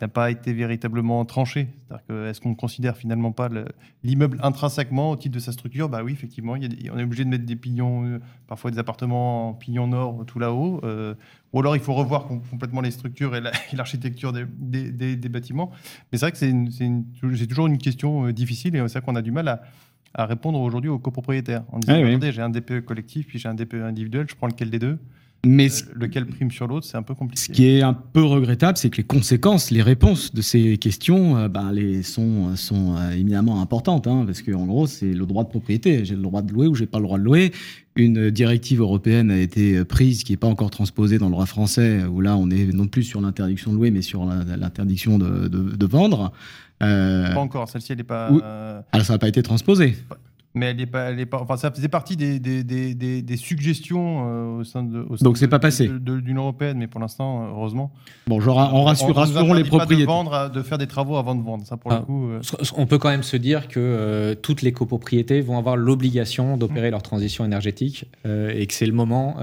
n'a 0.00 0.08
pas 0.08 0.30
été 0.30 0.52
véritablement 0.52 1.24
tranché. 1.24 1.68
est-ce 2.08 2.40
qu'on 2.40 2.50
ne 2.50 2.54
considère 2.54 2.96
finalement 2.96 3.32
pas 3.32 3.48
l'immeuble 4.02 4.38
intrinsèquement 4.42 5.10
au 5.10 5.16
titre 5.16 5.34
de 5.34 5.40
sa 5.40 5.52
structure? 5.52 5.88
Bah 5.88 6.02
oui, 6.02 6.12
effectivement, 6.12 6.52
on 6.52 6.98
est 6.98 7.02
obligé 7.02 7.24
de 7.24 7.28
mettre 7.28 7.44
des 7.44 7.56
pignons, 7.56 8.04
euh, 8.06 8.18
parfois 8.46 8.70
des 8.70 8.78
appartements 8.78 9.48
en 9.48 9.54
pignon 9.54 9.86
nord 9.86 10.24
tout 10.26 10.38
là-haut. 10.38 10.80
Euh, 10.84 11.14
ou 11.52 11.60
alors 11.60 11.76
il 11.76 11.82
faut 11.82 11.94
revoir 11.94 12.26
complètement 12.26 12.80
les 12.80 12.90
structures 12.90 13.34
et 13.36 13.42
l'architecture 13.72 14.32
des, 14.32 15.28
bâtiments. 15.28 15.70
Mais 16.10 16.18
c'est 16.18 16.26
vrai 16.26 16.32
que 16.32 16.38
c'est 16.38 17.46
toujours 17.46 17.66
une 17.66 17.78
question 17.78 18.26
euh, 18.26 18.32
difficile 18.32 18.76
et 18.76 18.78
c'est 18.88 18.98
vrai 18.98 19.02
qu'on 19.02 19.16
a 19.16 19.22
du 19.22 19.32
mal 19.32 19.48
à, 20.14 20.26
répondre 20.26 20.60
aujourd'hui 20.60 20.90
aux 20.90 20.98
copropriétaires. 20.98 21.62
En 21.70 21.78
disant, 21.78 21.94
j'ai 22.20 22.42
un 22.42 22.50
DPE 22.50 22.80
collectif, 22.80 23.26
puis 23.26 23.38
j'ai 23.38 23.48
un 23.48 23.54
DPE 23.54 23.74
individuel, 23.74 24.26
je 24.28 24.34
prends 24.34 24.48
lequel 24.48 24.70
des 24.70 24.78
deux? 24.78 24.98
Mais 25.44 25.68
euh, 25.68 25.92
lequel 25.94 26.26
prime 26.26 26.50
sur 26.50 26.66
l'autre, 26.66 26.86
c'est 26.86 26.96
un 26.96 27.02
peu 27.02 27.14
compliqué. 27.14 27.40
Ce 27.42 27.50
qui 27.50 27.66
est 27.66 27.82
un 27.82 27.94
peu 27.94 28.22
regrettable, 28.22 28.76
c'est 28.76 28.90
que 28.90 28.98
les 28.98 29.04
conséquences, 29.04 29.70
les 29.70 29.80
réponses 29.80 30.34
de 30.34 30.42
ces 30.42 30.76
questions 30.76 31.36
euh, 31.36 31.48
ben, 31.48 31.72
les 31.72 32.02
sont, 32.02 32.56
sont 32.56 32.96
euh, 32.96 33.12
éminemment 33.12 33.62
importantes. 33.62 34.06
Hein, 34.06 34.24
parce 34.26 34.42
qu'en 34.42 34.66
gros, 34.66 34.86
c'est 34.86 35.12
le 35.12 35.24
droit 35.24 35.44
de 35.44 35.48
propriété. 35.48 36.04
J'ai 36.04 36.14
le 36.14 36.22
droit 36.22 36.42
de 36.42 36.52
louer 36.52 36.66
ou 36.66 36.74
j'ai 36.74 36.86
pas 36.86 36.98
le 36.98 37.04
droit 37.04 37.18
de 37.18 37.24
louer. 37.24 37.52
Une 37.96 38.30
directive 38.30 38.80
européenne 38.80 39.30
a 39.30 39.38
été 39.38 39.84
prise 39.84 40.24
qui 40.24 40.32
n'est 40.32 40.36
pas 40.36 40.46
encore 40.46 40.70
transposée 40.70 41.18
dans 41.18 41.26
le 41.26 41.32
droit 41.32 41.46
français, 41.46 42.04
où 42.04 42.20
là, 42.20 42.36
on 42.36 42.48
est 42.50 42.72
non 42.72 42.86
plus 42.86 43.02
sur 43.02 43.20
l'interdiction 43.20 43.72
de 43.72 43.76
louer, 43.76 43.90
mais 43.90 44.02
sur 44.02 44.24
l'interdiction 44.24 45.18
de, 45.18 45.48
de, 45.48 45.86
vendre. 45.86 46.32
pas 46.78 47.34
encore, 47.36 47.68
celle-ci, 47.68 47.92
elle 47.92 47.98
n'est 47.98 48.04
pas. 48.04 48.28
Alors, 48.92 49.04
ça 49.04 49.14
n'a 49.14 49.18
pas 49.18 49.28
été 49.28 49.42
transposé 49.42 49.96
mais 50.54 50.66
elle 50.66 50.80
est 50.80 50.86
pas, 50.86 51.10
elle 51.10 51.20
est 51.20 51.26
pas, 51.26 51.40
enfin, 51.40 51.56
ça 51.56 51.70
faisait 51.70 51.88
partie 51.88 52.16
des, 52.16 52.40
des, 52.40 52.64
des, 52.64 53.22
des, 53.22 53.36
suggestions 53.36 54.26
euh, 54.26 54.58
au 54.58 54.64
sein 54.64 54.82
de. 54.82 55.06
Au 55.08 55.16
sein 55.16 55.24
Donc 55.24 55.38
c'est 55.38 55.48
pas 55.48 55.60
passé. 55.60 55.88
D'une 55.88 56.38
européenne, 56.38 56.78
mais 56.78 56.88
pour 56.88 57.00
l'instant, 57.00 57.48
heureusement. 57.50 57.92
Bon, 58.26 58.40
genre, 58.40 58.74
on 58.74 58.82
rassure, 58.82 59.14
rassurons 59.14 59.52
les 59.52 59.62
propriétaires. 59.62 60.06
de 60.06 60.10
vendre, 60.10 60.50
de 60.50 60.62
faire 60.62 60.78
des 60.78 60.88
travaux 60.88 61.16
avant 61.16 61.36
de 61.36 61.42
vendre. 61.42 61.64
Ça, 61.66 61.76
pour 61.76 61.92
le 61.92 61.98
ah. 61.98 62.02
coup. 62.02 62.30
Euh. 62.30 62.40
On 62.76 62.86
peut 62.86 62.98
quand 62.98 63.10
même 63.10 63.22
se 63.22 63.36
dire 63.36 63.68
que 63.68 63.78
euh, 63.78 64.34
toutes 64.34 64.62
les 64.62 64.72
copropriétés 64.72 65.40
vont 65.40 65.56
avoir 65.56 65.76
l'obligation 65.76 66.56
d'opérer 66.56 66.88
mmh. 66.88 66.92
leur 66.92 67.02
transition 67.02 67.44
énergétique 67.44 68.06
et 68.24 68.66
que 68.66 68.74
c'est 68.74 68.86
le 68.86 68.92
moment 68.92 69.36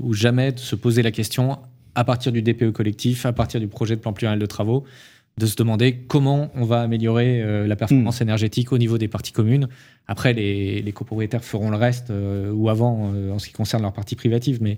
où 0.00 0.12
jamais 0.14 0.52
de 0.52 0.58
se 0.58 0.74
poser 0.74 1.02
la 1.02 1.10
question 1.10 1.58
à 1.94 2.04
partir 2.04 2.32
du 2.32 2.42
DPE 2.42 2.72
collectif, 2.72 3.26
à 3.26 3.32
partir 3.32 3.60
du 3.60 3.68
projet 3.68 3.96
de 3.96 4.00
plan 4.00 4.12
pluriel 4.12 4.38
de 4.38 4.46
travaux, 4.46 4.84
de 5.38 5.46
se 5.46 5.56
demander 5.56 5.96
comment 6.06 6.50
on 6.54 6.64
va 6.64 6.82
améliorer 6.82 7.66
la 7.66 7.76
performance 7.76 8.20
mmh. 8.20 8.24
énergétique 8.24 8.72
au 8.72 8.78
niveau 8.78 8.98
des 8.98 9.08
parties 9.08 9.32
communes 9.32 9.68
après, 10.10 10.32
les, 10.32 10.92
copropriétaires 10.92 11.44
feront 11.44 11.70
le 11.70 11.76
reste 11.76 12.10
euh, 12.10 12.50
ou 12.50 12.68
avant 12.68 13.12
euh, 13.14 13.30
en 13.30 13.38
ce 13.38 13.46
qui 13.46 13.52
concerne 13.52 13.82
leur 13.82 13.92
partie 13.92 14.16
privative, 14.16 14.58
mais, 14.60 14.76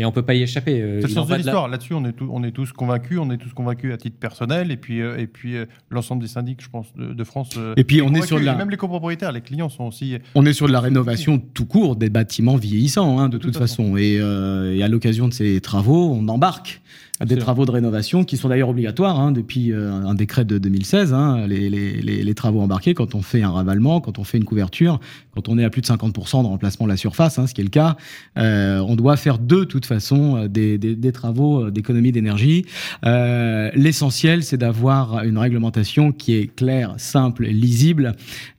mais 0.00 0.06
on 0.06 0.08
ne 0.08 0.14
peut 0.14 0.22
pas 0.22 0.34
y 0.34 0.42
échapper. 0.42 0.80
Euh, 0.80 1.00
c'est 1.02 1.08
le 1.08 1.12
sens 1.12 1.28
de 1.28 1.34
l'histoire. 1.34 1.68
Là-dessus, 1.68 1.92
on, 1.92 2.04
est 2.06 2.14
on 2.22 2.42
est 2.42 2.52
tous 2.52 2.72
convaincus, 2.72 3.18
on 3.20 3.30
est 3.30 3.36
tous 3.36 3.52
convaincus 3.52 3.92
à 3.92 3.98
titre 3.98 4.16
personnel, 4.18 4.70
et 4.70 4.78
puis, 4.78 4.98
et 4.98 5.26
puis 5.26 5.56
l'ensemble 5.90 6.22
des 6.22 6.28
syndics, 6.28 6.62
je 6.62 6.70
pense, 6.70 6.86
de, 6.96 7.24
France. 7.24 7.50
et 7.76 7.84
puis, 7.84 8.00
on 8.00 8.14
est 8.14 8.22
sur 8.22 8.38
la... 8.38 8.54
Même 8.54 8.70
les 8.70 8.76
copropriétaires, 8.76 9.32
les 9.32 9.42
clients 9.42 9.68
sont 9.68 9.84
aussi. 9.84 10.16
On 10.34 10.46
est 10.46 10.52
sur 10.52 10.66
de 10.66 10.72
la 10.72 10.80
rénovation 10.80 11.38
tout 11.38 11.66
court 11.66 11.96
des 11.96 12.08
bâtiments 12.08 12.56
vieillissants, 12.56 13.18
hein, 13.18 13.28
de 13.28 13.38
toute 13.38 13.56
façon. 13.56 13.96
Et, 13.96 14.14
et 14.14 14.82
à 14.82 14.88
l'occasion 14.88 15.28
de 15.28 15.34
ces 15.34 15.60
travaux, 15.60 16.10
on 16.14 16.28
embarque 16.28 16.80
des 17.26 17.36
travaux 17.36 17.66
de 17.66 17.70
rénovation 17.70 18.24
qui 18.24 18.36
sont 18.36 18.48
d'ailleurs 18.48 18.70
obligatoires 18.70 19.20
hein, 19.20 19.30
depuis 19.30 19.72
euh, 19.72 19.92
un 19.92 20.14
décret 20.14 20.44
de 20.44 20.58
2016. 20.58 21.12
Hein, 21.12 21.46
les, 21.46 21.68
les, 21.68 22.00
les, 22.00 22.34
travaux 22.34 22.60
embarqués 22.60 22.94
quand 22.94 23.14
on 23.14 23.20
fait 23.20 23.42
un 23.42 23.50
ravalement, 23.50 24.00
quand 24.00 24.18
on 24.18 24.24
fait 24.24 24.38
une 24.38 24.44
couverture, 24.44 25.00
quand 25.34 25.48
on 25.48 25.58
est 25.58 25.64
à 25.64 25.70
plus 25.70 25.82
de 25.82 25.86
50% 25.86 26.42
de 26.42 26.46
remplacement 26.46 26.86
de 26.86 26.90
la 26.90 26.96
surface, 26.96 27.38
hein, 27.38 27.46
ce 27.46 27.52
qui 27.52 27.60
est 27.60 27.64
le 27.64 27.70
cas, 27.70 27.96
euh, 28.38 28.78
on 28.78 28.96
doit 28.96 29.16
faire 29.16 29.38
de 29.38 29.64
toute 29.64 29.84
euh, 29.90 30.48
des, 30.48 31.12
travaux 31.12 31.70
d'économie 31.70 32.12
d'énergie. 32.12 32.64
Euh, 33.04 33.70
L'essentiel, 33.74 34.42
c'est 34.42 34.56
d'avoir 34.56 35.24
une 35.24 35.38
réglementation 35.38 36.12
qui 36.12 36.34
est 36.34 36.54
claire, 36.54 36.94
simple, 36.98 37.44
lisible, 37.44 38.14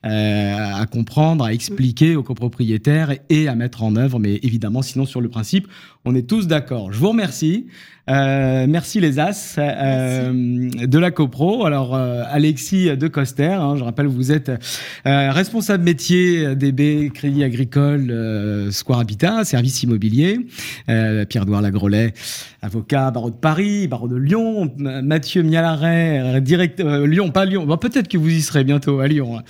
euh, 0.05 0.81
à 0.81 0.85
comprendre, 0.85 1.45
à 1.45 1.53
expliquer 1.53 2.15
aux 2.15 2.23
copropriétaires 2.23 3.15
et 3.29 3.47
à 3.47 3.55
mettre 3.55 3.83
en 3.83 3.95
œuvre. 3.95 4.19
Mais 4.19 4.39
évidemment, 4.43 4.81
sinon 4.81 5.05
sur 5.05 5.21
le 5.21 5.29
principe, 5.29 5.67
on 6.05 6.15
est 6.15 6.27
tous 6.27 6.47
d'accord. 6.47 6.91
Je 6.91 6.97
vous 6.97 7.09
remercie. 7.09 7.67
Euh, 8.09 8.65
merci 8.67 8.99
les 8.99 9.19
As 9.19 9.55
euh, 9.57 10.69
de 10.71 10.99
la 10.99 11.11
CoPro. 11.11 11.65
Alors 11.65 11.95
euh, 11.95 12.23
Alexis 12.27 12.97
de 12.97 13.07
Coster, 13.07 13.45
hein, 13.45 13.75
je 13.77 13.83
rappelle 13.83 14.07
vous 14.07 14.31
êtes 14.31 14.51
responsable 15.05 15.83
métier 15.83 16.55
DB 16.55 17.11
Crédit 17.13 17.43
Agricole 17.43 18.69
Square 18.71 18.99
Habitat, 18.99 19.45
service 19.45 19.83
immobilier. 19.83 20.39
Pierre-Edouard 20.87 21.61
Lagrolet, 21.61 22.13
avocat 22.61 23.11
barreau 23.11 23.29
de 23.29 23.35
Paris, 23.35 23.87
barreau 23.87 24.07
de 24.07 24.15
Lyon. 24.15 24.73
Mathieu 24.77 25.43
Mialaret, 25.43 26.41
directeur 26.41 27.05
Lyon, 27.05 27.31
pas 27.31 27.45
Lyon. 27.45 27.65
Bon, 27.65 27.77
Peut-être 27.77 28.07
que 28.07 28.17
vous 28.17 28.29
y 28.29 28.41
serez 28.41 28.63
bientôt 28.63 28.99
à 28.99 29.07
Lyon. 29.07 29.41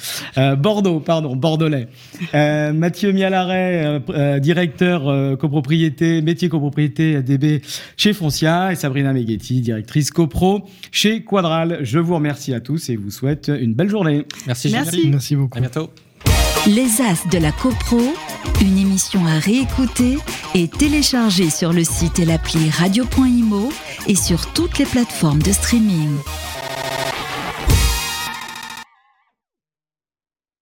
Bordeaux, 0.58 1.00
pardon, 1.00 1.36
bordelais. 1.36 1.88
Mathieu 2.34 3.12
Mialaret, 3.12 4.02
directeur 4.40 5.38
copropriété, 5.38 6.22
métier 6.22 6.41
copropriété 6.50 7.22
DB 7.22 7.62
chez 7.98 8.14
Foncier 8.14 8.70
et 8.72 8.76
Sabrina 8.76 9.14
Meghetti, 9.14 9.62
directrice 9.62 10.12
copro 10.12 10.62
chez 10.92 11.24
Quadral. 11.24 11.80
Je 11.82 12.00
vous 12.00 12.16
remercie 12.16 12.54
à 12.54 12.60
tous 12.60 12.90
et 12.90 12.96
vous 12.96 13.12
souhaite 13.12 13.52
une 13.54 13.74
belle 13.74 13.90
journée. 13.90 14.26
Merci. 14.48 14.72
Merci, 14.72 15.08
Merci 15.10 15.36
beaucoup. 15.36 15.58
À 15.58 15.62
bientôt. 15.62 15.90
Les 16.68 17.02
As 17.02 17.28
de 17.28 17.40
la 17.40 17.52
CoPro, 17.52 18.14
une 18.62 18.78
émission 18.78 19.26
à 19.26 19.40
réécouter 19.40 20.18
et 20.54 20.68
télécharger 20.68 21.50
sur 21.50 21.74
le 21.74 21.84
site 21.84 22.20
et 22.20 22.26
l'appli 22.26 22.70
radio.imo 22.70 23.72
et 24.08 24.16
sur 24.16 24.54
toutes 24.54 24.78
les 24.78 24.86
plateformes 24.86 25.42
de 25.42 25.52
streaming. 25.52 26.10